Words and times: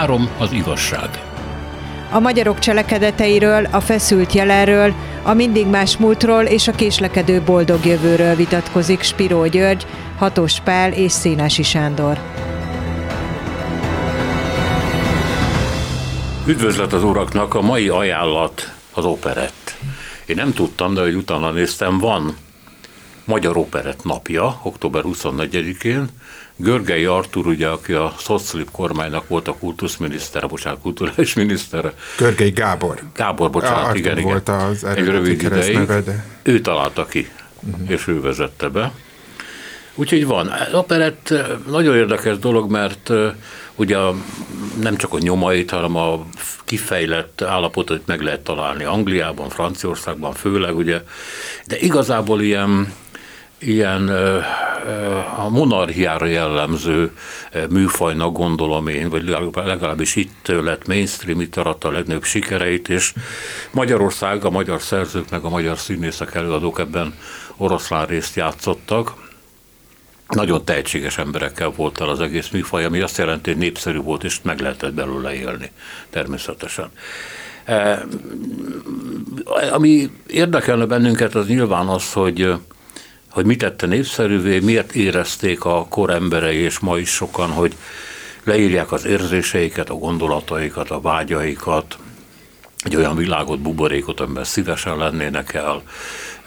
Három 0.00 0.30
az 0.38 0.52
igazság. 0.52 1.08
A 2.10 2.18
magyarok 2.18 2.58
cselekedeteiről, 2.58 3.64
a 3.64 3.80
feszült 3.80 4.32
jelenről, 4.32 4.94
a 5.22 5.34
mindig 5.34 5.66
más 5.66 5.96
múltról 5.96 6.42
és 6.42 6.68
a 6.68 6.72
késlekedő 6.72 7.42
boldog 7.42 7.84
jövőről 7.84 8.34
vitatkozik 8.34 9.02
Spiró 9.02 9.46
György, 9.46 9.86
Hatos 10.18 10.60
Pál 10.60 10.92
és 10.92 11.12
Szénási 11.12 11.62
Sándor. 11.62 12.18
Üdvözlet 16.46 16.92
az 16.92 17.04
uraknak, 17.04 17.54
a 17.54 17.60
mai 17.60 17.88
ajánlat 17.88 18.72
az 18.92 19.04
operett. 19.04 19.76
Én 20.26 20.36
nem 20.36 20.52
tudtam, 20.52 20.94
de 20.94 21.00
hogy 21.00 21.14
utána 21.14 21.50
néztem, 21.50 21.98
van 21.98 22.36
Magyar 23.24 23.56
Operett 23.56 24.04
napja, 24.04 24.60
október 24.62 25.02
24-én. 25.06 26.08
Görgei 26.60 27.04
Artur, 27.04 27.46
ugye, 27.46 27.68
aki 27.68 27.92
a 27.92 28.14
Szoclip 28.18 28.70
kormánynak 28.70 29.28
volt 29.28 29.48
a 29.48 29.54
kultuszminisztere, 29.54 30.46
bocsánat, 30.46 30.80
kulturális 30.80 31.34
minisztere. 31.34 31.92
Görgei 32.18 32.50
Gábor. 32.50 33.00
Gábor, 33.14 33.50
bocsánat, 33.50 33.84
Artur 33.84 33.96
igen, 33.96 34.22
volt 34.22 34.48
igen. 34.48 34.60
az 34.60 34.84
Egy 34.84 35.04
rövid 35.04 35.42
ideig. 35.42 35.74
Neve, 35.74 36.00
de... 36.00 36.24
Ő 36.42 36.60
találta 36.60 37.06
ki, 37.06 37.28
uh-huh. 37.60 37.90
és 37.90 38.08
ő 38.08 38.20
vezette 38.20 38.68
be. 38.68 38.92
Úgyhogy 39.94 40.26
van. 40.26 40.46
Az 40.46 40.74
operett 40.74 41.34
nagyon 41.66 41.96
érdekes 41.96 42.38
dolog, 42.38 42.70
mert 42.70 43.10
ugye 43.74 43.98
nem 44.80 44.96
csak 44.96 45.12
a 45.12 45.18
nyomait, 45.18 45.70
hanem 45.70 45.96
a 45.96 46.26
kifejlett 46.64 47.42
állapotot 47.42 48.06
meg 48.06 48.20
lehet 48.20 48.40
találni 48.40 48.84
Angliában, 48.84 49.48
Franciaországban 49.48 50.32
főleg, 50.32 50.76
ugye, 50.76 51.02
de 51.66 51.78
igazából 51.78 52.42
ilyen 52.42 52.92
ilyen 53.60 54.08
a 55.36 55.48
monarchiára 55.48 56.26
jellemző 56.26 57.12
műfajnak 57.70 58.32
gondolom 58.32 58.88
én, 58.88 59.08
vagy 59.08 59.36
legalábbis 59.54 60.16
itt 60.16 60.46
lett 60.46 60.86
mainstream, 60.86 61.40
itt 61.40 61.56
aratta 61.56 61.88
a 61.88 61.92
legnagyobb 61.92 62.24
sikereit, 62.24 62.88
és 62.88 63.12
Magyarország, 63.70 64.44
a 64.44 64.50
magyar 64.50 64.80
szerzők, 64.80 65.30
meg 65.30 65.44
a 65.44 65.48
magyar 65.48 65.78
színészek 65.78 66.34
előadók 66.34 66.78
ebben 66.78 67.14
oroszlán 67.56 68.06
részt 68.06 68.36
játszottak. 68.36 69.28
Nagyon 70.28 70.64
tehetséges 70.64 71.18
emberekkel 71.18 71.68
volt 71.76 72.00
el 72.00 72.08
az 72.08 72.20
egész 72.20 72.48
műfaj, 72.48 72.84
ami 72.84 73.00
azt 73.00 73.18
jelenti, 73.18 73.50
hogy 73.50 73.58
népszerű 73.58 73.98
volt, 73.98 74.24
és 74.24 74.38
meg 74.42 74.60
lehetett 74.60 74.92
belőle 74.92 75.34
élni, 75.34 75.70
természetesen. 76.10 76.90
Ami 79.72 80.10
érdekelne 80.26 80.84
bennünket, 80.84 81.34
az 81.34 81.46
nyilván 81.46 81.86
az, 81.86 82.12
hogy 82.12 82.54
hogy 83.30 83.44
mit 83.44 83.58
tette 83.58 83.86
népszerűvé, 83.86 84.58
miért 84.58 84.92
érezték 84.92 85.64
a 85.64 85.86
kor 85.88 86.10
emberei, 86.10 86.56
és 86.56 86.78
ma 86.78 86.98
is 86.98 87.10
sokan, 87.10 87.50
hogy 87.50 87.74
leírják 88.44 88.92
az 88.92 89.04
érzéseiket, 89.04 89.90
a 89.90 89.94
gondolataikat, 89.94 90.90
a 90.90 91.00
vágyaikat, 91.00 91.98
egy 92.84 92.96
olyan 92.96 93.16
világot, 93.16 93.60
buborékot, 93.60 94.20
amiben 94.20 94.44
szívesen 94.44 94.96
lennének 94.96 95.54
el, 95.54 95.82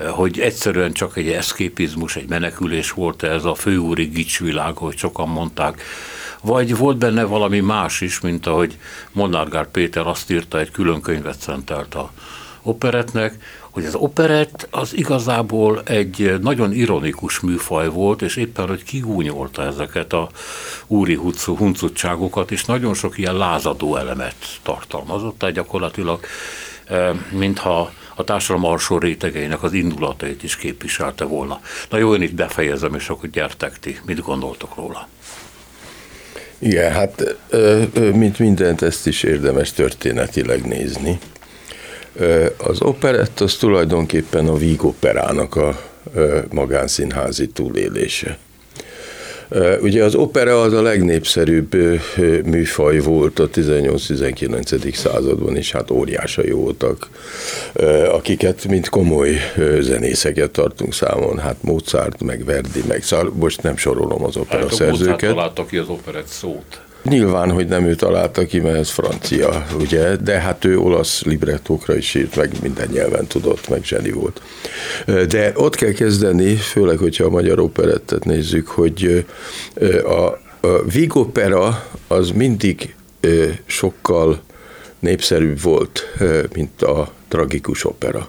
hogy 0.09 0.39
egyszerűen 0.39 0.93
csak 0.93 1.17
egy 1.17 1.29
eszképizmus, 1.29 2.15
egy 2.15 2.27
menekülés 2.27 2.91
volt 2.91 3.23
ez 3.23 3.45
a 3.45 3.55
főúri 3.55 4.05
gicsvilág, 4.05 4.77
hogy 4.77 4.97
sokan 4.97 5.29
mondták, 5.29 5.81
vagy 6.41 6.77
volt 6.77 6.97
benne 6.97 7.23
valami 7.23 7.59
más 7.59 8.01
is, 8.01 8.19
mint 8.19 8.47
ahogy 8.47 8.77
Monargár 9.11 9.71
Péter 9.71 10.07
azt 10.07 10.31
írta, 10.31 10.59
egy 10.59 10.71
külön 10.71 11.01
könyvet 11.01 11.39
szentelt 11.39 11.95
a 11.95 12.11
operetnek, 12.61 13.37
hogy 13.73 13.85
az 13.85 13.95
operett 13.95 14.67
az 14.71 14.95
igazából 14.95 15.81
egy 15.85 16.39
nagyon 16.41 16.73
ironikus 16.73 17.39
műfaj 17.39 17.89
volt, 17.89 18.21
és 18.21 18.35
éppen, 18.35 18.67
hogy 18.67 18.83
kigúnyolta 18.83 19.63
ezeket 19.63 20.13
a 20.13 20.29
úri 20.87 21.19
huncutságokat, 21.45 22.51
és 22.51 22.65
nagyon 22.65 22.93
sok 22.93 23.17
ilyen 23.17 23.37
lázadó 23.37 23.95
elemet 23.95 24.35
tartalmazott, 24.63 25.37
tehát 25.37 25.55
gyakorlatilag 25.55 26.19
eh, 26.85 27.09
mintha 27.31 27.91
a 28.15 28.23
társadalom 28.23 28.69
alsó 28.69 28.97
rétegeinek 28.97 29.63
az 29.63 29.73
indulatait 29.73 30.43
is 30.43 30.55
képviselte 30.55 31.23
volna. 31.23 31.61
Na 31.89 31.97
jó, 31.97 32.15
én 32.15 32.21
itt 32.21 32.33
befejezem, 32.33 32.93
és 32.95 33.09
akkor 33.09 33.29
gyertek 33.29 33.79
ti, 33.79 33.99
mit 34.05 34.21
gondoltok 34.21 34.75
róla? 34.75 35.07
Igen, 36.59 36.91
hát 36.91 37.35
mint 38.13 38.39
mindent 38.39 38.81
ezt 38.81 39.07
is 39.07 39.23
érdemes 39.23 39.71
történetileg 39.71 40.65
nézni. 40.65 41.19
Az 42.57 42.81
operett 42.81 43.39
az 43.39 43.55
tulajdonképpen 43.55 44.47
a 44.47 44.55
Víg 44.55 44.85
operának 44.85 45.55
a 45.55 45.81
magánszínházi 46.51 47.47
túlélése. 47.47 48.37
Ugye 49.81 50.03
az 50.03 50.15
opera 50.15 50.61
az 50.61 50.73
a 50.73 50.81
legnépszerűbb 50.81 51.75
műfaj 52.45 52.99
volt 52.99 53.39
a 53.39 53.49
18-19. 53.49 54.93
században, 54.93 55.55
és 55.55 55.71
hát 55.71 55.91
óriásai 55.91 56.51
voltak, 56.51 57.09
akiket 58.11 58.67
mint 58.67 58.89
komoly 58.89 59.35
zenészeket 59.79 60.51
tartunk 60.51 60.93
számon, 60.93 61.37
hát 61.37 61.55
Mozart, 61.61 62.23
meg 62.23 62.45
Verdi, 62.45 62.83
meg 62.87 63.03
szóval 63.03 63.33
most 63.35 63.61
nem 63.61 63.77
sorolom 63.77 64.23
az 64.23 64.37
opera 64.37 64.59
hát, 64.59 64.73
szerzőket. 64.73 64.99
Mozart 64.99 65.19
találta 65.19 65.65
ki 65.65 65.77
az 65.77 65.87
operett 65.87 66.27
szót. 66.27 66.81
Nyilván, 67.03 67.51
hogy 67.51 67.67
nem 67.67 67.85
ő 67.85 67.95
találta 67.95 68.45
ki, 68.45 68.59
mert 68.59 68.77
ez 68.77 68.89
francia, 68.89 69.65
ugye, 69.79 70.15
de 70.15 70.39
hát 70.39 70.65
ő 70.65 70.77
olasz 70.79 71.23
librettókra 71.23 71.95
is 71.95 72.15
írt, 72.15 72.35
meg 72.35 72.51
minden 72.61 72.87
nyelven 72.91 73.27
tudott, 73.27 73.69
meg 73.69 73.83
zseni 73.83 74.11
volt. 74.11 74.41
De 75.05 75.51
ott 75.55 75.75
kell 75.75 75.91
kezdeni, 75.91 76.55
főleg, 76.55 76.97
hogyha 76.97 77.25
a 77.25 77.29
magyar 77.29 77.59
operettet 77.59 78.25
nézzük, 78.25 78.67
hogy 78.67 79.25
a, 80.03 80.21
a 80.67 80.83
Vigopera 80.91 81.85
az 82.07 82.31
mindig 82.31 82.95
sokkal 83.65 84.41
népszerűbb 84.99 85.61
volt, 85.61 86.13
mint 86.53 86.81
a 86.81 87.11
tragikus 87.27 87.85
opera. 87.85 88.27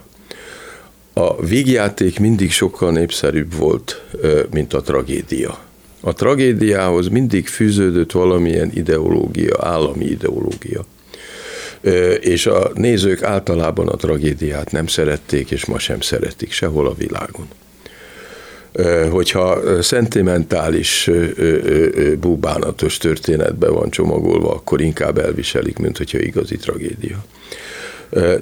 A 1.13 1.45
vígjáték 1.45 2.19
mindig 2.19 2.51
sokkal 2.51 2.91
népszerűbb 2.91 3.53
volt, 3.55 4.01
mint 4.51 4.73
a 4.73 4.81
tragédia. 4.81 5.64
A 6.07 6.13
tragédiához 6.13 7.07
mindig 7.07 7.47
fűződött 7.47 8.11
valamilyen 8.11 8.71
ideológia, 8.73 9.55
állami 9.59 10.05
ideológia. 10.05 10.85
És 12.19 12.45
a 12.45 12.71
nézők 12.73 13.23
általában 13.23 13.87
a 13.87 13.95
tragédiát 13.95 14.71
nem 14.71 14.87
szerették, 14.87 15.51
és 15.51 15.65
ma 15.65 15.79
sem 15.79 16.01
szeretik 16.01 16.51
sehol 16.51 16.87
a 16.87 16.93
világon. 16.93 17.47
Hogyha 19.11 19.81
szentimentális, 19.81 21.09
búbánatos 22.19 22.97
történetbe 22.97 23.69
van 23.69 23.89
csomagolva, 23.89 24.51
akkor 24.51 24.81
inkább 24.81 25.17
elviselik, 25.17 25.77
mint 25.77 25.97
hogyha 25.97 26.19
igazi 26.19 26.55
tragédia. 26.55 27.25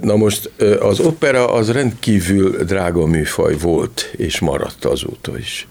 Na 0.01 0.15
most 0.15 0.51
az 0.79 0.99
opera 0.99 1.53
az 1.53 1.71
rendkívül 1.71 2.63
drága 2.63 3.05
műfaj 3.05 3.55
volt, 3.57 4.13
és 4.17 4.39
maradt 4.39 4.85
azóta 4.85 5.37
is 5.37 5.67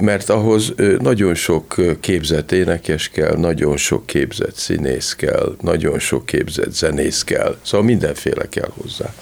mert 0.00 0.30
ahhoz 0.30 0.74
nagyon 0.98 1.34
sok 1.34 1.74
képzett 2.00 2.52
énekes 2.52 3.08
kell, 3.08 3.36
nagyon 3.36 3.76
sok 3.76 4.06
képzett 4.06 4.54
színész 4.54 5.14
kell, 5.14 5.56
nagyon 5.60 5.98
sok 5.98 6.26
képzett 6.26 6.72
zenész 6.72 7.24
kell, 7.24 7.56
szóval 7.62 7.86
mindenféle 7.86 8.48
kell 8.48 8.70
hozzá. 8.82 9.14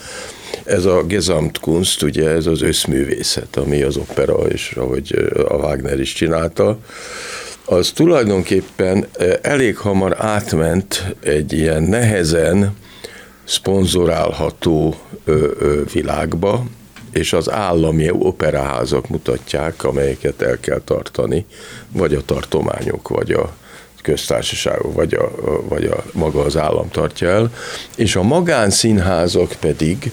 Ez 0.65 0.85
a 0.85 1.03
Gesamtkunst, 1.03 2.03
ugye 2.03 2.29
ez 2.29 2.47
az 2.47 2.63
összművészet, 2.63 3.57
ami 3.57 3.83
az 3.83 3.97
opera, 3.97 4.35
és 4.35 4.73
ahogy 4.77 5.33
a 5.49 5.55
Wagner 5.55 6.01
is 6.01 6.13
csinálta, 6.13 6.79
az 7.65 7.91
tulajdonképpen 7.91 9.07
elég 9.43 9.77
hamar 9.77 10.17
átment 10.19 11.15
egy 11.23 11.53
ilyen 11.53 11.83
nehezen 11.83 12.77
szponzorálható 13.51 14.95
világba, 15.93 16.65
és 17.13 17.33
az 17.33 17.51
állami 17.51 18.11
operaházak 18.11 19.09
mutatják, 19.09 19.85
amelyeket 19.85 20.43
el 20.43 20.61
kell 20.61 20.81
tartani, 20.85 21.47
vagy 21.93 22.15
a 22.15 22.25
tartományok, 22.25 23.09
vagy 23.09 23.31
a 23.31 23.57
köztársaságok, 24.03 24.95
vagy 24.95 25.15
a, 25.15 25.31
vagy 25.69 25.85
a 25.85 26.05
maga 26.13 26.45
az 26.45 26.57
állam 26.57 26.91
tartja 26.91 27.29
el, 27.29 27.53
és 27.97 28.17
a 28.17 28.23
magánszínházak 28.23 29.55
pedig, 29.61 30.13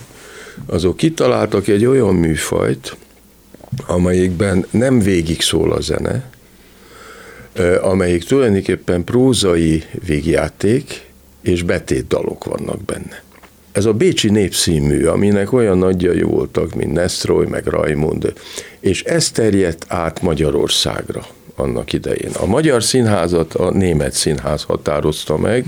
azok 0.65 0.97
kitaláltak 0.97 1.67
egy 1.67 1.85
olyan 1.85 2.15
műfajt, 2.15 2.97
amelyikben 3.87 4.65
nem 4.69 4.99
végig 4.99 5.41
szól 5.41 5.71
a 5.71 5.81
zene, 5.81 6.29
amelyik 7.81 8.23
tulajdonképpen 8.23 9.03
prózai 9.03 9.83
végjáték 10.05 11.05
és 11.41 11.63
betétdalok 11.63 12.43
vannak 12.43 12.83
benne. 12.83 13.25
Ez 13.77 13.85
a 13.85 13.93
Bécsi 13.93 14.29
Népszínmű, 14.29 15.05
aminek 15.05 15.53
olyan 15.53 15.77
nagyjai 15.77 16.21
voltak, 16.21 16.73
mint 16.73 16.93
Nestroy, 16.93 17.45
meg 17.45 17.65
Raimund, 17.65 18.33
és 18.79 19.03
ez 19.03 19.31
terjedt 19.31 19.85
át 19.87 20.21
Magyarországra 20.21 21.25
annak 21.55 21.93
idején. 21.93 22.31
A 22.39 22.45
magyar 22.45 22.83
színházat 22.83 23.53
a 23.53 23.71
német 23.71 24.13
színház 24.13 24.63
határozta 24.63 25.37
meg. 25.37 25.65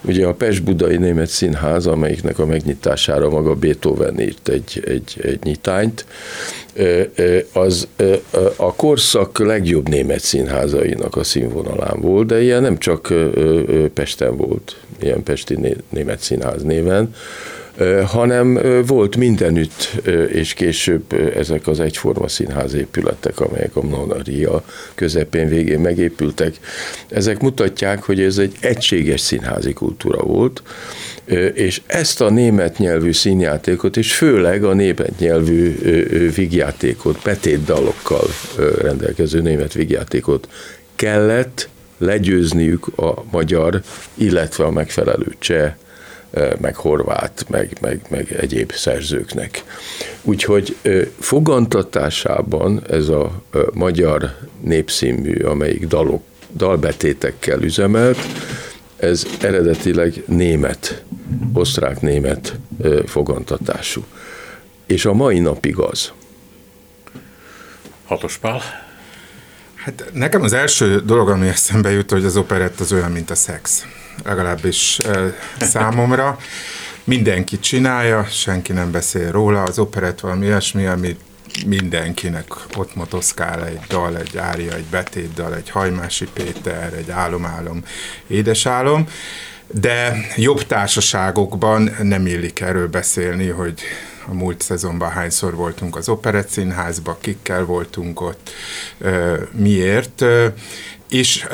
Ugye 0.00 0.26
a 0.26 0.34
Pest-Budai 0.34 0.96
Német 0.96 1.28
Színház, 1.28 1.86
amelyiknek 1.86 2.38
a 2.38 2.46
megnyitására 2.46 3.28
maga 3.28 3.54
Beethoven 3.54 4.20
írt 4.20 4.48
egy, 4.48 4.82
egy, 4.86 5.20
egy 5.22 5.38
nyitányt, 5.42 6.04
az 7.52 7.88
a 8.56 8.74
korszak 8.74 9.38
legjobb 9.38 9.88
német 9.88 10.20
színházainak 10.20 11.16
a 11.16 11.24
színvonalán 11.24 12.00
volt, 12.00 12.26
de 12.26 12.42
ilyen 12.42 12.62
nem 12.62 12.78
csak 12.78 13.14
Pesten 13.94 14.36
volt, 14.36 14.76
ilyen 15.00 15.22
Pesti 15.22 15.58
Német 15.88 16.20
Színház 16.20 16.62
néven, 16.62 17.14
hanem 18.06 18.60
volt 18.86 19.16
mindenütt, 19.16 20.00
és 20.28 20.54
később 20.54 21.12
ezek 21.36 21.66
az 21.66 21.80
egyforma 21.80 22.28
színház 22.28 22.74
épületek, 22.74 23.40
amelyek 23.40 23.76
a 23.76 23.82
Monaria 23.82 24.64
közepén 24.94 25.48
végén 25.48 25.78
megépültek, 25.78 26.54
ezek 27.08 27.40
mutatják, 27.40 28.02
hogy 28.02 28.20
ez 28.20 28.38
egy 28.38 28.56
egységes 28.60 29.20
színházi 29.20 29.72
kultúra 29.72 30.22
volt, 30.22 30.62
és 31.54 31.80
ezt 31.86 32.20
a 32.20 32.30
német 32.30 32.78
nyelvű 32.78 33.12
színjátékot, 33.12 33.96
és 33.96 34.14
főleg 34.14 34.64
a 34.64 34.74
német 34.74 35.18
nyelvű 35.18 35.78
vigjátékot, 36.34 37.22
betétdalokkal 37.24 38.26
rendelkező 38.80 39.40
német 39.40 39.72
vigjátékot 39.72 40.48
kellett 40.94 41.68
legyőzniük 41.98 42.98
a 42.98 43.24
magyar, 43.30 43.82
illetve 44.14 44.64
a 44.64 44.70
megfelelő 44.70 45.34
cseh 45.38 45.74
meg 46.60 46.76
horvát, 46.76 47.44
meg, 47.48 47.76
meg, 47.80 48.00
meg 48.10 48.32
egyéb 48.32 48.72
szerzőknek. 48.72 49.64
Úgyhogy 50.22 50.76
fogantatásában 51.18 52.82
ez 52.90 53.08
a 53.08 53.42
magyar 53.72 54.36
népszínmű, 54.60 55.34
amelyik 55.34 55.86
dalok, 55.86 56.22
dalbetétekkel 56.56 57.62
üzemelt, 57.62 58.18
ez 58.96 59.26
eredetileg 59.40 60.22
német, 60.26 61.04
osztrák-német 61.52 62.58
fogantatású. 63.06 64.04
És 64.86 65.04
a 65.04 65.12
mai 65.12 65.38
napig 65.38 65.78
az. 65.78 66.12
Hatos 68.06 68.36
pál. 68.36 68.87
Hát 69.88 70.10
nekem 70.12 70.42
az 70.42 70.52
első 70.52 71.00
dolog, 71.00 71.28
ami 71.28 71.48
eszembe 71.48 71.90
jut, 71.90 72.10
hogy 72.10 72.24
az 72.24 72.36
operett 72.36 72.80
az 72.80 72.92
olyan, 72.92 73.10
mint 73.10 73.30
a 73.30 73.34
szex. 73.34 73.86
Legalábbis 74.24 75.00
számomra. 75.60 76.38
Mindenki 77.04 77.58
csinálja, 77.58 78.24
senki 78.30 78.72
nem 78.72 78.90
beszél 78.90 79.30
róla, 79.30 79.62
az 79.62 79.78
operett 79.78 80.20
valami 80.20 80.46
ilyesmi, 80.46 80.86
amit 80.86 81.20
mindenkinek 81.66 82.46
ott 82.76 82.94
motoszkál 82.94 83.66
egy 83.66 83.80
dal, 83.88 84.16
egy 84.16 84.36
ária, 84.36 84.74
egy 84.74 84.86
betétdal, 84.90 85.54
egy 85.54 85.70
hajmási 85.70 86.26
Péter, 86.32 86.92
egy 86.92 87.10
álom-álom, 87.10 87.82
édesálom, 88.26 89.08
de 89.66 90.16
jobb 90.36 90.66
társaságokban 90.66 91.96
nem 92.02 92.26
illik 92.26 92.60
erről 92.60 92.88
beszélni, 92.88 93.48
hogy 93.48 93.82
a 94.28 94.34
múlt 94.34 94.60
szezonban 94.60 95.10
hányszor 95.10 95.54
voltunk 95.54 95.96
az 95.96 96.08
Operett 96.08 96.48
Színházban, 96.48 97.16
kikkel 97.20 97.64
voltunk 97.64 98.20
ott, 98.20 98.50
miért, 99.52 100.24
és 101.08 101.46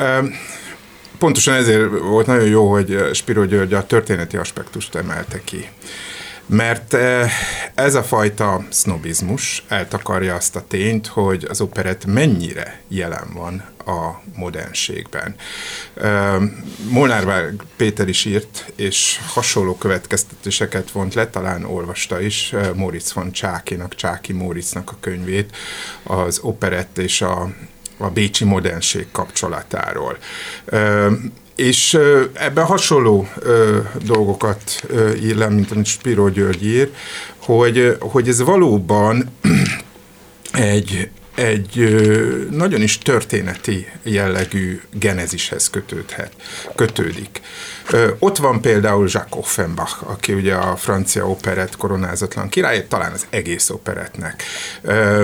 pontosan 1.17 1.53
ezért 1.53 1.99
volt 1.99 2.25
nagyon 2.27 2.47
jó, 2.47 2.71
hogy 2.71 3.09
Spiro 3.13 3.45
György 3.45 3.73
a 3.73 3.85
történeti 3.85 4.37
aspektust 4.37 4.95
emelte 4.95 5.41
ki. 5.43 5.69
Mert 6.45 6.93
eh, 6.93 7.31
ez 7.75 7.95
a 7.95 8.03
fajta 8.03 8.65
sznobizmus 8.69 9.63
eltakarja 9.67 10.35
azt 10.35 10.55
a 10.55 10.63
tényt, 10.67 11.07
hogy 11.07 11.45
az 11.49 11.61
operett 11.61 12.05
mennyire 12.05 12.81
jelen 12.87 13.27
van 13.33 13.63
a 13.85 14.21
modernségben. 14.35 15.35
Eh, 16.01 16.35
Molnár 16.89 17.53
Péter 17.75 18.07
is 18.07 18.25
írt, 18.25 18.71
és 18.75 19.19
hasonló 19.27 19.75
következtetéseket 19.75 20.91
vont 20.91 21.13
le, 21.13 21.27
talán 21.27 21.63
olvasta 21.65 22.21
is 22.21 22.53
eh, 22.53 22.73
Moritz 22.73 23.13
von 23.13 23.31
Csákinak, 23.31 23.95
Csáki 23.95 24.33
Moritznak 24.33 24.91
a 24.91 24.97
könyvét, 24.99 25.55
az 26.03 26.39
operett 26.39 26.97
és 26.97 27.21
a 27.21 27.49
a 27.97 28.09
bécsi 28.09 28.43
modernség 28.43 29.07
kapcsolatáról. 29.11 30.17
És 31.55 31.99
ebben 32.33 32.65
hasonló 32.65 33.27
ö, 33.39 33.79
dolgokat 34.03 34.83
ö, 34.87 35.13
ír 35.13 35.35
le, 35.35 35.49
mint 35.49 35.71
amit 35.71 35.85
Spiro 35.85 36.29
György 36.29 36.65
ír, 36.65 36.91
hogy, 37.37 37.97
hogy 37.99 38.27
ez 38.27 38.41
valóban 38.41 39.31
egy, 40.51 41.09
egy 41.35 41.79
ö, 41.79 42.43
nagyon 42.49 42.81
is 42.81 42.97
történeti 42.97 43.87
jellegű 44.03 44.81
genezishez 44.91 45.69
kötődhet, 45.69 46.31
kötődik. 46.75 47.41
Ö, 47.91 48.11
ott 48.19 48.37
van 48.37 48.61
például 48.61 49.07
Jacques 49.09 49.43
Offenbach, 49.43 50.09
aki 50.09 50.33
ugye 50.33 50.53
a 50.53 50.75
francia 50.75 51.29
operett 51.29 51.77
koronázatlan 51.77 52.49
király, 52.49 52.87
talán 52.87 53.11
az 53.11 53.25
egész 53.29 53.69
operetnek. 53.69 54.43
Ö, 54.81 55.23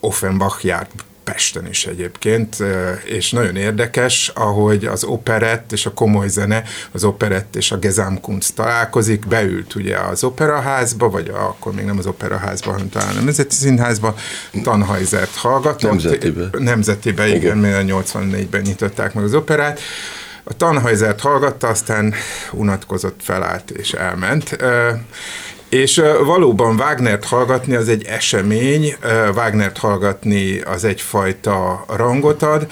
Offenbach 0.00 0.64
járt 0.64 0.90
Pesten 1.24 1.66
is 1.68 1.86
egyébként, 1.86 2.56
és 3.04 3.30
nagyon 3.30 3.56
érdekes, 3.56 4.30
ahogy 4.34 4.84
az 4.84 5.04
operett 5.04 5.72
és 5.72 5.86
a 5.86 5.92
komoly 5.92 6.28
zene, 6.28 6.62
az 6.92 7.04
operett 7.04 7.56
és 7.56 7.72
a 7.72 7.78
Gesamtkunst 7.78 8.54
találkozik, 8.54 9.26
beült 9.26 9.74
ugye 9.74 9.98
az 9.98 10.24
operaházba, 10.24 11.10
vagy 11.10 11.28
akkor 11.28 11.72
még 11.72 11.84
nem 11.84 11.98
az 11.98 12.06
operaházba, 12.06 12.70
hanem 12.70 12.88
talán 12.88 13.16
a 13.16 13.20
Nemzeti 13.20 13.54
Színházba, 13.54 14.14
Tannhajzert 14.62 15.34
hallgatott. 15.34 15.90
Nemzetibe. 15.90 16.48
Nemzetibe, 16.58 17.26
igen, 17.26 17.38
igen. 17.40 17.58
mert 17.58 17.86
84-ben 17.88 18.60
nyitották 18.60 19.14
meg 19.14 19.24
az 19.24 19.34
operát. 19.34 19.80
A 20.44 20.56
Tannhajzert 20.56 21.20
hallgatta, 21.20 21.68
aztán 21.68 22.14
unatkozott, 22.52 23.20
felállt 23.22 23.70
és 23.70 23.92
elment 23.92 24.56
és 25.72 26.02
valóban 26.24 26.74
Wagnert 26.74 27.24
hallgatni 27.24 27.74
az 27.74 27.88
egy 27.88 28.04
esemény, 28.04 28.94
Wagnert 29.34 29.78
hallgatni 29.78 30.60
az 30.60 30.84
egyfajta 30.84 31.84
rangot 31.88 32.42
ad, 32.42 32.66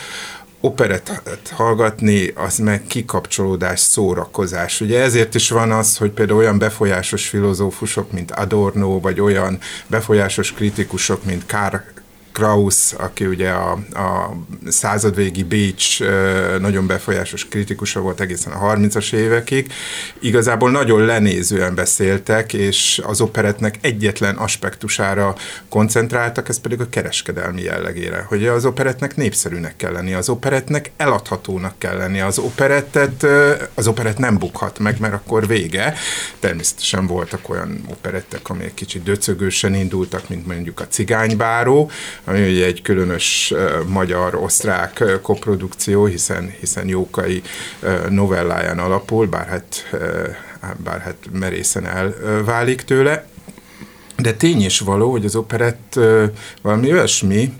operettet 0.61 1.49
hallgatni, 1.55 2.32
az 2.35 2.58
meg 2.58 2.82
kikapcsolódás, 2.87 3.81
szórakozás. 3.81 4.81
Ugye 4.81 5.00
ezért 5.00 5.35
is 5.35 5.50
van 5.50 5.73
az, 5.73 5.97
hogy 5.97 6.11
például 6.11 6.38
olyan 6.38 6.58
befolyásos 6.58 7.29
filozófusok, 7.29 8.12
mint 8.12 8.31
Adorno, 8.31 9.00
vagy 9.00 9.20
olyan 9.20 9.58
befolyásos 9.87 10.52
kritikusok, 10.52 11.25
mint 11.25 11.47
Karl 11.47 11.76
Krauss, 12.40 12.92
aki 12.92 13.26
ugye 13.26 13.50
a, 13.50 13.70
a 13.92 14.37
századvégi 14.69 15.42
Bécs 15.42 15.98
nagyon 16.60 16.87
befolyásos 16.87 17.48
kritikusa 17.48 18.00
volt 18.00 18.20
egészen 18.20 18.52
a 18.52 18.75
30-as 18.75 19.12
évekig, 19.12 19.72
igazából 20.20 20.70
nagyon 20.70 21.04
lenézően 21.04 21.75
beszéltek, 21.75 22.52
és 22.52 23.00
az 23.04 23.20
operetnek 23.20 23.78
egyetlen 23.81 24.37
aspektusára 24.37 25.34
koncentráltak, 25.69 26.48
ez 26.48 26.60
pedig 26.60 26.81
a 26.81 26.88
kereskedelmi 26.88 27.62
jellegére, 27.62 28.25
hogy 28.28 28.47
az 28.47 28.64
operetnek 28.64 29.16
népszerűnek 29.16 29.76
kell 29.76 29.92
lenni, 29.92 30.14
az 30.14 30.28
operetnek 30.28 30.90
eladhatónak 30.97 31.78
kell 31.78 31.97
lenni, 31.97 32.20
az 32.20 32.38
operettet, 32.38 33.26
az 33.75 33.87
operet 33.87 34.18
nem 34.18 34.38
bukhat 34.38 34.78
meg, 34.78 35.00
mert 35.00 35.14
akkor 35.14 35.47
vége. 35.47 35.94
Természetesen 36.38 37.06
voltak 37.06 37.49
olyan 37.49 37.85
operettek, 37.88 38.49
amelyek 38.49 38.75
kicsit 38.75 39.02
döcögősen 39.02 39.75
indultak, 39.75 40.28
mint 40.28 40.47
mondjuk 40.47 40.80
a 40.80 40.87
Cigánybáró, 40.87 41.90
ami 42.30 42.50
ugye 42.50 42.64
egy 42.64 42.82
különös 42.82 43.54
magyar-osztrák 43.87 45.04
koprodukció, 45.22 46.04
hiszen, 46.04 46.54
hiszen 46.60 46.88
Jókai 46.88 47.42
novelláján 48.08 48.78
alapul, 48.78 49.26
bár 49.26 49.46
hát, 49.46 49.87
bár 50.76 51.00
hát 51.00 51.16
merészen 51.32 51.87
elválik 51.87 52.82
tőle. 52.82 53.26
De 54.16 54.32
tény 54.32 54.64
is 54.64 54.80
való, 54.80 55.10
hogy 55.10 55.25
az 55.25 55.37
operett 55.37 55.99
valami 56.62 56.92
olyasmi, 56.92 57.52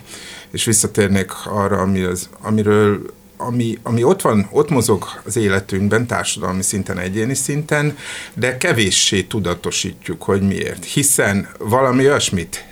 és 0.51 0.65
visszatérnék 0.65 1.31
arra, 1.47 1.79
ami 1.79 2.03
az, 2.03 2.29
amiről 2.43 3.03
ami, 3.37 3.79
ami 3.83 4.03
ott 4.03 4.21
van, 4.21 4.49
ott 4.51 4.71
mozog 4.71 5.05
az 5.25 5.37
életünkben, 5.37 6.07
társadalmi 6.07 6.63
szinten, 6.63 6.99
egyéni 6.99 7.35
szinten, 7.35 7.97
de 8.35 8.57
kevéssé 8.57 9.23
tudatosítjuk, 9.23 10.23
hogy 10.23 10.43
miért. 10.43 10.85
Hiszen 10.85 11.49
valami 11.59 12.07
olyasmit 12.07 12.65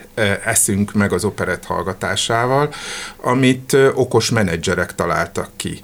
eszünk 0.45 0.93
meg 0.93 1.13
az 1.13 1.25
operett 1.25 1.65
hallgatásával, 1.65 2.73
amit 3.17 3.77
okos 3.95 4.31
menedzserek 4.31 4.95
találtak 4.95 5.49
ki. 5.57 5.81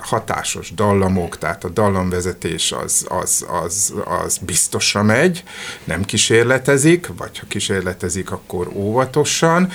hatásos 0.00 0.74
dallamok, 0.74 1.38
tehát 1.38 1.64
a 1.64 1.68
dallamvezetés 1.68 2.72
az, 2.72 3.06
az, 3.08 3.46
az, 3.64 3.94
az 4.04 4.38
biztosra 4.38 5.02
megy, 5.02 5.42
nem 5.84 6.04
kísérletezik, 6.04 7.08
vagy 7.16 7.38
ha 7.38 7.46
kísérletezik, 7.48 8.30
akkor 8.30 8.70
óvatosan, 8.72 9.70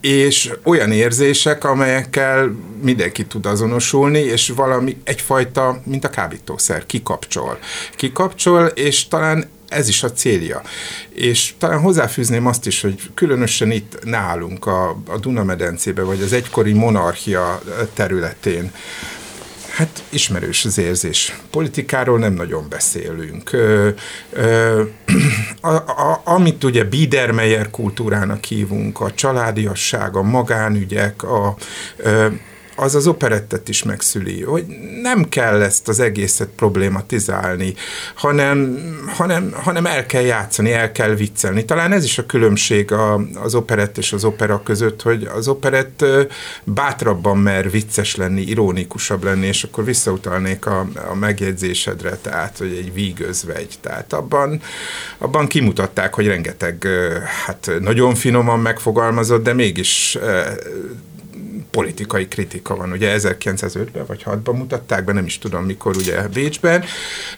és 0.00 0.52
olyan 0.62 0.92
érzések, 0.92 1.64
amelyekkel 1.64 2.56
mindenki 2.82 3.26
tud 3.26 3.46
azonosulni, 3.46 4.18
és 4.18 4.48
valami 4.48 4.96
egyfajta, 5.04 5.80
mint 5.84 6.04
a 6.04 6.10
kábítószer, 6.10 6.86
kikapcsol. 6.86 7.58
Kikapcsol, 7.96 8.66
és 8.66 9.08
talán 9.08 9.54
ez 9.68 9.88
is 9.88 10.02
a 10.02 10.12
célja. 10.12 10.62
És 11.08 11.54
talán 11.58 11.80
hozzáfűzném 11.80 12.46
azt 12.46 12.66
is, 12.66 12.80
hogy 12.80 13.00
különösen 13.14 13.70
itt 13.70 14.04
nálunk 14.04 14.66
a, 14.66 14.88
a 15.08 15.18
Dunamedencébe, 15.20 16.02
vagy 16.02 16.22
az 16.22 16.32
egykori 16.32 16.72
monarchia 16.72 17.62
területén, 17.94 18.72
Hát 19.76 20.02
ismerős 20.08 20.64
az 20.64 20.78
érzés. 20.78 21.36
Politikáról 21.50 22.18
nem 22.18 22.32
nagyon 22.32 22.66
beszélünk. 22.68 23.52
Ö, 23.52 23.88
ö, 24.32 24.82
a, 25.60 25.74
a, 25.74 26.20
amit 26.24 26.64
ugye 26.64 26.84
Biedermeier 26.84 27.70
kultúrának 27.70 28.44
hívunk, 28.44 29.00
a 29.00 29.14
családiasság, 29.14 30.16
a 30.16 30.22
magánügyek, 30.22 31.22
a, 31.22 31.56
ö, 31.96 32.26
az 32.76 32.94
az 32.94 33.06
operettet 33.06 33.68
is 33.68 33.82
megszüli, 33.82 34.42
hogy 34.42 34.64
nem 35.02 35.28
kell 35.28 35.62
ezt 35.62 35.88
az 35.88 36.00
egészet 36.00 36.48
problématizálni, 36.56 37.74
hanem, 38.14 38.78
hanem, 39.16 39.52
hanem 39.52 39.86
el 39.86 40.06
kell 40.06 40.22
játszani, 40.22 40.72
el 40.72 40.92
kell 40.92 41.14
viccelni. 41.14 41.64
Talán 41.64 41.92
ez 41.92 42.04
is 42.04 42.18
a 42.18 42.26
különbség 42.26 42.92
a, 42.92 43.20
az 43.34 43.54
operett 43.54 43.98
és 43.98 44.12
az 44.12 44.24
opera 44.24 44.62
között, 44.62 45.02
hogy 45.02 45.28
az 45.34 45.48
operett 45.48 46.04
bátrabban 46.64 47.38
mer 47.38 47.70
vicces 47.70 48.16
lenni, 48.16 48.40
ironikusabb 48.40 49.24
lenni, 49.24 49.46
és 49.46 49.62
akkor 49.62 49.84
visszautalnék 49.84 50.66
a, 50.66 50.88
a 51.10 51.14
megjegyzésedre, 51.14 52.16
tehát, 52.16 52.58
hogy 52.58 52.72
egy 52.72 52.92
vígözvegy. 52.92 53.78
Tehát 53.80 54.12
abban, 54.12 54.60
abban 55.18 55.46
kimutatták, 55.46 56.14
hogy 56.14 56.26
rengeteg, 56.26 56.86
hát 57.46 57.70
nagyon 57.80 58.14
finoman 58.14 58.60
megfogalmazott, 58.60 59.42
de 59.42 59.52
mégis 59.52 60.18
politikai 61.76 62.28
kritika 62.28 62.76
van. 62.76 62.92
Ugye 62.92 63.16
1905-ben 63.18 64.06
vagy 64.06 64.22
6-ban 64.24 64.56
mutatták 64.56 65.04
be, 65.04 65.12
nem 65.12 65.26
is 65.26 65.38
tudom 65.38 65.64
mikor, 65.64 65.96
ugye 65.96 66.28
Bécsben, 66.28 66.84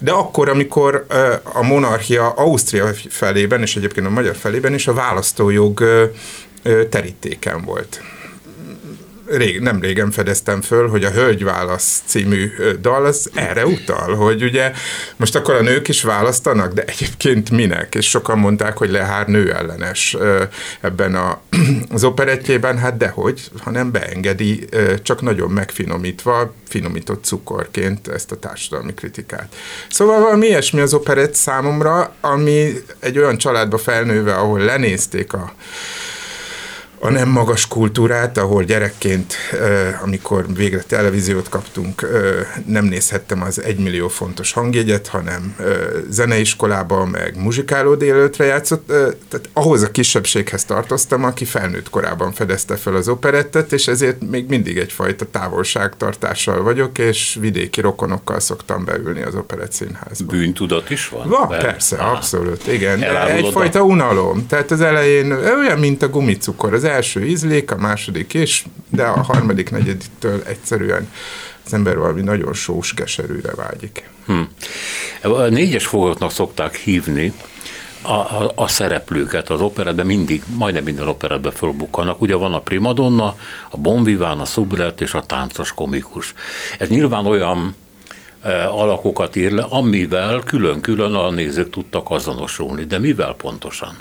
de 0.00 0.12
akkor, 0.12 0.48
amikor 0.48 1.06
a 1.42 1.62
monarchia 1.62 2.30
Ausztria 2.30 2.90
felében, 3.08 3.62
és 3.62 3.76
egyébként 3.76 4.06
a 4.06 4.10
magyar 4.10 4.36
felében 4.36 4.74
is 4.74 4.86
a 4.86 4.92
választójog 4.92 5.84
terítéken 6.90 7.62
volt 7.64 8.02
rég, 9.30 9.60
nem 9.60 9.80
régen 9.80 10.10
fedeztem 10.10 10.60
föl, 10.60 10.88
hogy 10.88 11.04
a 11.04 11.10
Hölgy 11.10 11.44
válasz 11.44 12.02
című 12.06 12.50
dal 12.80 13.04
az 13.04 13.30
erre 13.34 13.66
utal, 13.66 14.14
hogy 14.14 14.42
ugye 14.42 14.72
most 15.16 15.36
akkor 15.36 15.54
a 15.54 15.62
nők 15.62 15.88
is 15.88 16.02
választanak, 16.02 16.72
de 16.72 16.84
egyébként 16.84 17.50
minek? 17.50 17.94
És 17.94 18.08
sokan 18.08 18.38
mondták, 18.38 18.76
hogy 18.76 18.90
Lehár 18.90 19.26
nő 19.26 19.52
ellenes 19.52 20.16
ebben 20.80 21.14
a, 21.14 21.40
az 21.94 22.04
operettjében, 22.04 22.78
hát 22.78 22.96
dehogy, 22.96 23.50
hanem 23.62 23.90
beengedi, 23.90 24.68
csak 25.02 25.22
nagyon 25.22 25.50
megfinomítva, 25.50 26.54
finomított 26.68 27.24
cukorként 27.24 28.08
ezt 28.08 28.32
a 28.32 28.38
társadalmi 28.38 28.94
kritikát. 28.94 29.54
Szóval 29.90 30.20
valami 30.20 30.46
ilyesmi 30.46 30.80
az 30.80 30.94
operett 30.94 31.34
számomra, 31.34 32.14
ami 32.20 32.72
egy 32.98 33.18
olyan 33.18 33.38
családba 33.38 33.78
felnőve, 33.78 34.34
ahol 34.34 34.60
lenézték 34.60 35.32
a 35.32 35.52
a 37.00 37.10
nem 37.10 37.28
magas 37.28 37.68
kultúrát, 37.68 38.38
ahol 38.38 38.64
gyerekként, 38.64 39.34
amikor 40.02 40.46
végre 40.54 40.82
televíziót 40.82 41.48
kaptunk, 41.48 42.08
nem 42.66 42.84
nézhettem 42.84 43.42
az 43.42 43.62
egymillió 43.62 44.08
fontos 44.08 44.52
hangjegyet, 44.52 45.06
hanem 45.06 45.56
zeneiskolában, 46.08 47.08
meg 47.08 47.36
muzsikáló 47.36 47.94
délőtre 47.94 48.44
játszott. 48.44 48.86
Tehát 49.28 49.48
ahhoz 49.52 49.82
a 49.82 49.90
kisebbséghez 49.90 50.64
tartoztam, 50.64 51.24
aki 51.24 51.44
felnőtt 51.44 51.90
korában 51.90 52.32
fedezte 52.32 52.76
fel 52.76 52.94
az 52.94 53.08
operettet, 53.08 53.72
és 53.72 53.86
ezért 53.86 54.30
még 54.30 54.48
mindig 54.48 54.78
egyfajta 54.78 55.24
távolságtartással 55.30 56.62
vagyok, 56.62 56.98
és 56.98 57.36
vidéki 57.40 57.80
rokonokkal 57.80 58.40
szoktam 58.40 58.84
beülni 58.84 59.22
az 59.22 59.34
operett 59.34 59.72
színházba. 59.72 60.32
Bűntudat 60.32 60.90
is 60.90 61.08
van? 61.08 61.28
Van, 61.28 61.48
persze, 61.48 61.96
abszolút, 61.96 62.66
igen. 62.66 63.02
Egyfajta 63.26 63.82
unalom. 63.82 64.46
Tehát 64.46 64.70
az 64.70 64.80
elején 64.80 65.32
olyan, 65.32 65.78
mint 65.78 66.02
a 66.02 66.08
gumicukor, 66.08 66.74
az 66.74 66.86
első 66.88 67.26
ízlék, 67.26 67.70
a 67.70 67.76
második 67.76 68.34
is, 68.34 68.66
de 68.88 69.04
a 69.04 69.22
harmadik, 69.22 69.70
negyeditől 69.70 70.42
egyszerűen 70.46 71.08
az 71.64 71.74
ember 71.74 71.98
valami 71.98 72.20
nagyon 72.20 72.52
sós, 72.52 72.94
keserűre 72.94 73.54
vágyik. 73.54 74.08
Hm. 74.26 74.40
A 75.22 75.42
négyes 75.42 75.86
fogoknak 75.86 76.30
szokták 76.30 76.76
hívni 76.76 77.32
a, 78.02 78.12
a, 78.12 78.52
a 78.54 78.68
szereplőket 78.68 79.50
az 79.50 79.60
operetben 79.60 80.06
mindig, 80.06 80.42
majdnem 80.54 80.84
minden 80.84 81.08
operetben 81.08 81.52
fölbukkanak. 81.52 82.20
Ugye 82.20 82.34
van 82.34 82.54
a 82.54 82.60
primadonna, 82.60 83.36
a 83.70 83.76
bonviván, 83.76 84.38
a 84.38 84.44
szubret 84.44 85.00
és 85.00 85.14
a 85.14 85.22
táncos 85.22 85.72
komikus. 85.72 86.34
Ez 86.78 86.88
nyilván 86.88 87.26
olyan 87.26 87.74
e, 88.42 88.68
alakokat 88.68 89.36
ír 89.36 89.52
le, 89.52 89.62
amivel 89.62 90.42
külön-külön 90.44 91.14
a 91.14 91.30
nézők 91.30 91.70
tudtak 91.70 92.10
azonosulni. 92.10 92.84
De 92.84 92.98
mivel 92.98 93.34
pontosan? 93.34 93.98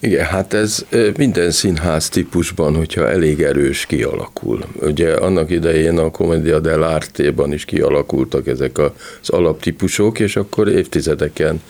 Igen, 0.00 0.24
hát 0.24 0.54
ez 0.54 0.84
minden 1.16 1.50
színház 1.50 2.08
típusban, 2.08 2.76
hogyha 2.76 3.08
elég 3.08 3.42
erős 3.42 3.86
kialakul. 3.86 4.64
Ugye 4.80 5.12
annak 5.12 5.50
idején 5.50 5.98
a 5.98 6.10
Commedia 6.10 6.60
dell'arte-ban 6.60 7.50
is 7.52 7.64
kialakultak 7.64 8.46
ezek 8.46 8.78
az 8.78 9.30
alaptípusok, 9.30 10.18
és 10.18 10.36
akkor 10.36 10.68
évtizedeken 10.68 11.62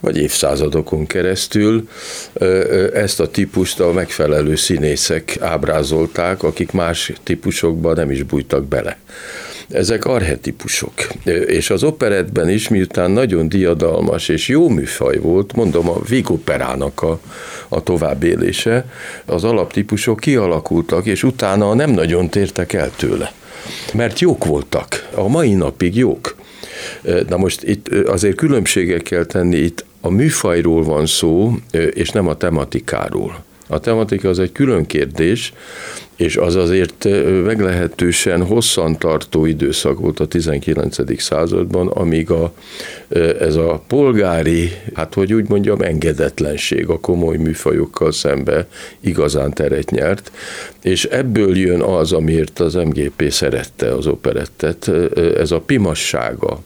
vagy 0.00 0.16
évszázadokon 0.16 1.06
keresztül 1.06 1.88
ezt 2.92 3.20
a 3.20 3.30
típust 3.30 3.80
a 3.80 3.92
megfelelő 3.92 4.56
színészek 4.56 5.36
ábrázolták, 5.40 6.42
akik 6.42 6.72
más 6.72 7.12
típusokban 7.22 7.94
nem 7.94 8.10
is 8.10 8.22
bújtak 8.22 8.64
bele 8.64 8.98
ezek 9.68 10.04
arhetipusok. 10.04 10.92
És 11.46 11.70
az 11.70 11.82
operetben 11.82 12.48
is, 12.48 12.68
miután 12.68 13.10
nagyon 13.10 13.48
diadalmas 13.48 14.28
és 14.28 14.48
jó 14.48 14.68
műfaj 14.68 15.18
volt, 15.18 15.54
mondom 15.54 15.88
a 15.88 16.00
vigoperának 16.08 17.02
a, 17.02 17.20
a 17.68 17.82
továbbélése, 17.82 18.86
az 19.24 19.44
alaptípusok 19.44 20.20
kialakultak, 20.20 21.06
és 21.06 21.22
utána 21.22 21.74
nem 21.74 21.90
nagyon 21.90 22.28
tértek 22.28 22.72
el 22.72 22.90
tőle. 22.96 23.32
Mert 23.94 24.18
jók 24.18 24.44
voltak, 24.44 25.08
a 25.14 25.28
mai 25.28 25.54
napig 25.54 25.96
jók. 25.96 26.36
Na 27.28 27.36
most 27.36 27.62
itt 27.62 27.88
azért 27.88 28.36
különbséget 28.36 29.02
kell 29.02 29.24
tenni, 29.24 29.56
itt 29.56 29.84
a 30.00 30.10
műfajról 30.10 30.82
van 30.82 31.06
szó, 31.06 31.54
és 31.90 32.10
nem 32.10 32.28
a 32.28 32.36
tematikáról. 32.36 33.44
A 33.66 33.80
tematika 33.80 34.28
az 34.28 34.38
egy 34.38 34.52
külön 34.52 34.86
kérdés, 34.86 35.52
és 36.16 36.36
az 36.36 36.56
azért 36.56 37.04
meglehetősen 37.44 38.46
hosszantartó 38.46 39.44
időszak 39.44 39.98
volt 39.98 40.20
a 40.20 40.26
19. 40.26 41.20
században, 41.22 41.88
amíg 41.88 42.30
a, 42.30 42.52
ez 43.40 43.54
a 43.54 43.82
polgári, 43.86 44.70
hát 44.94 45.14
hogy 45.14 45.32
úgy 45.32 45.48
mondjam, 45.48 45.80
engedetlenség 45.80 46.88
a 46.88 47.00
komoly 47.00 47.36
műfajokkal 47.36 48.12
szembe 48.12 48.66
igazán 49.00 49.52
teret 49.52 49.90
nyert, 49.90 50.32
és 50.82 51.04
ebből 51.04 51.56
jön 51.56 51.80
az, 51.80 52.12
amiért 52.12 52.58
az 52.58 52.74
MGP 52.74 53.30
szerette 53.30 53.94
az 53.94 54.06
operettet, 54.06 54.90
ez 55.36 55.50
a 55.50 55.60
pimassága, 55.60 56.60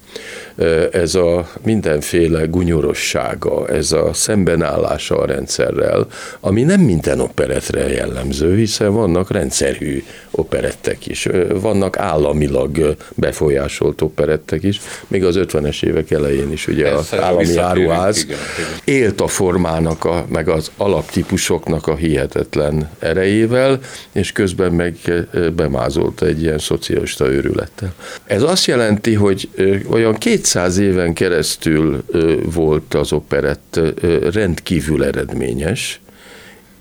ez 0.93 1.15
a 1.15 1.49
mindenféle 1.65 2.45
gunyorossága, 2.45 3.69
ez 3.69 3.93
a 3.93 4.13
szembenállása 4.13 5.19
a 5.19 5.27
rendszerrel, 5.27 6.07
ami 6.41 6.63
nem 6.63 6.81
minden 6.81 7.21
operetre 7.21 7.89
jellemző, 7.89 8.57
hiszen 8.57 8.93
vannak 8.93 9.31
rendszerű 9.31 10.03
operettek 10.31 11.07
is, 11.07 11.29
vannak 11.61 11.99
államilag 11.99 12.97
befolyásolt 13.15 14.01
operettek 14.01 14.63
is, 14.63 14.81
még 15.09 15.25
az 15.25 15.39
50-es 15.39 15.85
évek 15.85 16.11
elején 16.11 16.38
is 16.53 16.67
ugye 16.67 16.89
az 16.89 17.15
állami 17.15 17.57
áruház. 17.57 18.27
Élt 18.85 19.21
a 19.21 19.27
formának, 19.27 20.05
a, 20.05 20.27
meg 20.29 20.49
az 20.49 20.71
alaptípusoknak 20.77 21.87
a 21.87 21.97
hihetetlen 21.97 22.91
erejével, 22.99 23.81
és 24.13 24.33
közben 24.33 24.73
meg 24.73 24.97
bemázolt 25.57 26.23
egy 26.23 26.43
ilyen 26.43 26.59
szocialista 26.59 27.27
őrülettel. 27.27 27.95
Ez 28.27 28.43
azt 28.43 28.67
jelenti, 28.67 29.15
hogy 29.15 29.49
olyan 29.91 30.15
200 30.15 30.79
éven 30.79 31.13
keresztül 31.13 32.05
volt 32.45 32.95
az 32.95 33.13
operett 33.13 33.81
rendkívül 34.33 35.05
eredményes, 35.05 36.01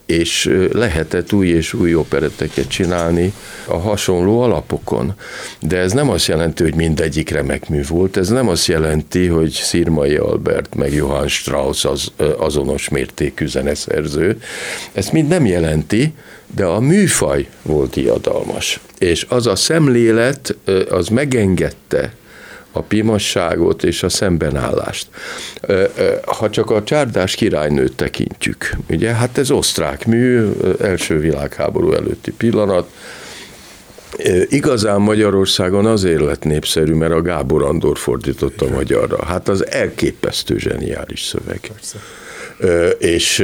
és 0.07 0.51
lehetett 0.71 1.33
új 1.33 1.47
és 1.47 1.73
új 1.73 1.95
operetteket 1.95 2.67
csinálni 2.67 3.33
a 3.65 3.77
hasonló 3.77 4.41
alapokon. 4.41 5.13
De 5.59 5.77
ez 5.77 5.91
nem 5.91 6.09
azt 6.09 6.27
jelenti, 6.27 6.63
hogy 6.63 6.75
mindegyik 6.75 7.29
remek 7.29 7.69
mű 7.69 7.81
volt, 7.87 8.17
ez 8.17 8.29
nem 8.29 8.47
azt 8.47 8.67
jelenti, 8.67 9.27
hogy 9.27 9.51
Szirmai 9.51 10.15
Albert 10.15 10.75
meg 10.75 10.93
Johann 10.93 11.27
Strauss 11.27 11.85
az 11.85 12.11
azonos 12.37 12.89
mértékű 12.89 13.47
zeneszerző. 13.47 14.41
Ezt 14.93 15.11
mind 15.11 15.27
nem 15.27 15.45
jelenti, 15.45 16.13
de 16.55 16.65
a 16.65 16.79
műfaj 16.79 17.47
volt 17.61 17.93
diadalmas. 17.93 18.79
És 18.97 19.25
az 19.29 19.47
a 19.47 19.55
szemlélet, 19.55 20.55
az 20.89 21.07
megengedte 21.07 22.13
a 22.77 22.81
pimasságot 22.81 23.83
és 23.83 24.03
a 24.03 24.09
szembenállást. 24.09 25.07
Ha 26.25 26.49
csak 26.49 26.69
a 26.69 26.83
csárdás 26.83 27.35
királynőt 27.35 27.95
tekintjük, 27.95 28.69
ugye, 28.89 29.13
hát 29.13 29.37
ez 29.37 29.51
osztrák 29.51 30.05
mű, 30.05 30.49
első 30.81 31.19
világháború 31.19 31.91
előtti 31.91 32.31
pillanat, 32.31 32.89
Igazán 34.49 35.01
Magyarországon 35.01 35.85
azért 35.85 36.21
lett 36.21 36.43
népszerű, 36.43 36.93
mert 36.93 37.11
a 37.11 37.21
Gábor 37.21 37.63
Andor 37.63 37.97
fordította 37.97 38.69
magyarra. 38.69 39.25
Hát 39.25 39.47
az 39.47 39.71
elképesztő 39.71 40.57
zseniális 40.57 41.23
szöveg. 41.23 41.59
Persze. 41.73 41.97
És, 42.97 43.43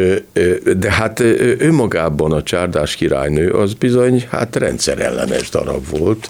de 0.78 0.92
hát 0.92 1.20
önmagában 1.58 2.32
a 2.32 2.44
csárdás 2.44 2.96
királynő 2.96 3.50
az 3.50 3.74
bizony 3.74 4.26
hát 4.30 4.56
rendszerellenes 4.56 5.50
darab 5.50 5.90
volt, 5.90 6.30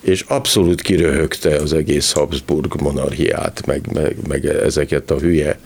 és 0.00 0.24
abszolút 0.28 0.80
kiröhögte 0.80 1.56
az 1.56 1.72
egész 1.72 2.12
Habsburg 2.12 2.80
monarchiát, 2.80 3.66
meg, 3.66 3.86
meg, 3.92 4.16
meg 4.28 4.46
ezeket 4.46 5.10
a 5.10 5.18
hülye 5.18 5.58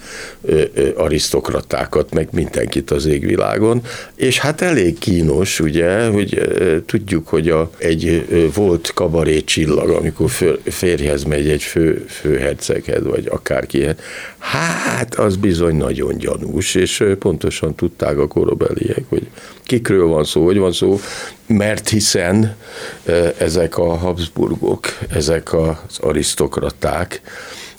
ö, 0.43 0.63
ö, 0.75 0.89
arisztokratákat, 0.97 2.15
meg 2.15 2.29
mindenkit 2.33 2.91
az 2.91 3.07
égvilágon, 3.07 3.83
és 4.15 4.39
hát 4.39 4.61
elég 4.61 4.99
kínos, 4.99 5.61
ugye, 5.61 6.07
hogy 6.07 6.39
ö, 6.39 6.77
tudjuk, 6.87 7.29
hogy 7.29 7.49
a, 7.49 7.71
egy 7.79 8.25
ö, 8.31 8.47
volt 8.55 8.93
kabaré 8.95 9.45
csillag, 9.45 9.91
amikor 9.91 10.31
fő, 10.31 10.59
férjhez 10.65 11.25
megy 11.25 11.49
egy 11.49 11.63
fő, 11.63 12.05
főherceghez, 12.09 13.03
vagy 13.03 13.27
akárkihez, 13.31 13.97
hát 14.39 15.15
az 15.15 15.37
bizony 15.37 15.77
nagyon 15.77 16.19
gyanús, 16.19 16.75
és 16.75 17.05
pontosan 17.19 17.75
tudták 17.75 18.19
a 18.19 18.27
korobeliek, 18.27 19.05
hogy 19.09 19.27
kikről 19.65 20.07
van 20.07 20.25
szó, 20.25 20.45
hogy 20.45 20.59
van 20.59 20.73
szó, 20.73 21.01
mert 21.47 21.89
hiszen 21.89 22.57
ezek 23.39 23.79
a 23.79 23.97
Habsburgok, 23.97 24.87
ezek 25.11 25.53
az 25.53 25.99
arisztokraták, 26.01 27.21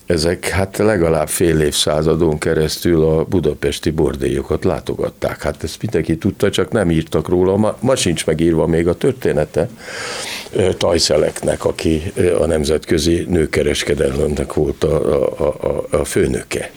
ezek 0.06 0.48
hát 0.48 0.78
legalább 0.78 1.28
fél 1.28 1.60
évszázadon 1.60 2.38
keresztül 2.38 3.04
a 3.04 3.24
budapesti 3.24 3.90
bordélyokat 3.90 4.64
látogatták. 4.64 5.42
Hát 5.42 5.64
ezt 5.64 5.82
mindenki 5.82 6.18
tudta, 6.18 6.50
csak 6.50 6.72
nem 6.72 6.92
írtak 6.92 7.28
róla. 7.28 7.56
Ma, 7.56 7.78
ma 7.80 7.96
sincs 7.96 8.26
megírva 8.26 8.68
még 8.68 8.88
a 8.88 8.96
története 8.96 9.70
Tajszeleknek, 10.78 11.66
aki 11.66 12.14
a 12.40 12.46
nemzetközi 12.46 13.26
nőkereskedelemnek 13.30 14.54
volt 14.54 14.84
a, 14.84 15.24
a, 15.38 15.46
a, 15.48 15.98
a 15.98 16.06
főnöke 16.06 16.72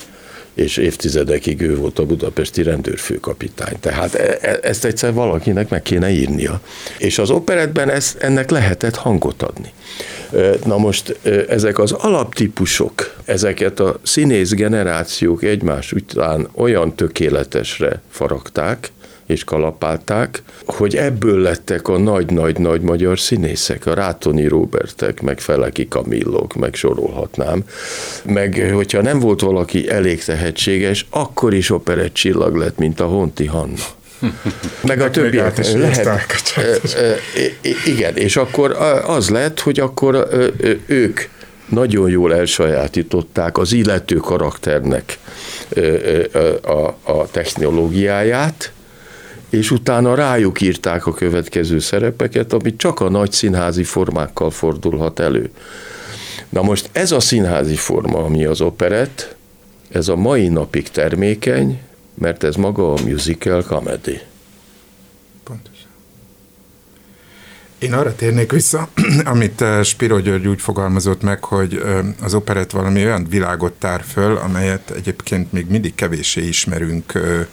és 0.58 0.76
évtizedekig 0.76 1.60
ő 1.60 1.76
volt 1.76 1.98
a 1.98 2.06
budapesti 2.06 2.62
rendőrfőkapitány. 2.62 3.76
Tehát 3.80 4.14
e, 4.14 4.38
e, 4.40 4.58
ezt 4.62 4.84
egyszer 4.84 5.12
valakinek 5.12 5.68
meg 5.68 5.82
kéne 5.82 6.10
írnia. 6.10 6.60
És 6.98 7.18
az 7.18 7.30
operetben 7.30 7.90
ezt, 7.90 8.16
ennek 8.16 8.50
lehetett 8.50 8.96
hangot 8.96 9.42
adni. 9.42 9.72
Na 10.64 10.78
most 10.78 11.18
ezek 11.48 11.78
az 11.78 11.92
alaptípusok, 11.92 13.16
ezeket 13.24 13.80
a 13.80 14.00
színész 14.02 14.50
generációk 14.50 15.42
egymás 15.42 15.92
után 15.92 16.48
olyan 16.54 16.94
tökéletesre 16.94 18.02
faragták, 18.10 18.90
és 19.28 19.44
kalapálták, 19.44 20.42
hogy 20.66 20.96
ebből 20.96 21.40
lettek 21.40 21.88
a 21.88 21.98
nagy-nagy-nagy 21.98 22.80
magyar 22.80 23.18
színészek, 23.18 23.86
a 23.86 23.94
Rátoni 23.94 24.46
Robertek, 24.46 25.20
meg 25.20 25.40
Feleki 25.40 25.88
Kamillok, 25.88 26.54
meg 26.54 26.74
sorolhatnám. 26.74 27.64
Meg, 28.24 28.70
hogyha 28.74 29.02
nem 29.02 29.18
volt 29.18 29.40
valaki 29.40 29.90
elég 29.90 30.24
tehetséges, 30.24 31.06
akkor 31.10 31.54
is 31.54 31.70
operett 31.70 32.14
csillag 32.14 32.56
lett, 32.56 32.78
mint 32.78 33.00
a 33.00 33.04
Honti 33.04 33.46
Hanna. 33.46 33.84
Meg 34.80 35.00
a 35.00 35.10
többi. 35.10 35.36
Lehet, 35.36 36.42
igen, 37.84 38.16
és 38.16 38.36
akkor 38.36 38.76
az 39.06 39.28
lett, 39.28 39.60
hogy 39.60 39.80
akkor 39.80 40.28
ők 40.86 41.20
nagyon 41.68 42.10
jól 42.10 42.34
elsajátították 42.34 43.58
az 43.58 43.72
illető 43.72 44.16
karakternek 44.16 45.18
a, 46.62 47.10
a 47.12 47.30
technológiáját, 47.30 48.72
és 49.50 49.70
utána 49.70 50.14
rájuk 50.14 50.60
írták 50.60 51.06
a 51.06 51.14
következő 51.14 51.78
szerepeket, 51.78 52.52
amit 52.52 52.78
csak 52.78 53.00
a 53.00 53.08
nagy 53.08 53.32
színházi 53.32 53.84
formákkal 53.84 54.50
fordulhat 54.50 55.18
elő. 55.18 55.50
Na 56.48 56.62
most 56.62 56.88
ez 56.92 57.12
a 57.12 57.20
színházi 57.20 57.76
forma, 57.76 58.18
ami 58.18 58.44
az 58.44 58.60
operett, 58.60 59.36
ez 59.90 60.08
a 60.08 60.16
mai 60.16 60.48
napig 60.48 60.88
termékeny, 60.88 61.80
mert 62.14 62.44
ez 62.44 62.54
maga 62.54 62.92
a 62.92 63.02
musical 63.04 63.62
comedy. 63.62 64.20
Én 67.78 67.92
arra 67.92 68.14
térnék 68.14 68.52
vissza, 68.52 68.88
amit 69.24 69.60
eh, 69.60 69.84
Spiro 69.84 70.18
György 70.20 70.46
úgy 70.46 70.60
fogalmazott 70.60 71.22
meg, 71.22 71.44
hogy 71.44 71.76
eh, 71.76 71.98
az 72.22 72.34
operett 72.34 72.70
valami 72.70 73.04
olyan 73.04 73.26
világot 73.28 73.72
tár 73.72 74.04
föl, 74.12 74.36
amelyet 74.36 74.90
egyébként 74.90 75.52
még 75.52 75.66
mindig 75.68 75.94
kevéssé 75.94 76.46
ismerünk 76.46 77.14
eh, 77.14 77.46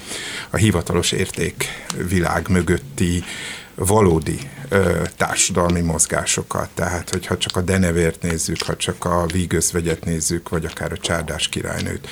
a 0.50 0.58
hivatalos 0.58 1.12
értékvilág 1.12 2.50
mögötti 2.50 3.24
valódi 3.76 4.40
ö, 4.70 5.02
társadalmi 5.18 5.82
mozgásokat. 5.82 6.70
Tehát, 6.74 7.10
hogyha 7.10 7.38
csak 7.38 7.58
a 7.58 7.62
denevért 7.62 8.22
nézzük, 8.22 8.62
ha 8.62 8.76
csak 8.76 9.06
a 9.06 9.26
vígözvegyet 9.26 10.06
nézzük, 10.06 10.50
vagy 10.50 10.66
akár 10.66 10.92
a 10.92 10.98
csárdás 10.98 11.48
királynőt. 11.48 12.08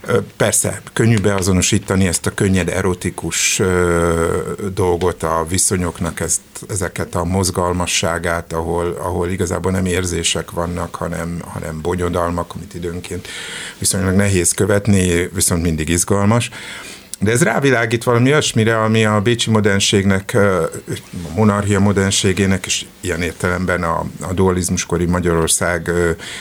Ö, 0.00 0.18
persze, 0.36 0.82
könnyű 0.92 1.18
beazonosítani 1.18 2.06
ezt 2.06 2.26
a 2.26 2.34
könnyed 2.34 2.68
erotikus 2.68 3.58
ö, 3.58 4.68
dolgot 4.74 5.22
a 5.22 5.46
viszonyoknak, 5.48 6.20
ezt, 6.20 6.40
ezeket 6.68 7.14
a 7.14 7.24
mozgalmasságát, 7.24 8.52
ahol, 8.52 8.96
ahol 8.98 9.28
igazából 9.28 9.72
nem 9.72 9.86
érzések 9.86 10.50
vannak, 10.50 10.94
hanem, 10.94 11.42
hanem 11.46 11.80
bonyodalmak, 11.80 12.54
amit 12.54 12.74
időnként 12.74 13.28
viszonylag 13.78 14.14
nehéz 14.14 14.52
követni, 14.52 15.28
viszont 15.32 15.62
mindig 15.62 15.88
izgalmas. 15.88 16.50
De 17.22 17.30
ez 17.30 17.42
rávilágít 17.42 18.04
valami 18.04 18.30
olyasmire, 18.30 18.82
ami 18.82 19.04
a 19.04 19.20
bécsi 19.20 19.50
modernségnek, 19.50 20.34
a 20.34 21.34
monarchia 21.34 21.80
modernségének, 21.80 22.66
és 22.66 22.84
ilyen 23.00 23.22
értelemben 23.22 23.82
a, 23.82 24.04
a 24.20 24.32
dualizmuskori 24.32 25.04
Magyarország 25.04 25.90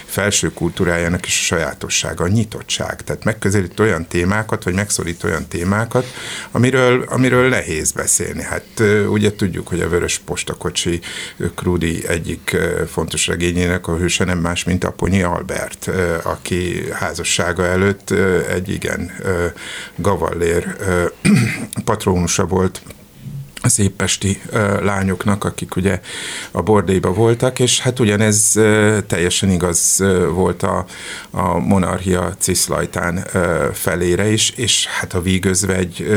felső 0.05 0.53
kultúrájának 0.53 1.25
is 1.25 1.39
a 1.39 1.43
sajátossága, 1.43 2.23
a 2.23 2.27
nyitottság. 2.27 3.01
Tehát 3.01 3.23
megközelít 3.23 3.79
olyan 3.79 4.07
témákat, 4.07 4.63
vagy 4.63 4.73
megszólít 4.73 5.23
olyan 5.23 5.47
témákat, 5.47 6.05
amiről, 6.51 7.05
amiről 7.09 7.49
nehéz 7.49 7.91
beszélni. 7.91 8.43
Hát 8.43 8.83
ugye 9.09 9.33
tudjuk, 9.33 9.67
hogy 9.67 9.81
a 9.81 9.89
Vörös 9.89 10.17
Postakocsi 10.25 10.99
Krudi 11.55 12.07
egyik 12.07 12.57
fontos 12.91 13.27
regényének 13.27 13.87
a 13.87 13.97
hőse 13.97 14.23
nem 14.23 14.37
más, 14.37 14.63
mint 14.63 14.83
Aponyi 14.83 15.21
Albert, 15.21 15.89
aki 16.23 16.83
házassága 16.91 17.65
előtt 17.65 18.13
egy 18.49 18.69
igen 18.69 19.11
gavallér 19.95 20.68
patronusa 21.85 22.45
volt 22.45 22.81
a 23.61 23.69
széppesti 23.69 24.41
lányoknak, 24.81 25.43
akik 25.43 25.75
ugye 25.75 26.01
a 26.51 26.61
bordélyba 26.61 27.13
voltak, 27.13 27.59
és 27.59 27.79
hát 27.79 27.99
ugyanez 27.99 28.51
teljesen 29.07 29.49
igaz 29.49 30.03
volt 30.33 30.63
a, 30.63 30.85
a 31.29 31.57
monarchia 31.57 32.35
ciszlajtán 32.37 33.25
felére 33.73 34.31
is, 34.31 34.49
és 34.49 34.85
hát 34.85 35.13
a 35.13 35.21
vígözvegy 35.21 36.07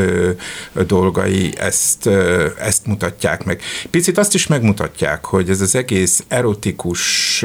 dolgai 0.87 1.53
ezt, 1.59 2.07
ezt 2.59 2.87
mutatják 2.87 3.45
meg. 3.45 3.61
Picit 3.91 4.19
azt 4.19 4.35
is 4.35 4.47
megmutatják, 4.47 5.25
hogy 5.25 5.51
ez 5.51 5.61
az 5.61 5.75
egész 5.75 6.25
erotikus 6.29 7.45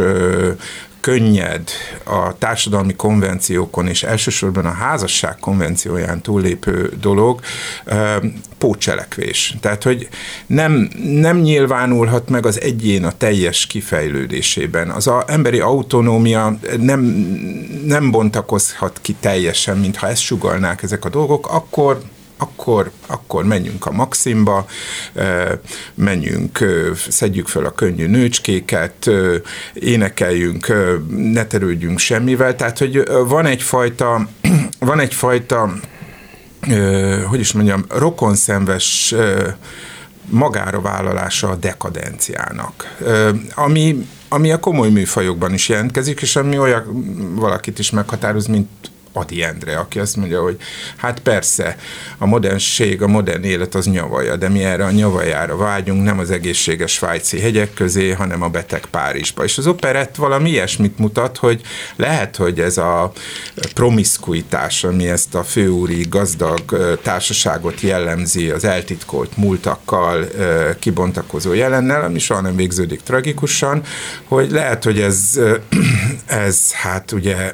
könnyed 1.00 1.70
a 2.04 2.38
társadalmi 2.38 2.96
konvenciókon 2.96 3.88
és 3.88 4.04
elsősorban 4.04 4.66
a 4.66 4.72
házasság 4.72 5.38
konvencióján 5.40 6.22
túllépő 6.22 6.92
dolog 7.02 7.40
pócselekvés. 8.58 9.56
Tehát, 9.60 9.84
hogy 9.84 10.08
nem, 10.48 10.90
nem 11.04 11.38
nyilvánulhat 11.38 12.30
meg 12.30 12.46
az 12.46 12.62
egyén 12.62 13.04
a 13.06 13.12
teljes 13.12 13.66
kifejlődésében. 13.68 14.90
Az 14.90 15.08
a 15.08 15.24
emberi 15.28 15.60
autonómia 15.60 16.60
nem, 16.80 17.00
nem 17.86 18.12
bontakozhat 18.12 19.00
ki 19.02 19.16
teljesen, 19.20 19.78
mintha 19.78 20.08
ezt 20.08 20.22
sugalnák 20.22 20.84
ezek 20.84 21.06
a 21.06 21.10
dolgok, 21.10 21.48
akkor 21.48 22.02
akkor, 22.38 22.92
akkor 23.08 23.44
menjünk 23.44 23.86
a 23.86 23.92
Maximba, 23.92 24.66
menjünk, 25.94 26.66
szedjük 27.10 27.48
föl 27.48 27.66
a 27.66 27.72
könnyű 27.72 28.08
nőcskéket, 28.08 29.10
énekeljünk, 29.74 30.74
ne 31.10 31.46
terődjünk 31.46 32.00
semmivel. 32.00 32.56
Tehát, 32.56 32.78
hogy 32.78 33.04
van 33.28 33.46
egyfajta, 33.46 34.28
van 34.80 35.00
egyfajta 35.00 35.74
hogy 37.28 37.40
is 37.40 37.52
mondjam, 37.52 37.86
rokonszenves 37.90 39.16
magára 40.30 40.82
vállalása 40.82 41.50
a 41.50 41.56
dekadenciának, 41.56 42.98
ami, 43.56 44.08
ami 44.30 44.52
a 44.52 44.60
komoly 44.60 44.90
műfajokban 44.90 45.54
is 45.54 45.70
jelentkezik, 45.70 46.22
és 46.22 46.36
ami 46.36 46.58
olyan 46.58 46.84
valakit 47.36 47.80
is 47.80 47.92
meghatároz, 47.92 48.46
mint 48.46 48.68
Adi 49.18 49.44
Endre, 49.44 49.78
aki 49.78 50.00
azt 50.00 50.16
mondja, 50.16 50.42
hogy 50.42 50.58
hát 50.96 51.20
persze, 51.20 51.78
a 52.18 52.26
modernség, 52.26 53.02
a 53.02 53.08
modern 53.08 53.44
élet 53.44 53.76
az 53.76 53.86
nyavaja, 53.86 54.36
de 54.36 54.50
mi 54.50 54.64
erre 54.64 54.86
a 54.86 54.92
nyavajára 54.92 55.58
vágyunk, 55.58 56.04
nem 56.04 56.20
az 56.20 56.32
egészséges 56.32 56.92
svájci 56.92 57.40
hegyek 57.40 57.74
közé, 57.74 58.12
hanem 58.12 58.42
a 58.42 58.50
beteg 58.50 58.86
Párizsba. 58.86 59.44
És 59.44 59.58
az 59.58 59.68
operett 59.68 60.16
valami 60.16 60.50
ilyesmit 60.50 60.98
mutat, 60.98 61.38
hogy 61.38 61.62
lehet, 61.96 62.36
hogy 62.36 62.60
ez 62.60 62.78
a 62.78 63.12
promiszkuitás, 63.74 64.84
ami 64.84 65.08
ezt 65.08 65.36
a 65.36 65.44
főúri 65.44 66.06
gazdag 66.10 66.62
társaságot 67.02 67.82
jellemzi 67.82 68.50
az 68.50 68.64
eltitkolt 68.64 69.38
múltakkal 69.38 70.26
kibontakozó 70.80 71.54
jelennel, 71.54 72.04
ami 72.04 72.20
soha 72.20 72.42
nem 72.42 72.56
végződik 72.56 73.02
tragikusan, 73.02 73.82
hogy 74.24 74.52
lehet, 74.52 74.84
hogy 74.84 75.00
ez, 75.00 75.40
ez 76.26 76.72
hát 76.72 77.12
ugye 77.12 77.54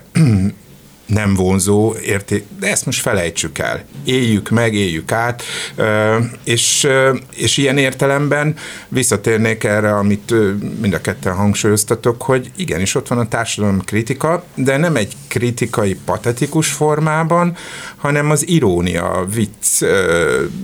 nem 1.06 1.34
vonzó 1.34 1.96
érték, 2.06 2.46
de 2.60 2.68
ezt 2.68 2.86
most 2.86 3.02
felejtsük 3.02 3.58
el. 3.58 3.84
Éljük 4.04 4.50
meg, 4.50 4.74
éljük 4.74 5.12
át, 5.12 5.44
és, 6.44 6.88
és 7.36 7.58
ilyen 7.58 7.78
értelemben 7.78 8.56
visszatérnék 8.88 9.64
erre, 9.64 9.96
amit 9.96 10.34
mind 10.82 10.94
a 10.94 11.02
ketten 11.02 11.34
hangsúlyoztatok, 11.34 12.22
hogy 12.22 12.52
igenis 12.56 12.96
ott 12.96 13.08
van 13.08 13.18
a 13.18 13.28
társadalom 13.28 13.82
kritika, 13.82 14.44
de 14.56 14.78
nem 14.78 14.96
egy 14.96 15.14
kritikai 15.28 15.98
patetikus 16.06 16.72
formában, 16.72 17.56
hanem 17.98 18.30
az 18.30 18.48
irónia, 18.48 19.12
a 19.12 19.26
vicc 19.26 19.84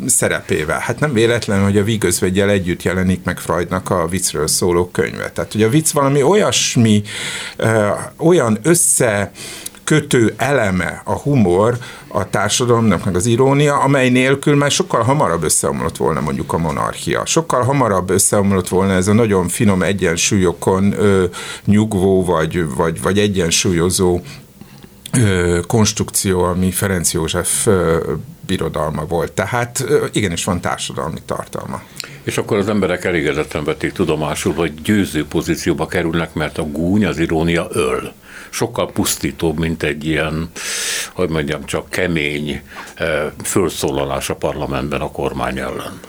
szerepével. 0.06 0.80
Hát 0.80 0.99
nem 0.99 1.13
véletlen, 1.13 1.63
hogy 1.63 1.78
a 1.78 1.84
Vigözvegyel 1.84 2.49
együtt 2.49 2.84
jelenik 2.84 3.23
meg 3.23 3.39
Freudnak 3.39 3.89
a 3.89 4.08
viccről 4.08 4.47
szóló 4.47 4.89
könyve. 4.89 5.32
Tehát, 5.32 5.52
hogy 5.52 5.63
a 5.63 5.69
vicc 5.69 5.91
valami 5.91 6.21
olyasmi, 6.21 7.04
olyan 8.17 8.60
össze 8.63 9.32
kötő 9.89 10.34
eleme 10.38 11.02
a 11.06 11.13
humor 11.13 11.78
a 12.08 12.30
társadalomnak, 12.30 13.06
meg 13.06 13.15
az 13.15 13.25
irónia, 13.25 13.78
amely 13.78 14.10
nélkül 14.10 14.56
már 14.56 14.71
sokkal 14.71 15.04
hamarabb 15.04 15.43
összeomlott 15.43 15.97
volna 15.97 16.21
mondjuk 16.21 16.54
a 16.54 16.58
monarchia. 16.58 17.25
Sokkal 17.25 17.63
hamarabb 17.63 18.10
összeomlott 18.10 18.67
volna 18.67 18.93
ez 18.93 19.08
a 19.08 19.13
nagyon 19.13 19.47
finom 19.47 19.84
egyensúlyokon 19.84 20.93
ö, 20.99 21.25
nyugvó, 21.65 22.25
vagy, 22.25 22.75
vagy, 22.75 23.02
vagy 23.02 23.19
egyensúlyozó 23.19 24.21
ö, 25.13 25.60
konstrukció, 25.67 26.43
ami 26.43 26.71
Ferenc 26.71 27.13
József 27.13 27.67
ö, 27.67 28.13
birodalma 28.47 29.06
volt. 29.06 29.32
Tehát 29.32 29.86
igenis 30.12 30.43
van 30.43 30.62
társadalmi 30.62 31.19
tartalma. 31.25 31.82
És 32.23 32.38
akkor 32.38 32.58
az 32.58 32.69
emberek 32.69 33.06
elégedetten 33.06 33.63
vették 33.63 33.91
tudomásul, 33.91 34.54
hogy 34.54 34.82
győző 34.82 35.25
pozícióba 35.25 35.88
kerülnek, 35.88 36.34
mert 36.34 36.58
a 36.58 36.63
gúny, 36.63 37.06
az 37.06 37.17
irónia 37.17 37.67
öl 37.71 38.13
sokkal 38.49 38.91
pusztítóbb, 38.91 39.60
mint 39.60 39.84
egy 39.84 40.06
ilyen, 40.06 40.49
hogy 41.13 41.30
mondjam, 41.30 41.65
csak 41.65 41.89
kemény 41.89 42.62
eh, 42.95 43.25
felszólalás 43.43 44.30
a 44.30 44.36
parlamentben 44.36 45.02
a 45.02 45.12
kormány 45.12 45.58
ellen. 45.58 45.99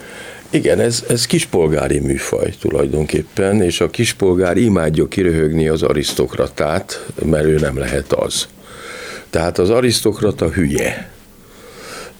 Igen, 0.51 0.81
ez, 0.81 1.05
ez 1.09 1.27
kispolgári 1.27 1.99
műfaj 1.99 2.55
tulajdonképpen, 2.61 3.63
és 3.63 3.81
a 3.81 3.91
kispolgár 3.91 4.57
imádja 4.57 5.09
kiröhögni 5.09 5.69
az 5.69 5.83
arisztokratát, 5.83 7.07
mert 7.25 7.45
ő 7.45 7.59
nem 7.59 7.79
lehet 7.79 8.13
az. 8.13 8.49
Tehát 9.31 9.59
az 9.59 9.71
arisztokrata 9.71 10.49
hülye 10.49 11.11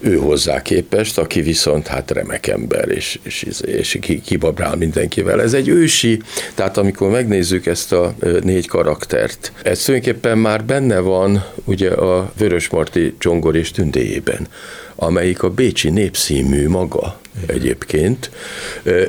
ő 0.01 0.15
hozzá 0.15 0.61
képest, 0.61 1.17
aki 1.17 1.41
viszont 1.41 1.87
hát 1.87 2.11
remek 2.11 2.47
ember, 2.47 2.89
és, 2.89 3.19
és, 3.23 3.45
és 3.61 3.99
kibabrál 4.25 4.75
mindenkivel. 4.75 5.41
Ez 5.41 5.53
egy 5.53 5.67
ősi, 5.67 6.21
tehát 6.55 6.77
amikor 6.77 7.09
megnézzük 7.09 7.65
ezt 7.65 7.91
a 7.91 8.15
négy 8.43 8.67
karaktert, 8.67 9.51
ez 9.63 9.83
tulajdonképpen 9.83 10.37
már 10.37 10.65
benne 10.65 10.99
van 10.99 11.45
ugye 11.63 11.89
a 11.91 12.31
Vörösmarty 12.37 13.13
Csongor 13.17 13.55
és 13.55 13.71
Tündéjében, 13.71 14.47
amelyik 14.95 15.43
a 15.43 15.49
Bécsi 15.49 15.89
Népszínmű 15.89 16.67
maga 16.67 17.19
egyébként, 17.45 18.31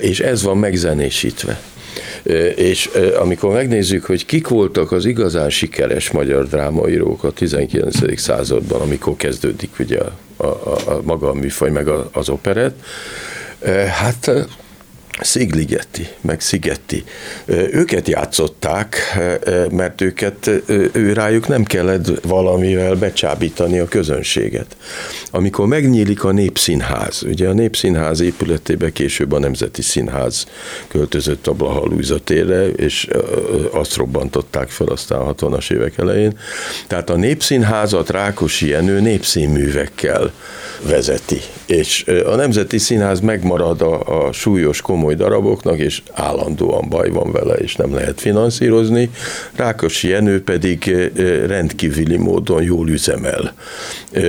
és 0.00 0.20
ez 0.20 0.42
van 0.42 0.58
megzenésítve. 0.58 1.60
És 2.56 2.90
amikor 3.20 3.52
megnézzük, 3.52 4.04
hogy 4.04 4.26
kik 4.26 4.48
voltak 4.48 4.92
az 4.92 5.04
igazán 5.04 5.50
sikeres 5.50 6.10
magyar 6.10 6.46
drámaírók 6.48 7.24
a 7.24 7.30
19. 7.30 8.20
században, 8.20 8.80
amikor 8.80 9.16
kezdődik 9.16 9.70
ugye 9.78 9.98
a, 10.36 10.44
a, 10.44 10.78
a 10.86 11.00
maga 11.02 11.28
a 11.28 11.34
műfaj, 11.34 11.70
meg 11.70 11.88
az 12.12 12.28
operet, 12.28 12.74
hát 14.00 14.30
Szigligetti, 15.20 16.08
meg 16.20 16.40
Szigetti. 16.40 17.04
Őket 17.46 18.08
játszották, 18.08 18.96
mert 19.70 20.00
őket, 20.00 20.50
ő 20.92 21.12
rájuk 21.12 21.48
nem 21.48 21.64
kellett 21.64 22.20
valamivel 22.22 22.94
becsábítani 22.94 23.78
a 23.78 23.88
közönséget. 23.88 24.76
Amikor 25.30 25.66
megnyílik 25.66 26.24
a 26.24 26.32
Népszínház, 26.32 27.22
ugye 27.22 27.48
a 27.48 27.52
Népszínház 27.52 28.20
épületébe 28.20 28.92
később 28.92 29.32
a 29.32 29.38
Nemzeti 29.38 29.82
Színház 29.82 30.46
költözött 30.88 31.46
a 31.46 31.52
Blaha 31.52 31.84
Lújza 31.84 32.18
térre, 32.18 32.68
és 32.68 33.08
azt 33.70 33.96
robbantották 33.96 34.68
fel 34.68 34.86
aztán 34.86 35.20
a 35.20 35.34
60-as 35.34 35.72
évek 35.72 35.98
elején. 35.98 36.38
Tehát 36.86 37.10
a 37.10 37.16
Népszínházat 37.16 38.10
Rákosi 38.10 38.68
Jenő 38.68 39.00
népszínművekkel 39.00 40.32
vezeti. 40.82 41.40
És 41.66 42.04
a 42.26 42.34
Nemzeti 42.34 42.78
Színház 42.78 43.20
megmarad 43.20 43.82
a, 43.82 44.26
a 44.26 44.32
súlyos, 44.32 44.80
komoly 44.80 45.01
daraboknak, 45.10 45.78
és 45.78 46.02
állandóan 46.12 46.88
baj 46.88 47.08
van 47.08 47.32
vele, 47.32 47.54
és 47.54 47.76
nem 47.76 47.94
lehet 47.94 48.20
finanszírozni. 48.20 49.10
Rákosi 49.56 50.08
Jenő 50.08 50.42
pedig 50.42 50.96
rendkívüli 51.46 52.16
módon 52.16 52.62
jól 52.62 52.88
üzemel. 52.88 53.54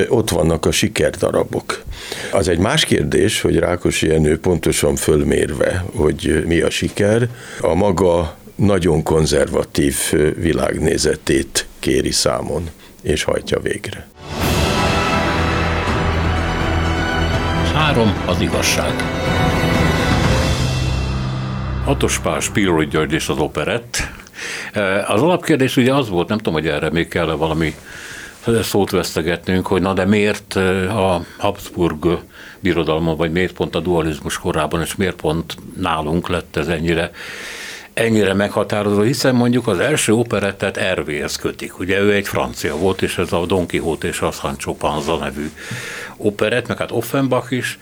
Ott 0.07 0.29
vannak 0.29 0.65
a 0.65 0.71
sikerdarabok. 0.71 1.83
Az 2.31 2.47
egy 2.47 2.59
más 2.59 2.86
kérdés, 2.86 3.41
hogy 3.41 3.57
Rákosi 3.57 4.07
Jenő 4.07 4.39
pontosan 4.39 4.95
fölmérve, 4.95 5.86
hogy 5.95 6.43
mi 6.47 6.59
a 6.59 6.69
siker, 6.69 7.27
a 7.62 7.73
maga 7.73 8.38
nagyon 8.55 9.03
konzervatív 9.03 9.95
világnézetét 10.38 11.67
kéri 11.79 12.12
számon, 12.12 12.69
és 13.01 13.23
hajtja 13.23 13.59
végre. 13.59 14.07
Három 17.73 18.23
az 18.25 18.41
igazság. 18.41 18.93
Hatos 21.86 22.19
Pál, 22.19 22.39
Spiro 22.39 22.84
György 22.84 23.13
és 23.13 23.30
az 23.30 23.38
operett. 23.38 23.98
E, 24.74 25.06
az 25.08 25.22
alapkérdés 25.22 25.78
ugye 25.78 25.93
az 25.93 26.10
volt, 26.10 26.28
nem 26.28 26.38
tudom, 26.38 26.54
hogy 26.54 26.67
erre 26.67 26.89
még 26.89 27.08
kell 27.08 27.26
valami 27.26 27.76
szót 28.62 28.91
vesztegetnünk, 28.91 29.67
hogy 29.67 29.82
na 29.82 29.93
de 29.93 30.06
miért 30.06 30.56
e, 30.56 30.89
a 30.98 31.26
Habsburg 31.38 32.19
birodalma, 32.60 33.15
vagy 33.15 33.32
miért 33.32 33.54
pont 33.54 33.76
a 33.76 33.80
dualizmus 33.80 34.38
korában, 34.38 34.82
és 34.82 34.96
miért 34.96 35.15
pont 35.15 35.56
nálunk 35.78 36.28
lett 36.30 36.56
ez 36.56 36.67
ennyire 36.67 37.12
ennyire 37.93 38.34
meghatározó, 38.34 39.02
hiszen 39.02 39.36
mondjuk 39.36 39.67
az 39.67 39.80
első 39.80 40.13
operettet 40.13 40.78
Ervéhez 40.78 41.36
kötik. 41.36 41.80
Ugye 41.80 42.00
ő 42.00 42.13
egy 42.13 42.28
francia 42.28 42.78
volt, 42.78 43.02
és 43.02 43.17
ez 43.17 43.34
a 43.34 43.46
Don 43.46 43.67
Quixote 43.67 44.08
és 44.08 44.22
a 44.22 44.32
Sancho 44.32 44.74
Panza 44.74 45.17
nevű 45.17 45.52
operett, 46.23 46.67
meg 46.67 46.77
hát 46.77 46.91
Offenbach 46.91 47.51
is, 47.51 47.79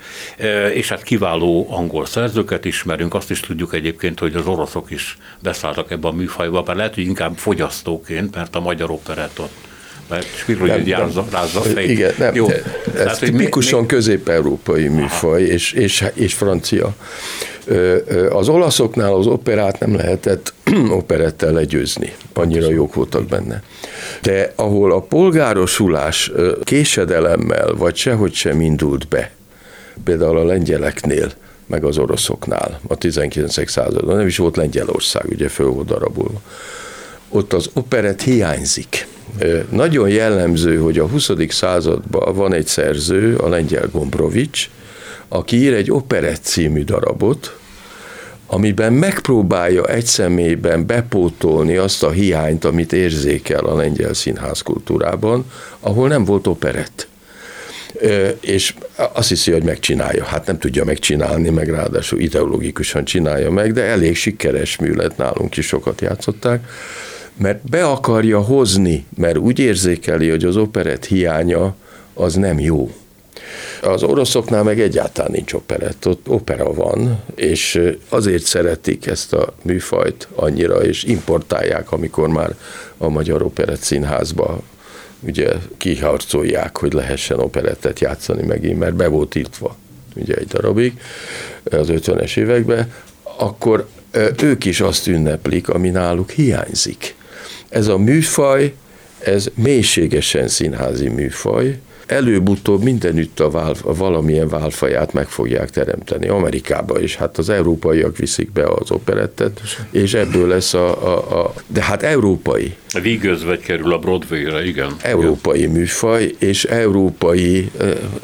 és 0.74 0.90
hát 0.90 1.04
kiváló 1.04 1.68
angol 1.70 2.06
szerzőket 2.06 2.66
ismerünk, 2.66 3.14
azt 3.14 3.32
is 3.32 3.40
tudjuk 3.40 3.74
egyébként, 3.74 4.20
hogy 4.20 4.36
az 4.36 4.48
oroszok 4.48 4.92
is 4.92 5.18
beszálltak 5.40 5.92
ebbe 5.92 6.08
a 6.08 6.12
műfajba, 6.12 6.62
bár 6.62 6.76
lehet, 6.76 6.96
hogy 6.96 7.04
inkább 7.04 7.38
fogyasztóként, 7.38 8.36
mert 8.36 8.56
a 8.56 8.60
magyar 8.60 8.92
operett 8.92 9.40
ott 9.40 9.70
mert 10.12 10.38
Spiro 10.38 10.66
nem, 10.66 10.84
rázza, 10.86 11.26
rázza 11.32 11.62
fejt. 11.62 11.90
Igen, 11.90 12.14
nem, 12.18 12.36
Jó. 12.36 12.50
ez 12.50 12.62
Tehát, 12.94 13.20
tipikusan 13.20 13.80
mi, 13.80 13.86
közép-európai 13.86 14.88
műfaj, 14.88 15.42
és, 15.42 15.72
és, 15.72 16.06
és 16.14 16.34
francia. 16.34 16.96
Az 18.30 18.50
olaszoknál 18.50 19.14
az 19.14 19.28
operát 19.28 19.80
nem 19.80 19.96
lehetett 19.96 20.54
operettel 21.02 21.52
legyőzni, 21.52 22.14
annyira 22.34 22.70
jók 22.70 22.94
voltak 22.94 23.26
benne. 23.26 23.64
De 24.22 24.52
ahol 24.56 24.92
a 24.92 25.00
polgárosulás 25.02 26.32
késedelemmel, 26.64 27.74
vagy 27.76 27.96
sehogy 27.96 28.34
sem 28.34 28.62
indult 28.62 29.08
be, 29.08 29.32
például 30.04 30.38
a 30.38 30.46
lengyeleknél, 30.46 31.32
meg 31.66 31.84
az 31.84 31.98
oroszoknál 31.98 32.80
a 32.88 32.96
19. 32.96 33.70
században, 33.70 34.16
nem 34.16 34.28
is 34.28 34.38
volt 34.38 34.56
Lengyelország, 34.56 35.26
ugye 35.30 35.50
föl 35.50 35.68
volt 35.68 35.88
darabulva. 35.88 36.42
Ott 37.34 37.54
az 37.54 37.70
operet 37.74 38.22
hiányzik. 38.22 39.08
Nagyon 39.70 40.10
jellemző, 40.10 40.78
hogy 40.78 41.00
a 41.00 41.08
20. 41.08 41.32
században 41.48 42.36
van 42.36 42.54
egy 42.54 42.68
szerző, 42.68 43.36
a 43.36 43.50
lengyel 43.50 43.90
Gombrovics, 43.92 44.70
aki 45.28 45.56
ír 45.56 45.74
egy 45.74 45.92
operett 45.92 46.44
című 46.44 46.84
darabot, 46.84 47.58
amiben 48.48 48.94
megpróbálja 48.94 49.86
egy 49.86 50.06
személyben 50.06 50.86
bepótolni 50.86 51.76
azt 51.76 52.04
a 52.04 52.10
hiányt, 52.10 52.66
amit 52.66 52.94
érzékel 52.94 53.66
a 53.66 53.76
lengyel 53.76 54.14
színház 54.14 54.62
kultúrában, 54.62 55.52
ahol 55.80 56.08
nem 56.08 56.26
volt 56.26 56.48
operett. 56.48 57.08
És 58.40 58.74
azt 59.14 59.30
hiszi, 59.30 59.52
hogy 59.52 59.64
megcsinálja. 59.64 60.24
Hát 60.24 60.46
nem 60.46 60.60
tudja 60.60 60.84
megcsinálni, 60.84 61.50
meg 61.50 61.70
ráadásul 61.70 62.20
ideológikusan 62.20 63.06
csinálja 63.06 63.52
meg, 63.52 63.74
de 63.74 63.84
elég 63.84 64.16
sikeres 64.16 64.78
mű 64.78 64.94
lett 64.94 65.18
nálunk 65.18 65.58
is, 65.58 65.66
sokat 65.66 66.02
játszották 66.02 66.68
mert 67.38 67.70
be 67.70 67.86
akarja 67.86 68.42
hozni, 68.42 69.06
mert 69.18 69.38
úgy 69.38 69.60
érzékeli, 69.60 70.30
hogy 70.30 70.44
az 70.44 70.58
operett 70.58 71.06
hiánya 71.06 71.76
az 72.14 72.36
nem 72.36 72.60
jó. 72.60 72.92
Az 73.82 74.04
oroszoknál 74.04 74.64
meg 74.64 74.80
egyáltalán 74.80 75.32
nincs 75.32 75.54
operett, 75.54 76.08
ott 76.08 76.28
opera 76.28 76.74
van, 76.74 77.24
és 77.36 77.82
azért 78.10 78.44
szeretik 78.44 79.06
ezt 79.06 79.34
a 79.34 79.54
műfajt 79.62 80.28
annyira, 80.36 80.84
és 80.84 81.04
importálják, 81.04 81.92
amikor 81.92 82.30
már 82.30 82.56
a 82.98 83.10
Magyar 83.10 83.42
Operett 83.42 83.82
Színházba 83.82 84.62
ugye 85.20 85.52
kiharcolják, 85.78 86.78
hogy 86.78 86.94
lehessen 86.94 87.40
operettet 87.40 88.00
játszani 88.00 88.46
megint, 88.46 88.80
mert 88.80 88.96
be 88.96 89.08
volt 89.08 89.36
írtva 89.36 89.76
ugye 90.16 90.36
egy 90.36 90.48
darabig 90.48 91.00
az 91.64 91.88
50-es 91.92 92.38
években, 92.38 92.94
akkor 93.38 93.88
ők 94.42 94.66
is 94.66 94.82
azt 94.82 95.08
ünneplik, 95.08 95.70
ami 95.70 95.90
náluk 95.90 96.30
hiányzik. 96.30 97.16
Ez 97.72 97.88
a 97.88 97.98
műfaj, 97.98 98.74
ez 99.20 99.48
mélységesen 99.56 100.48
színházi 100.48 101.10
műfaj, 101.10 101.80
előbb-utóbb 102.06 102.84
mindenütt 102.84 103.40
a, 103.40 103.50
vál, 103.50 103.76
a 103.84 103.94
valamilyen 103.94 104.48
válfaját 104.48 105.14
meg 105.14 105.28
fogják 105.28 105.70
teremteni. 105.70 106.28
Amerikába 106.28 107.00
is, 107.00 107.16
hát 107.16 107.38
az 107.38 107.50
európaiak 107.50 108.18
viszik 108.18 108.52
be 108.52 108.64
az 108.66 108.92
operettet, 108.92 109.62
és 109.92 110.14
ebből 110.14 110.48
lesz 110.48 110.74
a, 110.74 111.14
a, 111.14 111.40
a 111.44 111.54
de 111.68 111.84
hát 111.84 112.04
európai. 112.04 112.76
Vígözvegy 113.02 113.60
kerül 113.60 113.94
a 113.94 113.98
Broadway-re, 113.98 114.66
igen. 114.66 114.96
Európai 115.02 115.60
igen. 115.60 115.72
műfaj, 115.72 116.32
és 116.40 116.64
európai, 116.64 117.72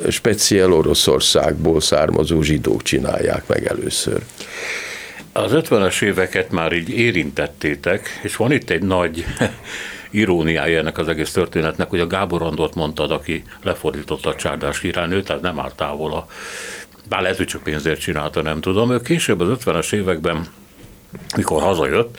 speciál 0.09 0.71
Oroszországból 0.71 1.81
származó 1.81 2.41
zsidók 2.41 2.83
csinálják 2.83 3.47
meg 3.47 3.65
először. 3.65 4.21
Az 5.37 5.51
50-es 5.53 6.01
éveket 6.01 6.51
már 6.51 6.71
így 6.71 6.89
érintettétek, 6.89 8.19
és 8.23 8.35
van 8.35 8.51
itt 8.51 8.69
egy 8.69 8.81
nagy 8.81 9.25
iróniája 10.09 10.79
ennek 10.79 10.97
az 10.97 11.07
egész 11.07 11.31
történetnek, 11.31 11.89
hogy 11.89 11.99
a 11.99 12.07
Gábor 12.07 12.41
Andort 12.41 12.75
mondtad, 12.75 13.11
aki 13.11 13.43
lefordította 13.63 14.29
a 14.29 14.35
csárdás 14.35 14.79
királynőt, 14.79 15.25
tehát 15.25 15.41
nem 15.41 15.59
áll 15.59 15.71
távol 15.75 16.13
a 16.13 16.27
bár 17.09 17.21
lehet, 17.21 17.37
hogy 17.37 17.45
csak 17.45 17.63
pénzért 17.63 17.99
csinálta, 17.99 18.41
nem 18.41 18.61
tudom. 18.61 18.91
Ő 18.91 19.01
később 19.01 19.39
az 19.39 19.57
50-es 19.63 19.93
években, 19.93 20.47
mikor 21.35 21.61
hazajött, 21.61 22.17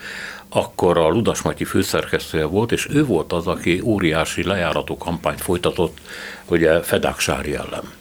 akkor 0.49 0.99
a 0.99 1.09
Ludas 1.09 1.43
Matyi 1.43 1.65
főszerkesztője 1.65 2.45
volt, 2.45 2.73
és 2.73 2.89
ő 2.91 3.05
volt 3.05 3.33
az, 3.33 3.47
aki 3.47 3.81
óriási 3.85 4.45
lejárató 4.45 4.97
kampányt 4.97 5.41
folytatott, 5.41 5.99
ugye 6.47 6.83
Fedák 6.83 7.19
Sári 7.19 7.55
ellen. 7.55 7.93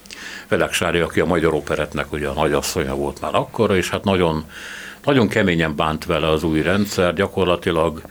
Fedák 0.47 0.73
Sári, 0.73 0.99
aki 0.99 1.19
a 1.19 1.25
Magyar 1.25 1.53
Operetnek 1.53 2.12
ugye 2.12 2.27
a 2.27 2.34
nagyasszonya 2.34 2.95
volt 2.95 3.21
már 3.21 3.36
akkor, 3.36 3.75
és 3.75 3.89
hát 3.89 4.03
nagyon 4.03 4.45
nagyon 5.08 5.28
keményen 5.28 5.76
bánt 5.76 6.06
vele 6.06 6.30
az 6.30 6.43
új 6.43 6.62
rendszer, 6.62 7.13
gyakorlatilag 7.13 8.02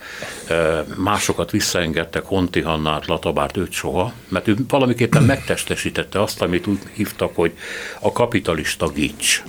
másokat 0.95 1.51
visszaengedtek, 1.51 2.25
Honti 2.25 2.61
Hannát, 2.61 3.05
Latabárt, 3.05 3.57
őt 3.57 3.71
soha, 3.71 4.13
mert 4.27 4.47
ő 4.47 4.55
valamiképpen 4.67 5.23
megtestesítette 5.23 6.21
azt, 6.21 6.41
amit 6.41 6.67
úgy 6.67 6.79
hívtak, 6.93 7.35
hogy 7.35 7.51
a 7.99 8.11
kapitalista 8.11 8.87
gics, 8.87 9.43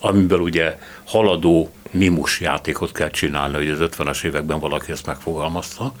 amiből 0.00 0.40
ugye 0.40 0.78
haladó 1.04 1.72
mimus 1.90 2.40
játékot 2.40 2.92
kell 2.92 3.10
csinálni, 3.10 3.56
hogy 3.56 3.68
az 3.68 3.78
50-es 3.80 4.24
években 4.24 4.58
valaki 4.58 4.92
ezt 4.92 5.06
megfogalmazta. 5.06 5.92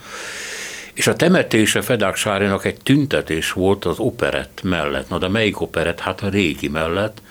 És 0.94 1.06
a 1.06 1.14
temetése 1.14 1.82
Fedák 1.82 2.16
Sárinak 2.16 2.64
egy 2.64 2.76
tüntetés 2.82 3.52
volt 3.52 3.84
az 3.84 3.98
operett 3.98 4.60
mellett. 4.62 5.08
Na 5.08 5.18
de 5.18 5.28
melyik 5.28 5.60
operett? 5.60 6.00
Hát 6.00 6.22
a 6.22 6.28
régi 6.28 6.68
mellett, 6.68 7.22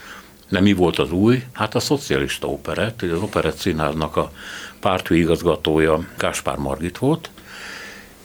nem 0.49 0.63
mi 0.63 0.73
volt 0.73 0.99
az 0.99 1.11
új? 1.11 1.43
Hát 1.51 1.75
a 1.75 1.79
szocialista 1.79 2.47
operett, 2.47 3.01
az 3.01 3.21
operett 3.21 3.57
színháznak 3.57 4.15
a 4.15 4.31
pártfő 4.79 5.15
igazgatója 5.15 6.05
Gáspár 6.17 6.57
Margit 6.57 6.97
volt, 6.97 7.29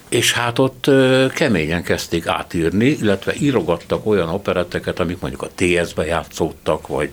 és 0.08 0.32
hát 0.32 0.58
ott 0.58 0.90
keményen 1.34 1.82
kezdték 1.82 2.26
átírni, 2.26 2.86
illetve 2.86 3.34
írogattak 3.34 4.06
olyan 4.06 4.28
operetteket, 4.28 5.00
amik 5.00 5.20
mondjuk 5.20 5.42
a 5.42 5.50
TS-be 5.54 6.04
játszottak, 6.04 6.86
vagy, 6.86 7.10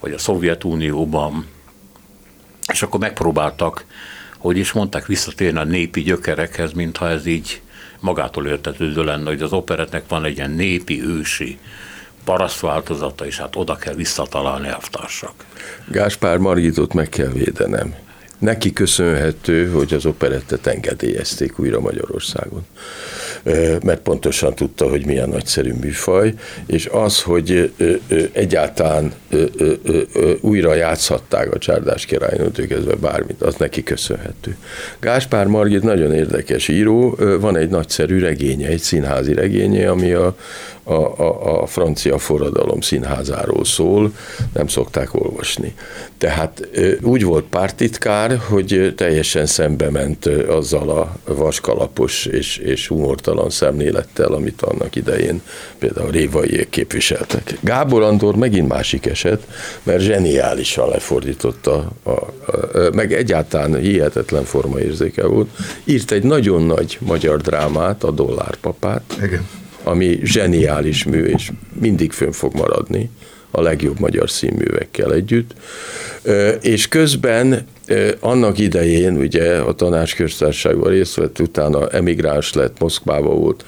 vagy 0.00 0.12
a 0.12 0.18
Szovjetunióban, 0.18 1.46
és 2.72 2.82
akkor 2.82 3.00
megpróbáltak, 3.00 3.84
hogy 4.38 4.56
is 4.56 4.72
mondták, 4.72 5.06
visszatérni 5.06 5.58
a 5.58 5.64
népi 5.64 6.02
gyökerekhez, 6.02 6.72
mintha 6.72 7.08
ez 7.08 7.26
így 7.26 7.60
magától 8.00 8.46
értetődő 8.46 9.04
lenne, 9.04 9.28
hogy 9.28 9.42
az 9.42 9.52
operetnek 9.52 10.08
van 10.08 10.24
egy 10.24 10.36
ilyen 10.36 10.50
népi, 10.50 11.02
ősi 11.02 11.58
paraszt 12.28 12.60
változata, 12.60 13.26
és 13.26 13.38
hát 13.38 13.56
oda 13.56 13.76
kell 13.76 13.94
visszatalálni 13.94 14.68
elvtársak. 14.68 15.32
Gáspár 15.90 16.38
Margitot 16.38 16.92
meg 16.92 17.08
kell 17.08 17.28
védenem. 17.28 17.94
Neki 18.38 18.72
köszönhető, 18.72 19.70
hogy 19.70 19.94
az 19.94 20.06
operettet 20.06 20.66
engedélyezték 20.66 21.58
újra 21.58 21.80
Magyarországon. 21.80 22.66
Mert 23.82 24.00
pontosan 24.00 24.54
tudta, 24.54 24.88
hogy 24.88 25.06
milyen 25.06 25.28
nagyszerű 25.28 25.72
műfaj, 25.72 26.32
és 26.66 26.88
az, 26.92 27.22
hogy 27.22 27.72
egyáltalán 28.32 29.12
újra 30.40 30.74
játszhatták 30.74 31.54
a 31.54 31.58
csárdás 31.58 32.04
királynőtől 32.04 32.66
kezdve 32.66 32.94
bármit, 32.94 33.42
az 33.42 33.54
neki 33.54 33.82
köszönhető. 33.82 34.56
Gáspár 35.00 35.46
Margit 35.46 35.82
nagyon 35.82 36.14
érdekes 36.14 36.68
író, 36.68 37.18
van 37.40 37.56
egy 37.56 37.68
nagyszerű 37.68 38.20
regénye, 38.20 38.68
egy 38.68 38.80
színházi 38.80 39.34
regénye, 39.34 39.90
ami 39.90 40.12
a, 40.12 40.36
a, 40.82 40.92
a, 40.92 41.62
a 41.62 41.66
francia 41.66 42.18
forradalom 42.18 42.80
színházáról 42.80 43.64
szól, 43.64 44.12
nem 44.52 44.66
szokták 44.66 45.14
olvasni. 45.14 45.74
Tehát 46.18 46.68
úgy 47.02 47.24
volt 47.24 47.44
pártitkár, 47.44 48.36
hogy 48.36 48.92
teljesen 48.96 49.46
szembe 49.46 49.90
ment 49.90 50.26
azzal 50.26 50.90
a 50.90 51.32
vaskalapos 51.34 52.26
és, 52.26 52.56
és 52.56 52.88
humortalan 52.88 53.37
szemlélettel, 53.46 54.32
amit 54.32 54.62
annak 54.62 54.96
idején 54.96 55.42
például 55.78 56.10
Révaiék 56.10 56.68
képviseltek. 56.68 57.58
Gábor 57.60 58.02
Andor 58.02 58.36
megint 58.36 58.68
másik 58.68 59.06
eset, 59.06 59.46
mert 59.82 60.00
zseniálisan 60.00 60.88
lefordította, 60.88 61.92
a, 62.02 62.10
a, 62.10 62.20
a, 62.46 62.90
meg 62.92 63.12
egyáltalán 63.12 63.76
hihetetlen 63.76 64.44
formaérzéke 64.44 65.26
volt. 65.26 65.48
Írt 65.84 66.10
egy 66.10 66.22
nagyon 66.22 66.62
nagy 66.62 66.98
magyar 67.00 67.40
drámát, 67.40 68.04
a 68.04 68.10
Dollárpapát, 68.10 69.02
Igen 69.22 69.46
ami 69.82 70.20
zseniális 70.22 71.04
mű, 71.04 71.24
és 71.24 71.52
mindig 71.80 72.12
fönn 72.12 72.30
fog 72.30 72.54
maradni 72.54 73.10
a 73.50 73.60
legjobb 73.60 73.98
magyar 73.98 74.30
színművekkel 74.30 75.12
együtt. 75.12 75.54
És 76.60 76.88
közben 76.88 77.66
annak 78.20 78.58
idején, 78.58 79.16
ugye 79.16 79.56
a 79.56 79.74
tanácsköztársaságban 79.74 80.90
részt 80.90 81.14
vett, 81.14 81.40
utána 81.40 81.88
emigráns 81.88 82.52
lett, 82.52 82.78
Moszkvába 82.78 83.34
volt, 83.34 83.64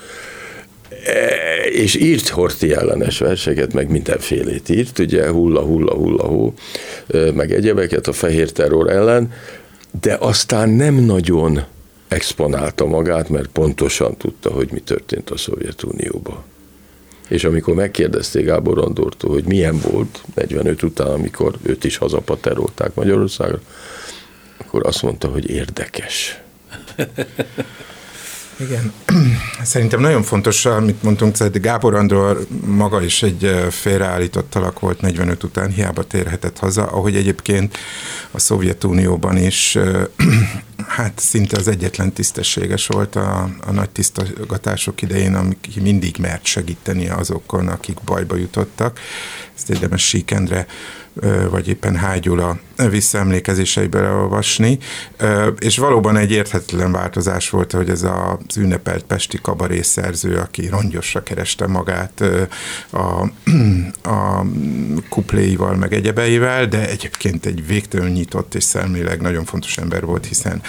és 1.73 1.95
írt 1.95 2.29
Horti 2.29 2.73
ellenes 2.73 3.19
verseket, 3.19 3.73
meg 3.73 3.91
mindenfélét 3.91 4.69
írt, 4.69 4.99
ugye 4.99 5.29
hulla, 5.29 5.61
hulla, 5.61 5.95
hulla, 5.95 6.23
hó, 6.23 6.55
meg 7.35 7.53
egyebeket 7.53 8.07
a 8.07 8.13
fehér 8.13 8.53
terror 8.53 8.91
ellen, 8.91 9.33
de 10.01 10.17
aztán 10.21 10.69
nem 10.69 10.95
nagyon 10.95 11.65
exponálta 12.09 12.87
magát, 12.87 13.29
mert 13.29 13.49
pontosan 13.49 14.17
tudta, 14.17 14.51
hogy 14.51 14.69
mi 14.73 14.81
történt 14.81 15.31
a 15.31 15.37
Szovjetunióban. 15.37 16.45
És 17.31 17.45
amikor 17.45 17.75
megkérdezték 17.75 18.45
Gábor 18.45 18.79
Andortól, 18.79 19.31
hogy 19.31 19.45
milyen 19.45 19.81
volt 19.81 20.23
45 20.35 20.83
után, 20.83 21.07
amikor 21.07 21.55
őt 21.63 21.85
is 21.85 21.97
hazapaterolták 21.97 22.95
Magyarországra, 22.95 23.61
akkor 24.59 24.87
azt 24.87 25.03
mondta, 25.03 25.29
hogy 25.29 25.51
érdekes. 25.51 26.41
Igen, 28.61 28.93
szerintem 29.63 30.01
nagyon 30.01 30.23
fontos, 30.23 30.67
amit 30.67 31.03
mondtunk, 31.03 31.37
hogy 31.37 31.61
Gábor 31.61 31.95
Andor 31.95 32.47
maga 32.67 33.03
is 33.03 33.23
egy 33.23 33.67
félreállított 33.71 34.55
alak 34.55 34.81
volt 34.81 35.01
45 35.01 35.43
után, 35.43 35.71
hiába 35.71 36.03
térhetett 36.03 36.59
haza, 36.59 36.87
ahogy 36.87 37.17
egyébként 37.17 37.79
a 38.31 38.39
Szovjetunióban 38.39 39.37
is 39.37 39.79
hát 40.91 41.19
szinte 41.19 41.57
az 41.57 41.69
egyetlen 41.69 42.13
tisztességes 42.13 42.87
volt 42.87 43.17
a, 43.17 43.49
a 43.67 43.73
nagy 43.73 43.91
tisztogatások 43.91 45.03
idején, 45.03 45.35
amik 45.35 45.81
mindig 45.83 46.17
mert 46.19 46.45
segíteni 46.45 47.09
azokon, 47.09 47.69
akik 47.69 47.97
bajba 48.05 48.37
jutottak. 48.37 49.01
Ezt 49.57 49.71
érdemes 49.71 50.09
Síkendre 50.09 50.67
vagy 51.51 51.69
éppen 51.69 51.97
Hágyula 51.97 52.59
visszaemlékezéseiből 52.91 54.15
olvasni, 54.15 54.79
és 55.59 55.79
valóban 55.79 56.17
egy 56.17 56.31
érthetetlen 56.31 56.93
változás 56.93 57.51
volt, 57.51 57.73
hogy 57.73 57.91
ez 57.91 58.03
az 58.03 58.57
ünnepelt 58.57 59.05
pesti 59.05 59.39
kabarészerző, 59.43 60.37
aki 60.37 60.67
rongyosra 60.67 61.23
kereste 61.23 61.67
magát 61.67 62.23
a, 62.91 63.23
a 64.11 64.45
kupléival, 65.09 65.77
meg 65.77 65.93
egyebeivel, 65.93 66.67
de 66.67 66.89
egyébként 66.89 67.47
egy 67.47 67.67
végtelenül 67.67 68.13
nyitott 68.13 68.55
és 68.55 68.65
szemléleg 68.65 69.21
nagyon 69.21 69.45
fontos 69.45 69.79
ember 69.79 70.05
volt, 70.05 70.27
hiszen, 70.27 70.63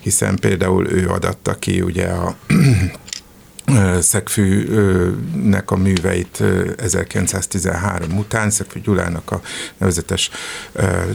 hiszen 0.00 0.36
például 0.36 0.90
ő 0.90 1.08
adatta 1.08 1.54
ki 1.54 1.80
ugye 1.80 2.06
a 2.06 2.36
Szegfűnek 4.00 5.70
a 5.70 5.76
műveit 5.76 6.42
1913 6.76 8.18
után, 8.18 8.50
Szegfű 8.50 8.80
Gyulának 8.80 9.30
a 9.30 9.40
nevezetes 9.78 10.30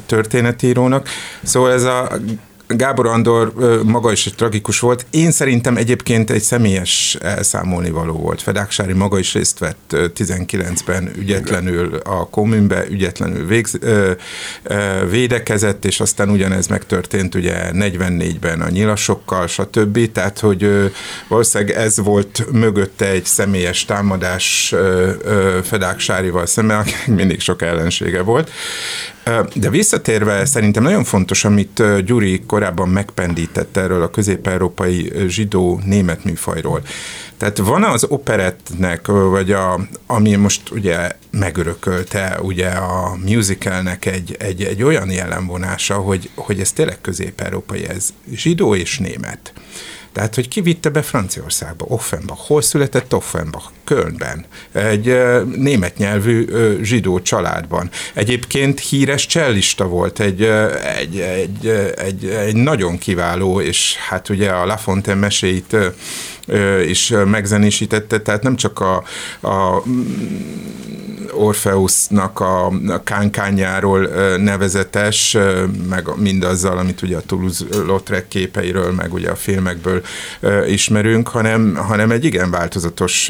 történetírónak. 0.06 1.10
Szóval 1.44 1.72
ez 1.72 1.84
a 1.84 2.12
Gábor 2.76 3.08
Andor 3.08 3.54
maga 3.84 4.12
is 4.12 4.26
egy 4.26 4.36
tragikus 4.36 4.80
volt. 4.80 5.06
Én 5.10 5.32
szerintem 5.32 5.78
egyébként 5.78 6.30
egy 6.30 6.42
személyes 6.42 7.18
elszámolni 7.22 7.90
való 7.90 8.14
volt. 8.14 8.42
Fedáksári 8.42 8.94
maga 8.94 9.20
is 9.20 9.34
részt 9.34 9.60
vett 9.60 9.96
19-ben 9.96 11.12
ügyetlenül 11.18 11.96
a 11.96 12.30
kommunbe, 12.30 12.86
ügyetlenül 12.90 13.46
végz, 13.46 13.78
ö, 13.80 14.12
ö, 14.64 15.08
védekezett, 15.10 15.86
és 15.86 16.00
aztán 16.00 16.30
ugyanez 16.30 16.68
megtörtént 16.68 17.36
ugye 17.36 17.72
44-ben 17.74 18.62
a 18.62 18.70
nyilasokkal, 18.70 19.48
stb. 19.48 20.12
Tehát, 20.12 20.40
hogy 20.40 20.64
ö, 20.64 20.86
valószínűleg 21.28 21.76
ez 21.76 22.00
volt 22.00 22.46
mögötte 22.52 23.06
egy 23.10 23.26
személyes 23.26 23.86
támadás 23.86 24.72
ö, 24.72 25.12
ö, 25.24 25.60
Fedáksárival 25.64 26.46
szemben, 26.46 26.80
akinek 26.80 27.08
mindig 27.08 27.40
sok 27.40 27.62
ellensége 27.62 28.22
volt. 28.22 28.52
De 29.54 29.70
visszatérve 29.70 30.46
szerintem 30.46 30.84
nagyon 30.84 31.04
fontos, 31.04 31.46
amit 31.46 31.84
Gyuri 32.06 32.42
korábban 32.48 32.90
megpendített 32.90 33.78
erről 33.78 34.02
a 34.02 34.10
közép-európai 34.10 35.12
zsidó-német 35.28 36.24
műfajról. 36.24 36.82
Tehát 37.38 37.58
van 37.58 37.84
az 37.84 38.04
operettnek, 38.04 39.08
vagy 39.08 39.52
a, 39.52 39.80
ami 40.08 40.36
most 40.36 40.72
ugye 40.72 41.12
megörökölte 41.32 42.40
ugye 42.42 42.68
a 42.68 43.18
musicalnek 43.26 44.06
egy, 44.06 44.36
egy, 44.40 44.64
egy 44.64 44.84
olyan 44.84 45.12
jellemvonása, 45.12 45.96
hogy, 45.96 46.30
hogy 46.36 46.60
ez 46.60 46.72
tényleg 46.72 47.02
közép-európai, 47.02 47.88
ez 47.88 48.14
zsidó 48.34 48.76
és 48.76 48.98
német. 48.98 49.54
Tehát, 50.12 50.36
hogy 50.36 50.48
ki 50.48 50.62
vitte 50.62 50.90
be 50.90 51.02
Franciaországba, 51.02 51.86
Offenbach. 51.88 52.48
Hol 52.48 52.62
született 52.62 53.16
Offenbach? 53.16 53.66
Kölnben. 53.84 54.46
Egy 54.72 55.18
német 55.56 55.98
nyelvű 55.98 56.46
zsidó 56.82 57.22
családban. 57.22 57.90
Egyébként 58.14 58.80
híres 58.80 59.26
csellista 59.26 59.88
volt, 59.88 60.20
egy, 60.20 60.44
egy, 60.98 61.20
egy, 61.20 61.68
egy, 61.98 62.26
egy 62.26 62.56
nagyon 62.56 62.98
kiváló, 62.98 63.62
és 63.62 63.96
hát 63.96 64.30
ugye 64.30 64.50
a 64.50 64.66
La 64.66 64.78
Fontaine 64.78 65.20
meséit 65.20 65.76
is 66.88 67.14
megzenésítette, 67.26 68.20
tehát 68.20 68.44
nem 68.44 68.56
csak 68.56 68.80
a, 68.80 69.04
a 69.48 69.84
Orpheusnak 71.34 72.40
a, 72.40 72.66
a 72.68 73.04
kánkányáról 73.04 74.10
nevezetes, 74.38 75.38
meg 75.90 76.08
mindazzal, 76.16 76.78
amit 76.78 77.02
ugye 77.02 77.18
a 77.18 77.22
Toulouse-Lautrec 77.22 78.28
képeiről, 78.28 78.92
meg 78.92 79.14
ugye 79.14 79.30
a 79.30 79.36
filmekből 79.36 80.02
ismerünk, 80.68 81.28
hanem, 81.28 81.76
hanem 81.76 82.12
egy 82.12 82.26
igen 82.26 82.52
változatos 82.52 83.30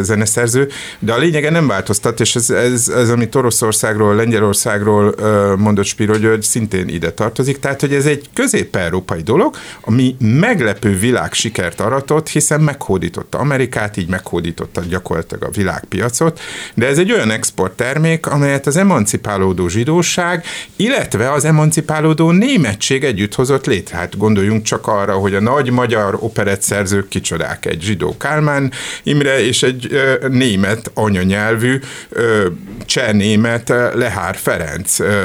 zeneszerző, 0.00 0.68
de 0.98 1.12
a 1.12 1.18
lényege 1.18 1.50
nem 1.50 1.66
változtat, 1.66 2.20
és 2.20 2.36
ez, 2.36 2.50
ez, 2.50 2.88
ez 2.88 3.10
amit 3.10 3.34
Oroszországról, 3.34 4.14
Lengyelországról 4.14 5.14
mondott 5.56 5.84
Spiro 5.84 6.18
György, 6.18 6.42
szintén 6.42 6.88
ide 6.88 7.12
tartozik, 7.12 7.58
tehát 7.58 7.80
hogy 7.80 7.94
ez 7.94 8.06
egy 8.06 8.28
közép-európai 8.34 9.22
dolog, 9.22 9.56
ami 9.80 10.16
meglepő 10.18 10.98
világ 10.98 11.32
sikert 11.32 11.80
aratott, 11.80 12.28
hiszen 12.50 12.64
meghódította 12.64 13.38
Amerikát, 13.38 13.96
így 13.96 14.08
meghódította 14.08 14.82
gyakorlatilag 14.88 15.42
a 15.44 15.50
világpiacot, 15.50 16.40
de 16.74 16.86
ez 16.86 16.98
egy 16.98 17.12
olyan 17.12 17.30
exporttermék, 17.30 18.26
amelyet 18.26 18.66
az 18.66 18.76
emancipálódó 18.76 19.68
zsidóság, 19.68 20.44
illetve 20.76 21.32
az 21.32 21.44
emancipálódó 21.44 22.30
németség 22.30 23.04
együtt 23.04 23.34
hozott 23.34 23.66
létre. 23.66 23.96
Hát 23.96 24.16
gondoljunk 24.16 24.62
csak 24.62 24.86
arra, 24.86 25.14
hogy 25.14 25.34
a 25.34 25.40
nagy 25.40 25.70
magyar 25.70 26.16
operett 26.20 26.62
szerzők 26.62 27.08
kicsodák, 27.08 27.66
egy 27.66 27.82
zsidó 27.82 28.16
Kálmán 28.16 28.72
Imre 29.02 29.44
és 29.46 29.62
egy 29.62 29.86
ö, 29.90 30.28
német 30.28 30.90
anyanyelvű 30.94 31.78
ö, 32.08 32.48
cseh 32.86 33.12
német 33.12 33.68
Lehár 33.94 34.36
Ferenc. 34.36 34.98
Ö, 34.98 35.24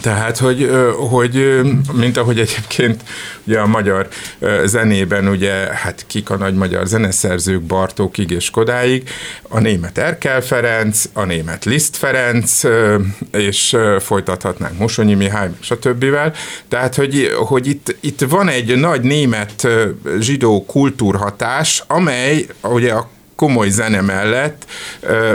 tehát, 0.00 0.38
hogy, 0.38 0.70
hogy 1.10 1.60
mint 1.92 2.16
ahogy 2.16 2.38
egyébként 2.38 3.02
ugye 3.44 3.58
a 3.58 3.66
magyar 3.66 4.08
zenében, 4.64 5.28
ugye, 5.28 5.52
hát 5.52 6.04
kik 6.06 6.30
a 6.30 6.36
nagy 6.36 6.54
magyar 6.54 6.86
zeneszerzők, 6.86 7.62
Bartókig 7.62 8.30
és 8.30 8.50
Kodáig, 8.50 9.08
a 9.48 9.60
német 9.60 9.98
Erkel 9.98 10.40
Ferenc, 10.40 11.04
a 11.12 11.24
német 11.24 11.64
Liszt 11.64 11.96
Ferenc, 11.96 12.60
és 13.32 13.76
folytathatnánk 13.98 14.78
Mosonyi 14.78 15.14
Mihály, 15.14 15.50
stb. 15.60 16.04
Tehát, 16.68 16.94
hogy, 16.94 17.32
hogy 17.36 17.66
itt, 17.66 17.96
itt 18.00 18.20
van 18.20 18.48
egy 18.48 18.76
nagy 18.76 19.00
német 19.00 19.68
zsidó 20.18 20.64
kultúrhatás, 20.64 21.84
amely 21.86 22.46
ugye 22.62 22.92
a 22.92 23.08
komoly 23.40 23.68
zene 23.68 24.00
mellett 24.00 24.64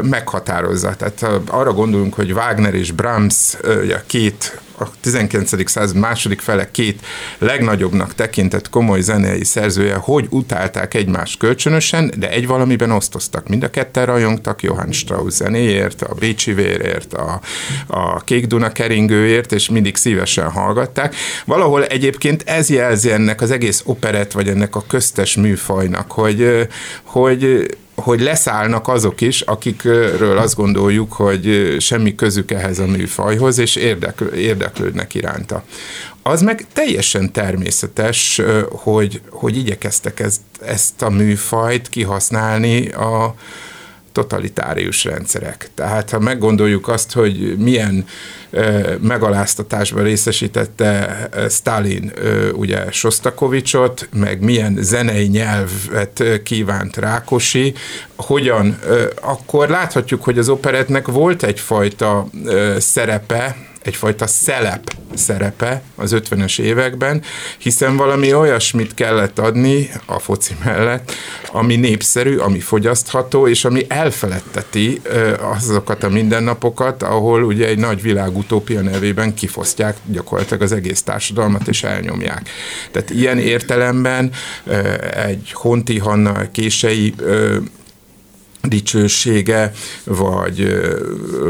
meghatározza. 0.02 0.96
Tehát 0.96 1.41
arra 1.48 1.74
gondolunk, 1.74 2.13
hogy 2.13 2.32
Wagner 2.32 2.74
és 2.74 2.91
Brahms, 2.91 3.58
ugye 3.82 4.02
két 4.06 4.60
a 4.78 4.88
19. 5.02 5.70
század 5.70 5.96
második 5.96 6.40
fele 6.40 6.72
két 6.72 7.06
legnagyobbnak 7.38 8.14
tekintett 8.14 8.70
komoly 8.70 9.02
zenei 9.02 9.44
szerzője, 9.44 9.96
hogy 9.96 10.28
utálták 10.30 10.94
egymást 10.94 11.40
kölcsönösen, 11.40 12.14
de 12.18 12.30
egy 12.30 12.48
valamiben 12.48 12.92
osztoztak. 12.92 13.48
Mind 13.48 13.64
a 13.64 13.70
ketten 13.70 14.06
rajongtak 14.06 14.64
Johann 14.64 14.92
Strauss 14.92 15.34
zenéért, 15.34 16.02
a 16.02 16.14
Bécsi 16.14 16.54
vérért, 16.54 17.14
a, 17.14 17.40
a 17.88 18.20
Kék 18.20 18.48
Duna 18.48 18.72
keringőért, 18.72 19.52
és 19.52 19.70
mindig 19.70 19.96
szívesen 19.96 20.52
hallgatták. 20.52 21.16
Valahol 21.46 21.86
egyébként 21.86 22.44
ez 22.46 22.70
jelzi 22.70 23.12
ennek 23.12 23.42
az 23.42 23.52
egész 23.52 23.82
operett, 23.86 24.32
vagy 24.32 24.48
ennek 24.48 24.76
a 24.76 24.84
köztes 24.88 25.36
műfajnak, 25.36 26.12
hogy, 26.12 26.68
hogy 27.04 27.68
hogy 27.96 28.22
leszállnak 28.22 28.88
azok 28.88 29.22
is, 29.22 29.42
akikről 29.42 30.38
azt 30.38 30.56
gondoljuk, 30.56 31.14
hogy 31.14 31.76
semmi 31.80 32.16
közük 32.16 32.52
ehhez 32.52 32.80
a 32.80 32.86
műfajhoz, 32.86 33.58
és 33.58 33.76
érdeklődnek 33.76 34.64
iránta. 35.12 35.63
Az 36.21 36.41
meg 36.41 36.65
teljesen 36.73 37.32
természetes, 37.32 38.41
hogy, 38.69 39.21
hogy 39.30 39.58
igyekeztek 39.58 40.19
ezt, 40.19 40.41
ezt 40.62 41.01
a 41.01 41.10
műfajt 41.10 41.89
kihasználni 41.89 42.88
a, 42.89 43.36
totalitárius 44.15 45.04
rendszerek. 45.04 45.69
Tehát 45.73 46.10
ha 46.10 46.19
meggondoljuk 46.19 46.88
azt, 46.88 47.13
hogy 47.13 47.58
milyen 47.58 48.06
megaláztatásban 49.01 50.04
részesítette 50.04 51.30
Stalin 51.49 52.12
ugye 52.54 52.91
Sostakovicsot, 52.91 54.10
meg 54.13 54.41
milyen 54.41 54.78
zenei 54.82 55.28
nyelvet 55.28 56.23
kívánt 56.43 56.97
Rákosi, 56.97 57.73
hogyan, 58.15 58.80
akkor 59.21 59.69
láthatjuk, 59.69 60.23
hogy 60.23 60.38
az 60.38 60.49
operetnek 60.49 61.08
volt 61.08 61.43
egyfajta 61.43 62.28
szerepe, 62.78 63.56
egyfajta 63.86 64.28
szelep 64.28 64.93
szerepe 65.13 65.82
az 65.95 66.15
50-es 66.15 66.60
években, 66.60 67.21
hiszen 67.58 67.98
valami 67.98 68.34
olyasmit 68.34 68.93
kellett 68.93 69.39
adni 69.39 69.89
a 70.06 70.19
foci 70.19 70.56
mellett, 70.63 71.12
ami 71.52 71.76
népszerű, 71.76 72.38
ami 72.38 72.60
fogyasztható, 72.60 73.48
és 73.48 73.65
ami 73.65 73.86
elfeledteti 73.88 75.02
azokat 75.39 76.04
a 76.04 76.10
mindennapokat, 76.10 77.04
ahol 77.04 77.43
ugye 77.43 77.67
egy 77.67 77.78
nagy 77.78 78.02
világutópia 78.02 78.82
nevében 78.82 79.34
kifosztják 79.34 79.98
gyakorlatilag 80.06 80.62
az 80.62 80.71
egész 80.71 81.02
társadalmat, 81.02 81.67
és 81.67 81.84
elnyomják. 81.84 82.50
Tehát 82.91 83.10
ilyen 83.10 83.38
értelemben 83.38 84.32
egy 85.12 85.52
Honti 85.52 85.98
Hanna 86.00 86.52
kései 86.52 87.13
dicsősége, 88.67 89.71
vagy, 90.04 90.80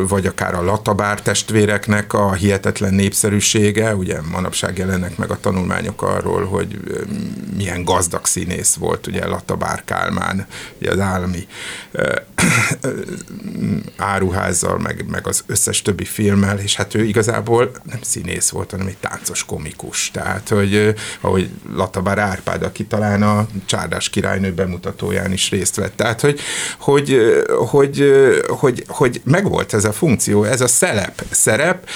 vagy 0.08 0.26
akár 0.26 0.56
a 0.56 0.64
Latabár 0.64 1.22
testvéreknek 1.22 2.14
a 2.14 2.34
hihetetlen 2.34 2.94
népszerűsége, 2.94 3.96
ugye 3.96 4.20
manapság 4.32 4.78
jelennek 4.78 5.18
meg 5.18 5.32
a 5.32 5.40
tanulmányok 5.40 6.02
arról, 6.02 6.46
hogy 6.46 6.80
milyen 7.58 7.84
gazdag 7.84 8.26
színész 8.26 8.74
volt, 8.74 9.08
ugye 9.08 9.26
Latabár 9.26 9.84
Kálmán, 9.84 10.46
ugye 10.80 10.92
az 10.92 11.00
állami 11.00 11.48
áruházzal, 13.98 14.78
meg, 14.78 15.06
meg 15.08 15.28
az 15.28 15.44
összes 15.46 15.82
többi 15.82 16.06
filmmel, 16.06 16.60
és 16.60 16.76
hát 16.76 16.96
ő 16.96 17.04
igazából 17.04 17.72
nem 17.84 18.00
színész 18.02 18.50
volt, 18.50 18.72
hanem 18.72 18.88
egy 18.88 18.98
táncos 18.98 19.46
komikus. 19.46 20.12
Tehát, 20.12 20.50
hogy 20.50 20.94
ahogy 21.22 21.50
Latabár 21.74 22.18
Árpád, 22.18 22.64
aki 22.64 22.86
talán 22.86 23.24
a 23.24 23.48
Csárdás 23.66 24.10
királynő 24.10 24.54
bemutatóján 24.54 25.32
is 25.32 25.50
részt 25.50 25.76
vett. 25.76 25.96
Tehát, 25.96 26.22
hogy, 26.22 26.40
hogy 26.80 27.05
hogy, 27.06 27.44
hogy, 27.58 28.06
hogy, 28.48 28.84
hogy 28.88 29.22
megvolt 29.24 29.74
ez 29.74 29.86
a 29.86 29.92
funkció, 29.92 30.44
ez 30.44 30.62
a 30.62 30.68
szelep, 30.68 31.24
szerep, 31.32 31.90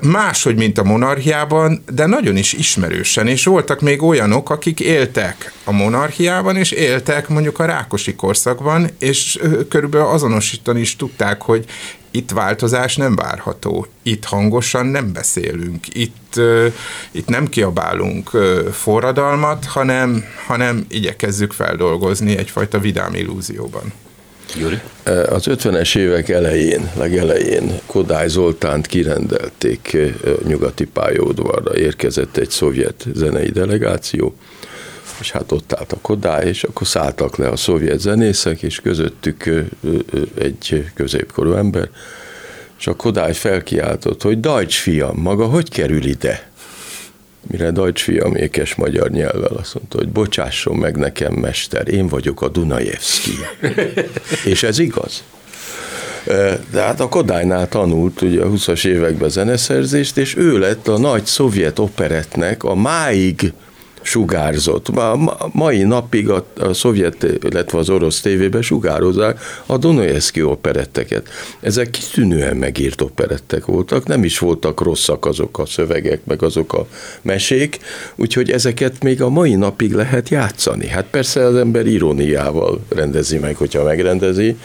máshogy, 0.00 0.56
mint 0.56 0.78
a 0.78 0.84
monarchiában, 0.84 1.82
de 1.92 2.06
nagyon 2.06 2.36
is 2.36 2.52
ismerősen, 2.52 3.26
és 3.26 3.44
voltak 3.44 3.80
még 3.80 4.02
olyanok, 4.02 4.50
akik 4.50 4.80
éltek 4.80 5.52
a 5.64 5.72
monarchiában, 5.72 6.56
és 6.56 6.70
éltek 6.70 7.28
mondjuk 7.28 7.58
a 7.58 7.64
Rákosi 7.64 8.14
korszakban, 8.14 8.90
és 8.98 9.38
körülbelül 9.68 10.06
azonosítani 10.06 10.80
is 10.80 10.96
tudták, 10.96 11.42
hogy 11.42 11.64
itt 12.10 12.30
változás 12.30 12.96
nem 12.96 13.16
várható, 13.16 13.86
itt 14.02 14.24
hangosan 14.24 14.86
nem 14.86 15.12
beszélünk, 15.12 15.94
itt, 15.94 16.40
itt 17.10 17.28
nem 17.28 17.48
kiabálunk 17.48 18.30
forradalmat, 18.72 19.64
hanem, 19.64 20.24
hanem 20.46 20.86
igyekezzük 20.88 21.52
feldolgozni 21.52 22.36
egyfajta 22.36 22.78
vidám 22.78 23.14
illúzióban. 23.14 23.92
Gyuri? 24.54 24.80
Az 25.28 25.46
50-es 25.46 25.96
évek 25.96 26.28
elején, 26.28 26.90
legelején 26.96 27.80
Kodály 27.86 28.28
Zoltánt 28.28 28.86
kirendelték 28.86 29.96
nyugati 30.46 30.84
pályaudvarra, 30.84 31.76
érkezett 31.76 32.36
egy 32.36 32.50
szovjet 32.50 33.04
zenei 33.14 33.50
delegáció, 33.50 34.34
és 35.20 35.30
hát 35.30 35.52
ott 35.52 35.72
állt 35.72 35.92
a 35.92 35.98
Kodály, 36.00 36.48
és 36.48 36.64
akkor 36.64 36.86
szálltak 36.86 37.36
le 37.36 37.48
a 37.48 37.56
szovjet 37.56 38.00
zenészek, 38.00 38.62
és 38.62 38.80
közöttük 38.80 39.66
egy 40.38 40.84
középkorú 40.94 41.52
ember, 41.52 41.88
és 42.78 42.86
a 42.86 42.94
Kodály 42.94 43.34
felkiáltott, 43.34 44.22
hogy 44.22 44.40
Dajcs 44.40 44.78
fiam, 44.78 45.16
maga 45.16 45.44
hogy 45.44 45.70
kerül 45.70 46.04
ide? 46.04 46.50
Mire 47.50 47.70
Dajcs 47.70 48.02
fiam 48.02 48.34
ékes 48.34 48.74
magyar 48.74 49.10
nyelvvel 49.10 49.56
azt 49.56 49.74
mondta, 49.74 49.96
hogy 49.98 50.08
bocsásson 50.08 50.76
meg 50.76 50.96
nekem, 50.96 51.32
mester, 51.32 51.88
én 51.88 52.08
vagyok 52.08 52.42
a 52.42 52.48
Dunajevszki. 52.48 53.30
és 54.52 54.62
ez 54.62 54.78
igaz. 54.78 55.24
De 56.70 56.80
hát 56.80 57.00
a 57.00 57.08
Kodálynál 57.08 57.68
tanult 57.68 58.22
ugye 58.22 58.42
a 58.42 58.48
20-as 58.48 58.86
években 58.86 59.28
zeneszerzést, 59.28 60.16
és 60.16 60.36
ő 60.36 60.58
lett 60.58 60.88
a 60.88 60.98
nagy 60.98 61.26
szovjet 61.26 61.78
operetnek 61.78 62.64
a 62.64 62.74
máig 62.74 63.52
sugárzott. 64.06 64.90
Ma, 64.90 65.36
mai 65.52 65.82
napig 65.82 66.28
a, 66.28 66.46
a 66.60 66.72
szovjet, 66.72 67.26
illetve 67.42 67.78
az 67.78 67.90
orosz 67.90 68.20
tévében 68.20 68.62
sugározzák 68.62 69.40
a 69.66 69.76
Donojewski 69.76 70.42
operetteket. 70.42 71.28
Ezek 71.60 71.90
kitűnően 71.90 72.56
megírt 72.56 73.00
operettek 73.00 73.64
voltak, 73.64 74.06
nem 74.06 74.24
is 74.24 74.38
voltak 74.38 74.80
rosszak 74.80 75.26
azok 75.26 75.58
a 75.58 75.66
szövegek, 75.66 76.20
meg 76.24 76.42
azok 76.42 76.72
a 76.72 76.86
mesék, 77.22 77.78
úgyhogy 78.14 78.50
ezeket 78.50 79.02
még 79.02 79.22
a 79.22 79.28
mai 79.28 79.54
napig 79.54 79.92
lehet 79.92 80.28
játszani. 80.28 80.86
Hát 80.86 81.06
persze 81.10 81.44
az 81.44 81.54
ember 81.54 81.86
iróniával 81.86 82.80
rendezi 82.88 83.38
meg, 83.38 83.56
hogyha 83.56 83.82
megrendezi, 83.82 84.56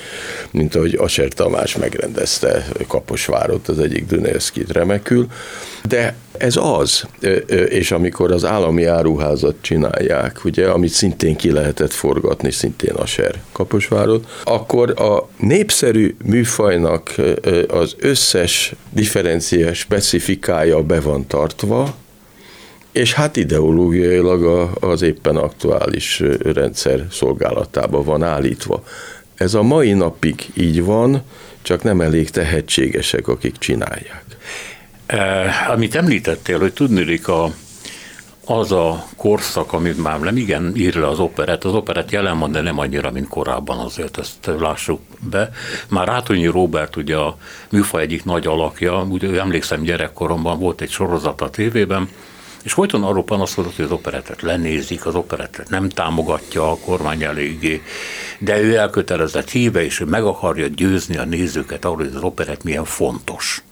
mint 0.51 0.75
ahogy 0.75 0.95
Aser 0.95 1.27
Tamás 1.27 1.75
megrendezte 1.75 2.67
Kaposvárot, 2.87 3.67
az 3.67 3.79
egyik 3.79 4.05
Donojewskit 4.05 4.71
remekül, 4.71 5.27
de 5.87 6.15
ez 6.41 6.55
az, 6.55 7.05
és 7.69 7.91
amikor 7.91 8.31
az 8.31 8.45
állami 8.45 8.85
áruházat 8.85 9.55
csinálják, 9.61 10.45
ugye, 10.45 10.67
amit 10.67 10.89
szintén 10.89 11.35
ki 11.35 11.51
lehetett 11.51 11.91
forgatni, 11.91 12.51
szintén 12.51 12.93
a 12.93 13.05
SER 13.05 13.41
Kaposvárot, 13.51 14.41
akkor 14.43 15.01
a 15.01 15.29
népszerű 15.37 16.15
műfajnak 16.25 17.15
az 17.67 17.95
összes 17.99 18.73
differencia 18.89 19.73
specifikája 19.73 20.83
be 20.83 20.99
van 20.99 21.27
tartva, 21.27 21.95
és 22.91 23.13
hát 23.13 23.35
ideológiailag 23.35 24.71
az 24.79 25.01
éppen 25.01 25.35
aktuális 25.35 26.23
rendszer 26.43 27.05
szolgálatába 27.11 28.03
van 28.03 28.23
állítva. 28.23 28.83
Ez 29.35 29.53
a 29.53 29.61
mai 29.61 29.93
napig 29.93 30.49
így 30.53 30.83
van, 30.83 31.21
csak 31.61 31.83
nem 31.83 32.01
elég 32.01 32.29
tehetségesek, 32.29 33.27
akik 33.27 33.57
csinálják. 33.57 34.23
Eh, 35.12 35.70
amit 35.70 35.95
említettél, 35.95 36.59
hogy 36.59 36.74
tudnélik 36.74 37.28
a, 37.28 37.51
az 38.45 38.72
a 38.72 39.05
korszak, 39.16 39.74
amit 39.74 40.03
már 40.03 40.20
nem 40.20 40.38
igen 40.38 40.72
ír 40.76 40.95
le 40.95 41.07
az 41.07 41.20
operet, 41.20 41.64
az 41.64 41.74
operet 41.74 42.12
jelen 42.12 42.39
van, 42.39 42.51
de 42.51 42.62
nem 42.62 42.80
annyira, 42.80 43.12
mint 43.12 43.28
korábban 43.28 43.78
azért, 43.78 44.18
ezt 44.18 44.51
lássuk 44.59 44.99
be. 45.20 45.49
Már 45.89 46.07
Rátonyi 46.07 46.45
Robert 46.45 46.95
ugye 46.95 47.16
a 47.16 47.38
műfaj 47.70 48.01
egyik 48.01 48.24
nagy 48.24 48.47
alakja, 48.47 49.01
ugye 49.01 49.39
emlékszem 49.39 49.82
gyerekkoromban 49.82 50.59
volt 50.59 50.82
egy 50.82 50.89
sorozat 50.89 51.41
a 51.41 51.49
tévében, 51.49 52.09
és 52.64 52.74
folyton 52.74 53.03
arról 53.03 53.24
panaszkodott, 53.24 53.76
hogy 53.76 53.86
az 53.86 53.91
operetet 53.91 54.41
lenézik, 54.41 55.05
az 55.05 55.16
operetet 55.16 55.70
nem 55.70 55.89
támogatja 55.89 56.72
a 56.72 56.78
kormány 56.78 57.24
eléggé, 57.24 57.82
de 58.39 58.62
ő 58.62 58.76
elkötelezett 58.76 59.49
híve, 59.49 59.84
és 59.84 59.99
ő 59.99 60.05
meg 60.05 60.24
akarja 60.24 60.68
győzni 60.68 61.18
a 61.18 61.26
nézőket 61.26 61.86
arról, 61.86 61.97
hogy 61.97 62.16
az 62.16 62.24
operet 62.24 62.64
milyen 62.64 62.86
fontos. 62.86 63.64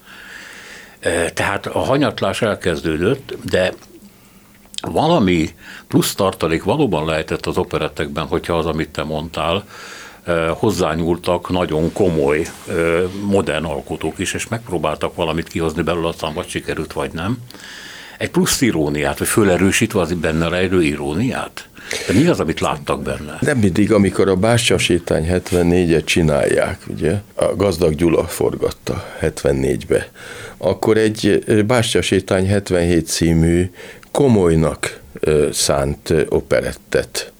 Tehát 1.34 1.66
a 1.66 1.80
hanyatlás 1.80 2.42
elkezdődött, 2.42 3.34
de 3.44 3.74
valami 4.82 5.50
plusz 5.88 6.16
tartalék 6.16 6.64
valóban 6.64 7.06
lehetett 7.06 7.46
az 7.46 7.58
operettekben, 7.58 8.28
hogyha 8.28 8.58
az, 8.58 8.66
amit 8.66 8.90
te 8.90 9.04
mondtál, 9.04 9.64
hozzányúltak 10.50 11.50
nagyon 11.50 11.94
komoly, 11.94 12.48
modern 13.24 13.66
alkotók 13.66 14.20
is, 14.20 14.34
és 14.34 14.48
megpróbáltak 14.48 15.16
valamit 15.16 15.48
kihozni 15.48 15.82
belőle, 15.82 16.08
aztán 16.08 16.34
vagy 16.34 16.48
sikerült, 16.48 16.94
vagy 16.94 17.12
nem. 17.12 17.38
Egy 18.18 18.30
plusz 18.30 18.62
iróniát, 18.62 19.18
vagy 19.18 19.28
fölerősítve 19.28 20.00
az 20.00 20.14
benne 20.14 20.48
rejlő 20.48 20.84
iróniát? 20.84 21.69
De 22.08 22.14
mi 22.14 22.28
az, 22.28 22.40
amit 22.40 22.60
láttak 22.60 23.02
benne? 23.02 23.38
Nem 23.42 23.58
mindig, 23.58 23.92
amikor 23.92 24.28
a 24.30 24.36
Bástya 24.36 24.78
sétány 24.78 25.28
74-et 25.32 26.06
csinálják, 26.06 26.80
ugye, 26.88 27.16
a 27.36 27.56
Gazdag 27.56 27.96
Gyula 27.96 28.24
forgatta 28.24 29.06
74-be, 29.22 30.12
akkor 30.58 30.98
egy 30.98 31.44
Bástya 31.66 32.02
sétány 32.02 32.48
77 32.48 33.08
című 33.08 33.72
komolynak 34.12 35.00
szánt 35.52 36.14
operettet 36.30 37.32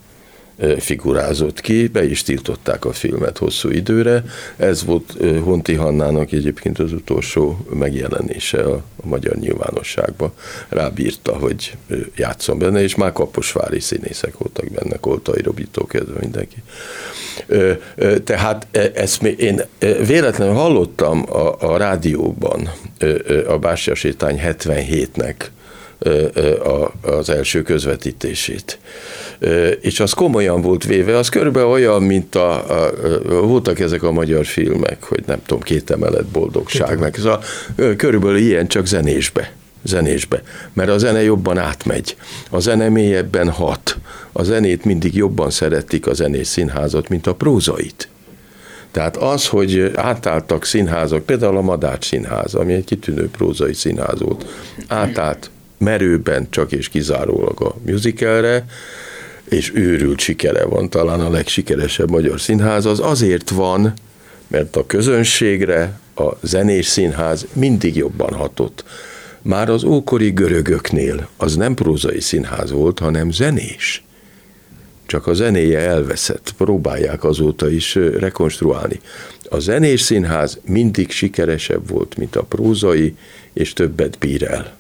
figurázott 0.80 1.62
ki, 1.62 1.88
be 1.88 2.06
is 2.06 2.24
tiltották 2.24 2.86
a 2.86 2.92
filmet 2.92 3.38
hosszú 3.38 3.70
időre. 3.70 4.24
Ez 4.58 4.86
volt 4.86 5.14
Honti 5.44 5.74
Hannának 5.74 6.32
egyébként 6.32 6.80
az 6.80 6.94
utolsó 6.94 7.66
megjelenése 7.74 8.64
a, 8.64 8.74
a 9.04 9.08
magyar 9.08 9.36
nyilvánosságba. 9.36 10.34
Rábírta, 10.70 11.38
hogy 11.38 11.78
játszom 12.16 12.58
benne, 12.60 12.82
és 12.82 12.96
már 12.96 13.12
kaposvári 13.12 13.80
színészek 13.80 14.38
voltak 14.38 14.72
benne, 14.72 14.98
Koltai 14.98 15.42
Robitó 15.42 15.86
kezdve 15.86 16.20
mindenki. 16.20 16.64
Tehát 18.24 18.68
e, 18.72 18.92
ezt 18.94 19.24
én 19.24 19.62
véletlenül 20.06 20.54
hallottam 20.54 21.26
a, 21.32 21.56
a 21.60 21.78
rádióban 21.78 22.72
a 23.48 23.58
Bástya 23.58 23.96
Sétány 23.96 24.42
77-nek 24.44 25.36
az 27.02 27.30
első 27.30 27.62
közvetítését. 27.62 28.80
És 29.82 30.00
az 30.00 30.14
komolyan 30.14 30.62
volt 30.62 30.84
véve, 30.84 31.18
az 31.18 31.30
körülbelül 31.30 31.70
olyan, 31.70 32.04
mint 32.04 32.36
a, 32.36 32.84
a, 32.84 32.92
voltak 33.24 33.80
ezek 33.80 34.04
a 34.04 34.12
magyar 34.12 34.46
filmek, 34.46 35.04
hogy 35.04 35.24
nem 35.26 35.42
tudom, 35.46 35.62
két 35.64 35.90
emelet 35.90 36.26
boldogság, 36.26 37.00
meg 37.00 37.16
ez 37.18 37.26
a, 37.26 37.40
körülbelül 37.98 38.38
ilyen 38.38 38.68
csak 38.68 38.86
zenésbe 38.86 39.52
zenésbe, 39.84 40.42
mert 40.74 40.90
a 40.90 40.98
zene 40.98 41.24
jobban 41.24 41.58
átmegy, 41.58 42.16
a 42.50 42.60
zene 42.60 42.90
mélyebben 42.90 43.50
hat, 43.50 43.98
a 44.32 44.44
zenét 44.44 44.86
mindig 44.86 45.16
jobban 45.16 45.50
szeretik 45.50 46.08
a 46.08 46.14
zenés 46.14 46.48
színházat, 46.48 47.10
mint 47.10 47.28
a 47.28 47.36
prózait. 47.36 48.10
Tehát 48.92 49.18
az, 49.18 49.48
hogy 49.48 49.92
átálltak 49.96 50.66
színházak, 50.66 51.26
például 51.26 51.58
a 51.58 51.62
Madács 51.62 52.06
Színház, 52.06 52.54
ami 52.54 52.74
egy 52.74 52.86
kitűnő 52.86 53.30
prózai 53.30 53.74
színház 53.74 54.20
volt, 54.20 54.46
átállt 54.88 55.50
merőben 55.80 56.48
csak 56.50 56.72
és 56.72 56.90
kizárólag 56.90 57.62
a 57.62 57.76
musicalre, 57.86 58.66
és 59.50 59.72
őrült 59.76 60.20
sikere 60.20 60.66
van, 60.66 60.90
talán 60.90 61.20
a 61.20 61.30
legsikeresebb 61.30 62.10
magyar 62.10 62.42
színház, 62.42 62.86
az 62.86 63.00
azért 63.00 63.50
van, 63.50 63.94
mert 64.48 64.76
a 64.76 64.86
közönségre 64.86 66.00
a 66.16 66.38
zenés 66.42 66.86
színház 66.86 67.48
mindig 67.54 67.96
jobban 67.96 68.34
hatott. 68.34 68.84
Már 69.42 69.70
az 69.70 69.84
ókori 69.84 70.30
görögöknél 70.30 71.28
az 71.38 71.56
nem 71.56 71.74
prózai 71.74 72.20
színház 72.20 72.72
volt, 72.72 73.00
hanem 73.00 73.32
zenés. 73.32 74.04
Csak 75.06 75.28
a 75.28 75.34
zenéje 75.34 75.80
elveszett, 75.80 76.54
próbálják 76.58 77.24
azóta 77.24 77.70
is 77.70 77.96
rekonstruálni. 77.96 79.00
A 79.50 79.60
zenés 79.60 80.02
színház 80.02 80.60
mindig 80.66 81.12
sikeresebb 81.12 81.90
volt, 81.90 82.18
mint 82.18 82.36
a 82.36 82.44
prózai, 82.44 83.16
és 83.54 83.74
többet 83.74 84.18
bír 84.18 84.44
el. 84.44 84.79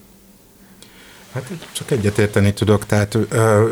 Hát 1.33 1.51
csak 1.71 1.91
egyetérteni 1.91 2.53
tudok, 2.53 2.85
tehát 2.85 3.17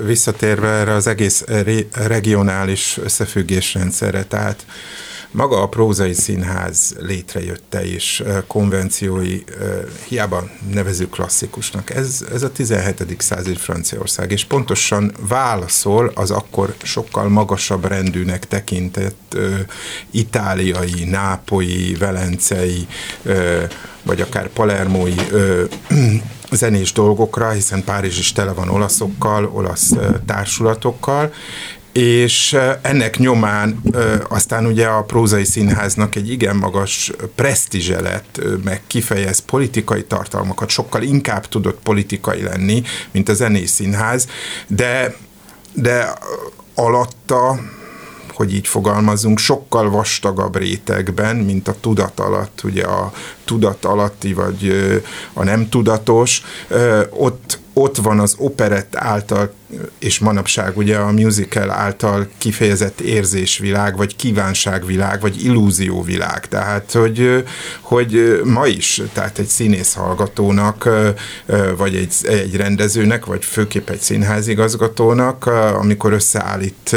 visszatérve 0.05 0.67
erre 0.67 0.93
az 0.93 1.07
egész 1.07 1.43
regionális 1.91 2.97
összefüggésrendszerre, 3.03 4.23
tehát 4.23 4.65
maga 5.31 5.61
a 5.61 5.67
prózai 5.67 6.13
színház 6.13 6.95
létrejötte 6.99 7.85
és 7.85 8.23
konvenciói 8.47 9.43
hiába 10.07 10.49
nevezük 10.73 11.09
klasszikusnak. 11.09 11.89
Ez, 11.89 12.25
ez 12.33 12.43
a 12.43 12.51
17. 12.51 13.21
századi 13.21 13.55
Franciaország, 13.55 14.31
és 14.31 14.45
pontosan 14.45 15.11
válaszol 15.27 16.11
az 16.15 16.31
akkor 16.31 16.75
sokkal 16.83 17.29
magasabb 17.29 17.85
rendűnek 17.85 18.47
tekintett 18.47 19.37
itáliai, 20.11 21.03
nápoi, 21.03 21.95
velencei, 21.99 22.87
vagy 24.03 24.21
akár 24.21 24.47
palermói 24.47 25.15
zenés 26.51 26.91
dolgokra, 26.91 27.49
hiszen 27.49 27.83
Párizs 27.83 28.19
is 28.19 28.31
tele 28.31 28.51
van 28.51 28.69
olaszokkal, 28.69 29.49
olasz 29.53 29.93
társulatokkal, 30.25 31.33
és 31.91 32.57
ennek 32.81 33.17
nyomán 33.17 33.81
aztán 34.29 34.65
ugye 34.65 34.85
a 34.85 35.03
prózai 35.03 35.43
színháznak 35.43 36.15
egy 36.15 36.31
igen 36.31 36.55
magas 36.55 37.11
presztízse 37.35 38.01
lett, 38.01 38.41
meg 38.63 38.81
kifejez 38.87 39.39
politikai 39.39 40.03
tartalmakat, 40.03 40.69
sokkal 40.69 41.01
inkább 41.01 41.47
tudott 41.47 41.79
politikai 41.83 42.41
lenni, 42.41 42.83
mint 43.11 43.29
a 43.29 43.33
zenés 43.33 43.69
színház, 43.69 44.27
de, 44.67 45.15
de 45.73 46.13
alatta 46.75 47.59
hogy 48.37 48.53
így 48.53 48.67
fogalmazunk, 48.67 49.37
sokkal 49.37 49.89
vastagabb 49.89 50.57
rétegben, 50.57 51.35
mint 51.35 51.67
a 51.67 51.75
tudat 51.81 52.19
alatt, 52.19 52.61
ugye 52.63 52.83
a 52.83 53.11
tudat 53.45 53.85
alatti, 53.85 54.33
vagy 54.33 54.71
a 55.33 55.43
nem 55.43 55.69
tudatos, 55.69 56.43
ott 57.09 57.59
ott 57.77 57.97
van 57.97 58.19
az 58.19 58.35
operett 58.37 58.95
által, 58.95 59.53
és 59.99 60.19
manapság 60.19 60.77
ugye 60.77 60.97
a 60.97 61.11
musical 61.11 61.71
által 61.71 62.27
kifejezett 62.37 62.99
érzésvilág, 62.99 63.97
vagy 63.97 64.15
kívánságvilág, 64.15 65.21
vagy 65.21 65.43
illúzióvilág. 65.43 66.47
Tehát, 66.47 66.91
hogy, 66.91 67.43
hogy 67.81 68.41
ma 68.43 68.67
is, 68.67 69.01
tehát 69.13 69.39
egy 69.39 69.47
színész 69.47 69.93
hallgatónak, 69.93 70.89
vagy 71.77 71.95
egy, 71.95 72.13
egy 72.23 72.55
rendezőnek, 72.55 73.25
vagy 73.25 73.45
főképp 73.45 73.89
egy 73.89 74.01
színházigazgatónak, 74.01 75.45
amikor 75.79 76.13
összeállít 76.13 76.95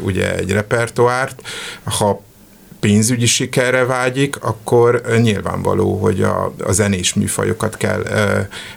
ugye 0.00 0.36
egy 0.36 0.50
repertoárt, 0.50 1.42
ha 1.84 2.22
pénzügyi 2.84 3.26
sikerre 3.26 3.84
vágyik, 3.84 4.36
akkor 4.40 5.02
nyilvánvaló, 5.20 5.96
hogy 5.96 6.22
a, 6.22 6.54
a 6.64 6.72
zenés 6.72 7.14
műfajokat 7.14 7.76
kell 7.76 8.02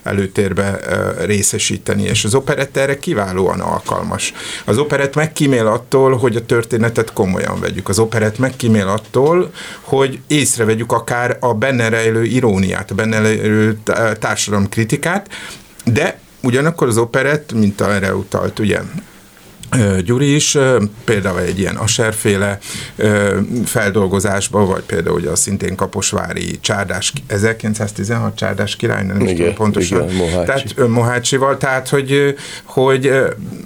előtérbe 0.03 0.79
részesíteni, 1.25 2.03
és 2.03 2.25
az 2.25 2.35
operett 2.35 2.77
erre 2.77 2.99
kiválóan 2.99 3.59
alkalmas. 3.59 4.33
Az 4.65 4.77
operett 4.77 5.15
megkímél 5.15 5.67
attól, 5.67 6.17
hogy 6.17 6.35
a 6.35 6.45
történetet 6.45 7.13
komolyan 7.13 7.59
vegyük. 7.59 7.89
Az 7.89 7.99
operett 7.99 8.37
megkímél 8.37 8.87
attól, 8.87 9.51
hogy 9.81 10.19
észrevegyük 10.27 10.91
akár 10.91 11.37
a 11.39 11.53
benne 11.53 11.89
rejlő 11.89 12.23
iróniát, 12.23 12.91
a 12.91 12.95
benne 12.95 13.19
rejlő 13.19 13.79
társadalomkritikát, 14.19 15.29
de 15.85 16.19
ugyanakkor 16.41 16.87
az 16.87 16.97
operett, 16.97 17.53
mint 17.53 17.81
erre 17.81 18.15
utalt 18.15 18.59
ugye 18.59 18.79
Gyuri 20.05 20.35
is, 20.35 20.57
például 21.03 21.39
egy 21.39 21.59
ilyen 21.59 21.75
aserféle 21.75 22.59
feldolgozásba, 23.65 24.65
vagy 24.65 24.81
például 24.81 25.15
ugye 25.15 25.29
a 25.29 25.35
szintén 25.35 25.75
Kaposvári 25.75 26.59
Csárdás, 26.61 27.13
1916 27.27 28.35
Csárdás 28.35 28.75
király, 28.75 29.05
nem 29.05 29.19
igen, 29.19 29.35
tudom 29.35 29.53
pontosan. 29.53 30.03
Igen, 30.03 30.15
Mohácsi. 30.15 30.45
Tehát 30.45 30.87
Mohácsival, 30.89 31.57
tehát 31.57 31.89
hogy, 31.89 32.35
hogy 32.63 33.11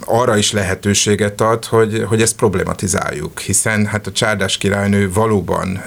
arra 0.04 0.36
is 0.36 0.52
lehetőséget 0.52 1.40
ad, 1.40 1.64
hogy, 1.64 2.04
hogy 2.08 2.22
ezt 2.22 2.36
problematizáljuk, 2.36 3.40
hiszen 3.40 3.86
hát 3.86 4.06
a 4.06 4.12
Csárdás 4.12 4.58
királynő 4.58 5.12
valóban 5.12 5.82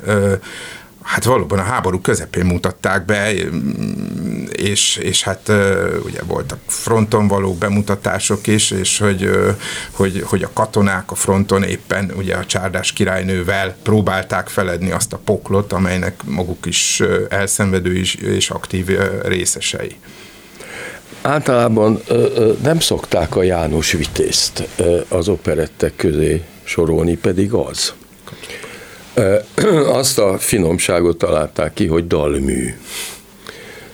hát 1.06 1.24
valóban 1.24 1.60
a 1.60 1.64
háború 1.64 2.02
közepén 2.02 2.46
mutatták 2.46 3.06
be, 3.06 3.34
és, 4.52 4.98
és 4.98 5.24
hát 5.24 5.52
ugye 6.06 6.22
voltak 6.24 6.60
fronton 6.68 7.28
való 7.28 7.54
bemutatások 7.54 8.48
is, 8.48 8.72
és 8.72 8.98
hogy, 8.98 9.30
hogy, 9.92 10.24
hogy 10.26 10.44
a 10.44 10.50
katonák 10.54 11.12
a 11.12 11.16
fronton 11.16 11.64
éppen 11.64 12.12
ugye 12.18 12.36
a 12.36 12.46
csárdás 12.46 12.92
királynővel 12.94 13.76
próbálták 13.84 14.48
feledni 14.48 14.92
azt 14.92 15.14
a 15.14 15.20
poklot, 15.24 15.74
amelynek 15.74 16.24
maguk 16.24 16.66
is 16.66 17.02
elszenvedő 17.30 17.98
is, 17.98 18.16
és 18.16 18.50
aktív 18.50 18.88
részesei. 19.24 19.96
Általában 21.22 22.02
nem 22.62 22.80
szokták 22.80 23.36
a 23.36 23.44
János 23.44 23.92
Vitézt 23.92 24.68
az 25.08 25.28
operettek 25.28 25.96
közé 25.96 26.44
sorolni, 26.64 27.18
pedig 27.18 27.54
az 27.54 27.94
azt 29.88 30.20
a 30.20 30.38
finomságot 30.38 31.18
találták 31.18 31.74
ki, 31.74 31.86
hogy 31.88 32.08
dalmű. 32.08 32.74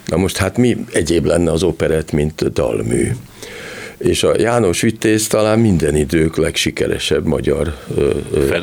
Na 0.05 0.17
most 0.17 0.37
hát 0.37 0.57
mi 0.57 0.85
egyéb 0.91 1.25
lenne 1.25 1.51
az 1.51 1.63
operett, 1.63 2.11
mint 2.11 2.53
dalmű? 2.53 3.11
És 4.01 4.23
a 4.23 4.33
János 4.37 4.81
Vitéz 4.81 5.27
talán 5.27 5.59
minden 5.59 5.95
idők 5.95 6.35
legsikeresebb 6.35 7.25
magyar 7.25 7.75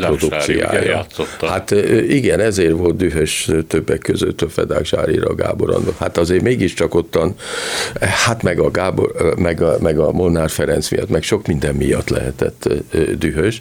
produkciója. 0.01 1.07
Hát 1.41 1.71
igen, 2.09 2.41
ezért 2.41 2.73
volt 2.73 2.97
dühös 2.97 3.51
többek 3.67 3.99
között 3.99 4.43
a 4.43 4.49
Fedák 4.49 4.85
Zsárira 4.85 5.35
Gábor 5.35 5.75
Andor. 5.75 5.95
Hát 5.99 6.19
azért 6.19 6.43
mégiscsak 6.43 6.95
ottan, 6.95 7.35
hát 8.01 8.43
meg 8.43 8.61
a, 8.61 8.71
Gábor, 8.71 9.35
meg 9.37 9.63
a, 9.63 9.77
meg 9.81 9.99
a 9.99 10.13
Molnár 10.13 10.51
Ferenc 10.51 10.91
miatt, 10.91 11.09
meg 11.09 11.23
sok 11.23 11.47
minden 11.47 11.75
miatt 11.75 12.09
lehetett 12.09 12.69
dühös. 13.19 13.61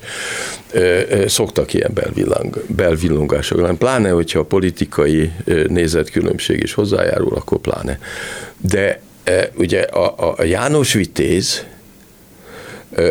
Szoktak 1.25 1.73
ilyen 1.73 1.91
belvillang, 1.93 2.63
belvillongások 2.67 3.77
pláne, 3.77 4.09
hogyha 4.09 4.39
a 4.39 4.43
politikai 4.43 5.31
nézetkülönbség 5.67 6.63
is 6.63 6.73
hozzájárul, 6.73 7.35
akkor 7.35 7.57
pláne. 7.57 7.99
De 8.57 9.01
ugye 9.55 9.81
a, 9.81 10.35
a 10.37 10.43
János 10.43 10.93
Vitéz 10.93 11.65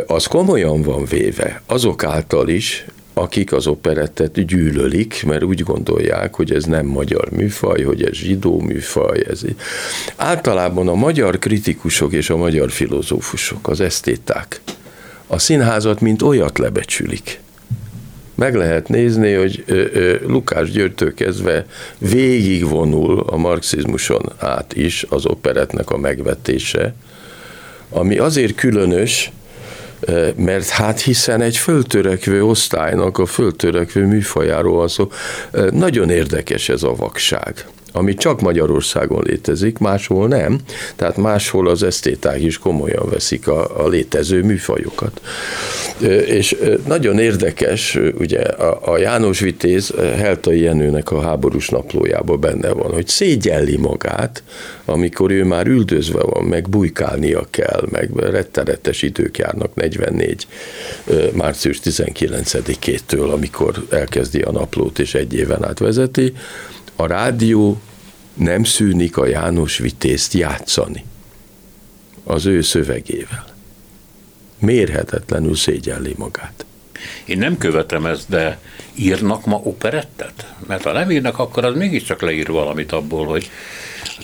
az 0.07 0.27
komolyan 0.27 0.83
van 0.83 1.05
véve 1.05 1.63
azok 1.67 2.05
által 2.05 2.49
is, 2.49 2.85
akik 3.15 3.53
az 3.53 3.67
operettet 3.67 4.45
gyűlölik, 4.45 5.23
mert 5.27 5.43
úgy 5.43 5.63
gondolják, 5.63 6.35
hogy 6.35 6.53
ez 6.53 6.65
nem 6.65 6.87
magyar 6.87 7.31
műfaj, 7.31 7.83
hogy 7.83 8.03
ez 8.03 8.13
zsidó 8.13 8.61
műfaj. 8.61 9.25
Ez 9.29 9.41
Általában 10.17 10.89
a 10.89 10.95
magyar 10.95 11.39
kritikusok 11.39 12.13
és 12.13 12.31
a 12.31 12.37
magyar 12.37 12.71
filozófusok, 12.71 13.69
az 13.69 13.81
esztéták, 13.81 14.61
a 15.27 15.39
színházat 15.39 16.01
mint 16.01 16.23
olyat 16.23 16.59
lebecsülik. 16.59 17.41
Meg 18.37 18.55
lehet 18.55 18.89
nézni, 18.89 19.33
hogy 19.33 19.65
Lukás 20.27 20.71
Györgytől 20.71 21.15
kezdve 21.15 21.67
végigvonul 21.99 23.21
a 23.21 23.37
marxizmuson 23.37 24.33
át 24.39 24.75
is 24.75 25.05
az 25.09 25.27
operetnek 25.27 25.91
a 25.91 25.97
megvetése, 25.97 26.95
ami 27.91 28.19
azért 28.19 28.55
különös, 28.55 29.31
mert 30.37 30.69
hát 30.69 31.01
hiszen 31.01 31.41
egy 31.41 31.57
föltörekvő 31.57 32.45
osztálynak, 32.45 33.19
a 33.19 33.27
föltörekvő 33.27 34.07
műfajáról 34.07 34.77
van 34.77 34.89
szó. 34.89 35.11
Nagyon 35.71 36.11
érdekes 36.11 36.69
ez 36.69 36.83
a 36.83 36.95
vakság 36.95 37.67
ami 37.97 38.15
csak 38.15 38.41
Magyarországon 38.41 39.23
létezik, 39.27 39.79
máshol 39.79 40.29
nem, 40.29 40.59
tehát 40.97 41.17
máshol 41.17 41.69
az 41.69 41.83
esztéták 41.83 42.41
is 42.41 42.59
komolyan 42.59 43.09
veszik 43.11 43.49
a, 43.49 43.85
a 43.85 43.89
létező 43.89 44.43
műfajokat. 44.43 45.21
És 46.27 46.57
nagyon 46.87 47.19
érdekes, 47.19 47.99
ugye 48.19 48.41
a, 48.41 48.93
a 48.93 48.99
János 48.99 49.41
Vitéz 49.41 49.93
Heltai 50.17 50.61
Jenőnek 50.61 51.11
a 51.11 51.21
háborús 51.21 51.69
naplójában 51.69 52.41
benne 52.41 52.71
van, 52.71 52.93
hogy 52.93 53.07
szégyelli 53.07 53.77
magát, 53.77 54.43
amikor 54.85 55.31
ő 55.31 55.45
már 55.45 55.67
üldözve 55.67 56.21
van, 56.21 56.45
meg 56.45 56.69
bujkálnia 56.69 57.47
kell, 57.51 57.87
meg 57.91 58.11
rettenetes 58.17 59.03
idők 59.03 59.39
járnak 59.39 59.75
44. 59.75 60.47
március 61.33 61.81
19-től, 61.85 63.33
amikor 63.33 63.85
elkezdi 63.91 64.41
a 64.41 64.53
naplót 64.53 64.99
és 64.99 65.15
egy 65.15 65.35
éven 65.35 65.65
át 65.65 65.79
vezeti, 65.79 66.33
a 66.97 67.07
rádió 67.07 67.81
nem 68.35 68.65
szűnik 68.65 69.17
a 69.17 69.27
János 69.27 69.79
Vitézt 69.79 70.33
játszani 70.33 71.05
az 72.25 72.47
ő 72.47 72.61
szövegével. 72.61 73.47
Mérhetetlenül 74.59 75.57
szégyelli 75.57 76.15
magát. 76.17 76.65
Én 77.25 77.39
nem 77.39 77.59
követem 77.59 78.07
ezt, 78.07 78.29
de 78.29 78.59
írnak 78.95 79.47
ma 79.47 79.57
operettet? 79.57 80.55
Mert 80.67 80.83
ha 80.83 80.93
nem 80.93 81.11
írnak, 81.11 81.39
akkor 81.39 81.65
az 81.65 81.77
mégiscsak 81.77 82.21
leír 82.21 82.47
valamit 82.47 82.93
abból, 82.93 83.27
hogy 83.27 83.51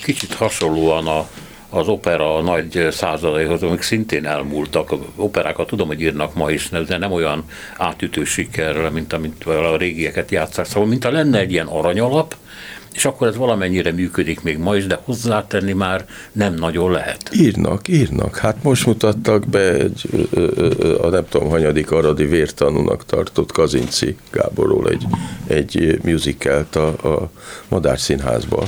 kicsit 0.02 0.34
hasonlóan 0.34 1.06
a, 1.06 1.28
az 1.74 1.88
opera 1.88 2.40
nagy 2.40 2.88
századaihoz, 2.90 3.62
amik 3.62 3.82
szintén 3.82 4.26
elmúltak. 4.26 4.94
Operákat 5.16 5.66
tudom, 5.66 5.86
hogy 5.86 6.00
írnak 6.00 6.34
ma 6.34 6.50
is, 6.50 6.68
de 6.68 6.98
nem 6.98 7.12
olyan 7.12 7.44
átütő 7.76 8.24
sikerrel, 8.24 8.90
mint 8.90 9.12
amit 9.12 9.44
a 9.44 9.76
régieket 9.76 10.30
játszák. 10.30 10.66
Szóval, 10.66 10.88
mint 10.88 11.04
ha 11.04 11.10
lenne 11.10 11.38
egy 11.38 11.52
ilyen 11.52 11.66
aranyalap, 11.66 12.36
és 12.94 13.04
akkor 13.04 13.26
ez 13.26 13.36
valamennyire 13.36 13.92
működik 13.92 14.42
még 14.42 14.58
ma 14.58 14.76
is, 14.76 14.86
de 14.86 15.00
hozzátenni 15.04 15.72
már 15.72 16.06
nem 16.32 16.54
nagyon 16.54 16.90
lehet. 16.90 17.30
Írnak, 17.34 17.88
írnak. 17.88 18.36
Hát 18.36 18.62
most 18.62 18.86
mutattak 18.86 19.48
be 19.48 19.74
egy, 19.74 20.28
a 21.00 21.08
nem 21.08 21.24
tudom, 21.28 21.48
hanyadik 21.48 21.90
aradi 21.90 22.24
vértanúnak 22.24 23.06
tartott 23.06 23.52
Kazinci 23.52 24.16
Gáborról 24.30 24.88
egy, 24.88 25.06
egy 25.46 25.98
musicalt 26.02 26.76
a, 26.76 26.86
a 26.86 27.30
Madár 27.68 27.98
Színházba. 27.98 28.66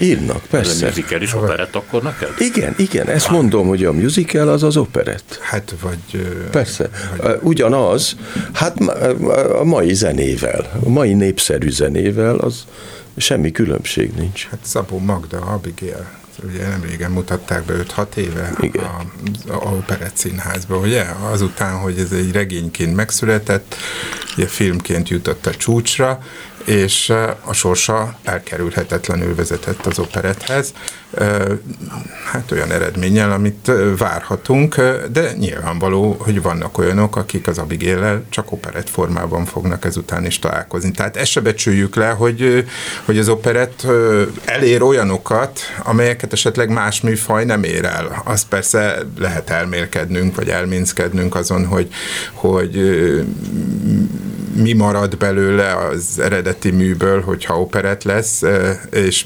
Írnak, 0.00 0.42
persze. 0.50 0.70
Ez 0.70 0.82
a 0.82 0.86
musical 0.86 1.20
is 1.20 1.34
operett 1.34 1.74
akkor 1.74 2.02
neked? 2.02 2.28
Igen, 2.38 2.74
igen, 2.78 3.08
ezt 3.08 3.30
mondom, 3.30 3.66
hogy 3.66 3.84
a 3.84 3.92
musical 3.92 4.48
az 4.48 4.62
az 4.62 4.76
operett. 4.76 5.38
Hát 5.40 5.74
vagy... 5.82 6.26
Persze. 6.50 6.90
Vagy... 7.22 7.38
Ugyanaz, 7.42 8.16
hát 8.52 8.80
a 9.58 9.64
mai 9.64 9.94
zenével, 9.94 10.80
a 10.84 10.88
mai 10.88 11.14
népszerű 11.14 11.70
zenével 11.70 12.36
az 12.36 12.64
Semmi 13.16 13.50
különbség 13.50 14.12
nincs. 14.14 14.46
Hát 14.46 14.58
Szabó 14.62 14.98
Magda, 14.98 15.40
Abigail, 15.40 16.10
ugye 16.42 16.68
nem 16.68 16.82
régen 16.82 17.10
mutatták 17.10 17.64
be 17.64 17.74
5-6 17.96 18.14
éve 18.14 18.52
Igen. 18.60 18.84
a, 18.84 19.02
a 19.52 19.56
Operett 19.56 20.16
Színházba, 20.16 20.76
ugye? 20.76 21.02
Azután, 21.30 21.78
hogy 21.78 21.98
ez 21.98 22.12
egy 22.12 22.32
regényként 22.32 22.94
megszületett, 22.94 23.76
ugye 24.36 24.46
filmként 24.46 25.08
jutott 25.08 25.46
a 25.46 25.54
csúcsra, 25.54 26.22
és 26.64 27.12
a 27.44 27.52
sorsa 27.52 28.18
elkerülhetetlenül 28.24 29.34
vezetett 29.34 29.86
az 29.86 29.98
operethez. 29.98 30.72
Hát 32.32 32.50
olyan 32.50 32.70
eredménnyel, 32.70 33.32
amit 33.32 33.70
várhatunk, 33.98 34.74
de 35.12 35.32
nyilvánvaló, 35.38 36.16
hogy 36.18 36.42
vannak 36.42 36.78
olyanok, 36.78 37.16
akik 37.16 37.46
az 37.46 37.58
Abigail 37.58 38.24
csak 38.28 38.52
operett 38.52 38.90
formában 38.90 39.44
fognak 39.44 39.84
ezután 39.84 40.24
is 40.24 40.38
találkozni. 40.38 40.90
Tehát 40.90 41.16
ezt 41.16 41.30
se 41.30 41.40
becsüljük 41.40 41.94
le, 41.94 42.08
hogy, 42.08 42.64
hogy 43.04 43.18
az 43.18 43.28
operett 43.28 43.86
elér 44.44 44.82
olyanokat, 44.82 45.58
amelyeket 45.82 46.32
esetleg 46.32 46.68
más 46.68 47.00
műfaj 47.00 47.44
nem 47.44 47.62
ér 47.62 47.84
el. 47.84 48.22
Azt 48.24 48.48
persze 48.48 48.98
lehet 49.18 49.50
elmélkednünk, 49.50 50.36
vagy 50.36 50.48
elminckednünk 50.48 51.34
azon, 51.34 51.66
hogy, 51.66 51.88
hogy 52.32 52.74
mi 54.54 54.72
marad 54.72 55.16
belőle 55.16 55.76
az 55.76 56.18
eredeti 56.18 56.70
műből, 56.70 57.22
hogyha 57.22 57.60
operett 57.60 58.02
lesz, 58.02 58.42
és 58.90 59.24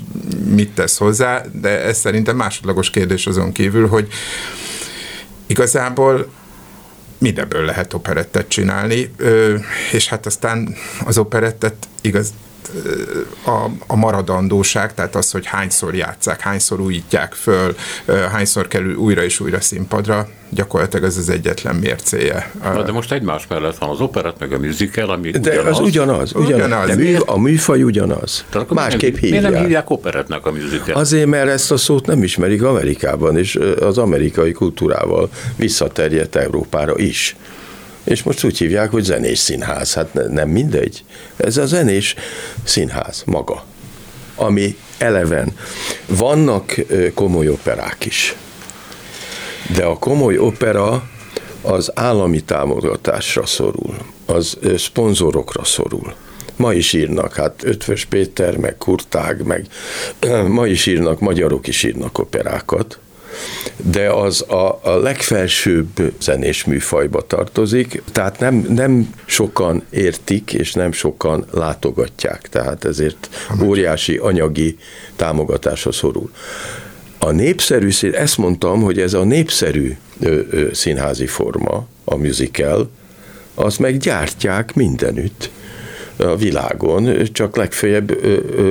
mit 0.54 0.70
tesz 0.70 0.98
hozzá, 0.98 1.44
de 1.52 1.82
ez 1.82 1.98
szerintem 1.98 2.36
másodlagos 2.36 2.90
kérdés 2.90 3.26
azon 3.26 3.52
kívül, 3.52 3.88
hogy 3.88 4.08
igazából 5.46 6.30
mindenből 7.18 7.64
lehet 7.64 7.94
operettet 7.94 8.48
csinálni, 8.48 9.10
és 9.92 10.08
hát 10.08 10.26
aztán 10.26 10.74
az 11.04 11.18
operettet 11.18 11.74
igaz, 12.00 12.32
a, 13.44 13.66
a 13.86 13.96
maradandóság, 13.96 14.94
tehát 14.94 15.14
az, 15.14 15.30
hogy 15.30 15.46
hányszor 15.46 15.94
játszák, 15.94 16.40
hányszor 16.40 16.80
újítják 16.80 17.32
föl, 17.32 17.74
hányszor 18.32 18.68
kerül 18.68 18.94
újra 18.94 19.22
és 19.22 19.40
újra 19.40 19.60
színpadra, 19.60 20.28
gyakorlatilag 20.50 21.04
ez 21.04 21.16
az 21.16 21.28
egyetlen 21.28 21.74
mércéje. 21.74 22.52
Na, 22.62 22.82
de 22.82 22.92
most 22.92 23.12
egymás 23.12 23.46
mellett 23.46 23.78
van 23.78 23.90
az 23.90 24.00
operett, 24.00 24.38
meg 24.38 24.52
a 24.52 24.58
musical, 24.58 25.10
ami 25.10 25.30
De 25.30 25.38
ugyanaz. 25.38 25.78
az 25.78 25.80
ugyanaz, 25.80 26.34
ugyanaz. 26.34 26.54
ugyanaz. 26.54 26.88
De 26.88 26.94
mű, 26.94 27.16
a 27.16 27.38
műfaj 27.38 27.82
ugyanaz. 27.82 28.44
Másképp 28.68 29.12
nem, 29.12 29.20
hívják. 29.20 29.40
Miért 29.40 29.54
nem 29.54 29.62
hívják 29.62 29.90
operettnek 29.90 30.46
a 30.46 30.52
musical? 30.52 30.94
Azért, 30.94 31.26
mert 31.26 31.48
ezt 31.48 31.70
a 31.70 31.76
szót 31.76 32.06
nem 32.06 32.22
ismerik 32.22 32.62
Amerikában, 32.62 33.36
és 33.36 33.58
az 33.80 33.98
amerikai 33.98 34.52
kultúrával 34.52 35.30
visszaterjedt 35.56 36.36
Európára 36.36 36.98
is 36.98 37.36
és 38.08 38.22
most 38.22 38.44
úgy 38.44 38.58
hívják, 38.58 38.90
hogy 38.90 39.02
zenés 39.02 39.38
színház. 39.38 39.94
Hát 39.94 40.12
nem 40.28 40.48
mindegy. 40.48 41.04
Ez 41.36 41.56
a 41.56 41.66
zenés 41.66 42.14
színház 42.64 43.22
maga, 43.26 43.64
ami 44.34 44.76
eleven. 44.98 45.52
Vannak 46.06 46.74
komoly 47.14 47.48
operák 47.48 48.04
is, 48.04 48.36
de 49.74 49.84
a 49.84 49.98
komoly 49.98 50.38
opera 50.38 51.08
az 51.62 51.90
állami 51.94 52.40
támogatásra 52.40 53.46
szorul, 53.46 53.96
az 54.26 54.58
szponzorokra 54.76 55.64
szorul. 55.64 56.14
Ma 56.56 56.72
is 56.72 56.92
írnak, 56.92 57.34
hát 57.34 57.64
Ötvös 57.64 58.04
Péter, 58.04 58.56
meg 58.56 58.76
Kurtág, 58.76 59.42
meg 59.42 59.66
ma 60.48 60.66
is 60.66 60.86
írnak, 60.86 61.20
magyarok 61.20 61.66
is 61.66 61.82
írnak 61.82 62.18
operákat, 62.18 62.98
de 63.76 64.10
az 64.10 64.42
a, 64.48 64.80
a 64.82 64.96
legfelsőbb 64.96 66.12
zenés 66.20 66.64
műfajba 66.64 67.26
tartozik, 67.26 68.02
tehát 68.12 68.38
nem, 68.38 68.66
nem 68.68 69.14
sokan 69.24 69.82
értik, 69.90 70.52
és 70.52 70.72
nem 70.72 70.92
sokan 70.92 71.44
látogatják, 71.50 72.48
tehát 72.48 72.84
ezért 72.84 73.28
óriási 73.62 74.16
anyagi 74.16 74.76
támogatásra 75.16 75.92
szorul. 75.92 76.30
A 77.18 77.30
népszerű, 77.30 77.90
ezt 78.12 78.38
mondtam, 78.38 78.82
hogy 78.82 79.00
ez 79.00 79.14
a 79.14 79.24
népszerű 79.24 79.96
ö, 80.20 80.40
ö, 80.50 80.72
színházi 80.72 81.26
forma, 81.26 81.86
a 82.04 82.16
musical, 82.16 82.90
az 83.54 83.76
meg 83.76 83.96
gyártják 83.96 84.74
mindenütt 84.74 85.50
a 86.16 86.36
világon, 86.36 87.24
csak 87.32 87.56
legfeljebb 87.56 88.16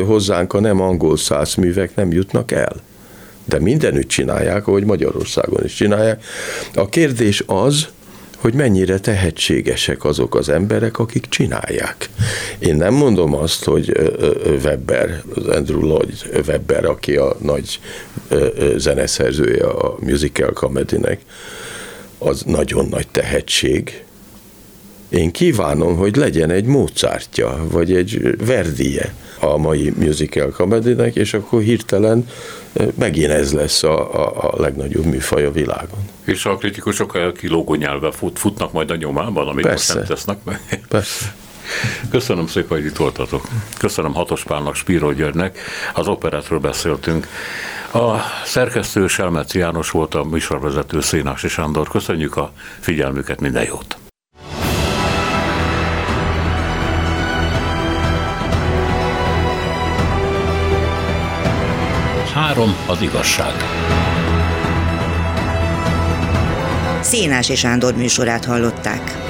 hozzánk 0.05 0.53
a 0.53 0.59
nem 0.59 0.81
angol 0.81 1.17
száz 1.17 1.55
művek 1.55 1.95
nem 1.95 2.11
jutnak 2.11 2.51
el 2.51 2.75
de 3.47 3.59
mindenütt 3.59 4.07
csinálják, 4.07 4.67
ahogy 4.67 4.83
Magyarországon 4.83 5.63
is 5.63 5.73
csinálják. 5.73 6.23
A 6.73 6.89
kérdés 6.89 7.43
az, 7.45 7.87
hogy 8.37 8.53
mennyire 8.53 8.99
tehetségesek 8.99 10.03
azok 10.03 10.35
az 10.35 10.49
emberek, 10.49 10.99
akik 10.99 11.25
csinálják. 11.29 12.09
Én 12.59 12.75
nem 12.75 12.93
mondom 12.93 13.33
azt, 13.33 13.63
hogy 13.63 13.91
Webber, 14.63 15.21
Andrew 15.49 15.85
Lloyd 15.85 16.43
Webber, 16.47 16.85
aki 16.85 17.15
a 17.15 17.35
nagy 17.41 17.79
zeneszerzője 18.75 19.65
a 19.65 19.97
musical 19.99 20.51
comedynek, 20.51 21.21
az 22.17 22.41
nagyon 22.41 22.85
nagy 22.85 23.07
tehetség. 23.07 24.03
Én 25.09 25.31
kívánom, 25.31 25.95
hogy 25.95 26.15
legyen 26.15 26.49
egy 26.49 26.65
Mozartja, 26.65 27.65
vagy 27.71 27.93
egy 27.93 28.35
Verdie 28.45 29.13
a 29.39 29.57
mai 29.57 29.93
musical 29.97 30.49
comedynek, 30.49 31.15
és 31.15 31.33
akkor 31.33 31.61
hirtelen 31.61 32.27
megint 32.95 33.31
ez 33.31 33.53
lesz 33.53 33.83
a, 33.83 34.13
a, 34.13 34.51
a 34.51 34.61
legnagyobb 34.61 35.05
műfaj 35.05 35.45
a 35.45 35.51
világon. 35.51 35.99
És 36.23 36.45
a 36.45 36.55
kritikusok 36.55 37.33
kilógó 37.37 37.75
nyelve 37.75 38.11
fut, 38.11 38.39
futnak 38.39 38.71
majd 38.71 38.91
a 38.91 38.95
nyomában, 38.95 39.47
amit 39.47 39.65
Persze. 39.65 39.93
most 39.93 40.07
nem 40.07 40.15
tesznek 40.17 40.37
meg. 40.43 40.85
Persze. 40.87 41.35
Köszönöm 42.11 42.47
szépen, 42.47 42.77
hogy 42.77 42.85
itt 42.85 42.95
voltatok. 42.95 43.47
Köszönöm 43.77 44.13
Hatos 44.13 44.43
Pálnak, 44.43 44.75
Spíró 44.75 45.11
Györgynek. 45.11 45.59
Az 45.93 46.07
operetről 46.07 46.59
beszéltünk. 46.59 47.27
A 47.93 48.15
szerkesztő 48.45 49.07
Selmeci 49.07 49.57
János 49.57 49.89
volt 49.89 50.15
a 50.15 50.23
műsorvezető 50.23 51.01
Szénási 51.01 51.47
Sándor. 51.47 51.89
Köszönjük 51.89 52.37
a 52.37 52.51
figyelmüket, 52.79 53.39
minden 53.39 53.65
jót! 53.65 54.06
Három 62.57 62.75
az 62.87 63.01
igazság. 63.01 63.53
Szénás 67.01 67.49
és 67.49 67.59
Sándor 67.59 67.95
műsorát 67.95 68.45
hallották. 68.45 69.26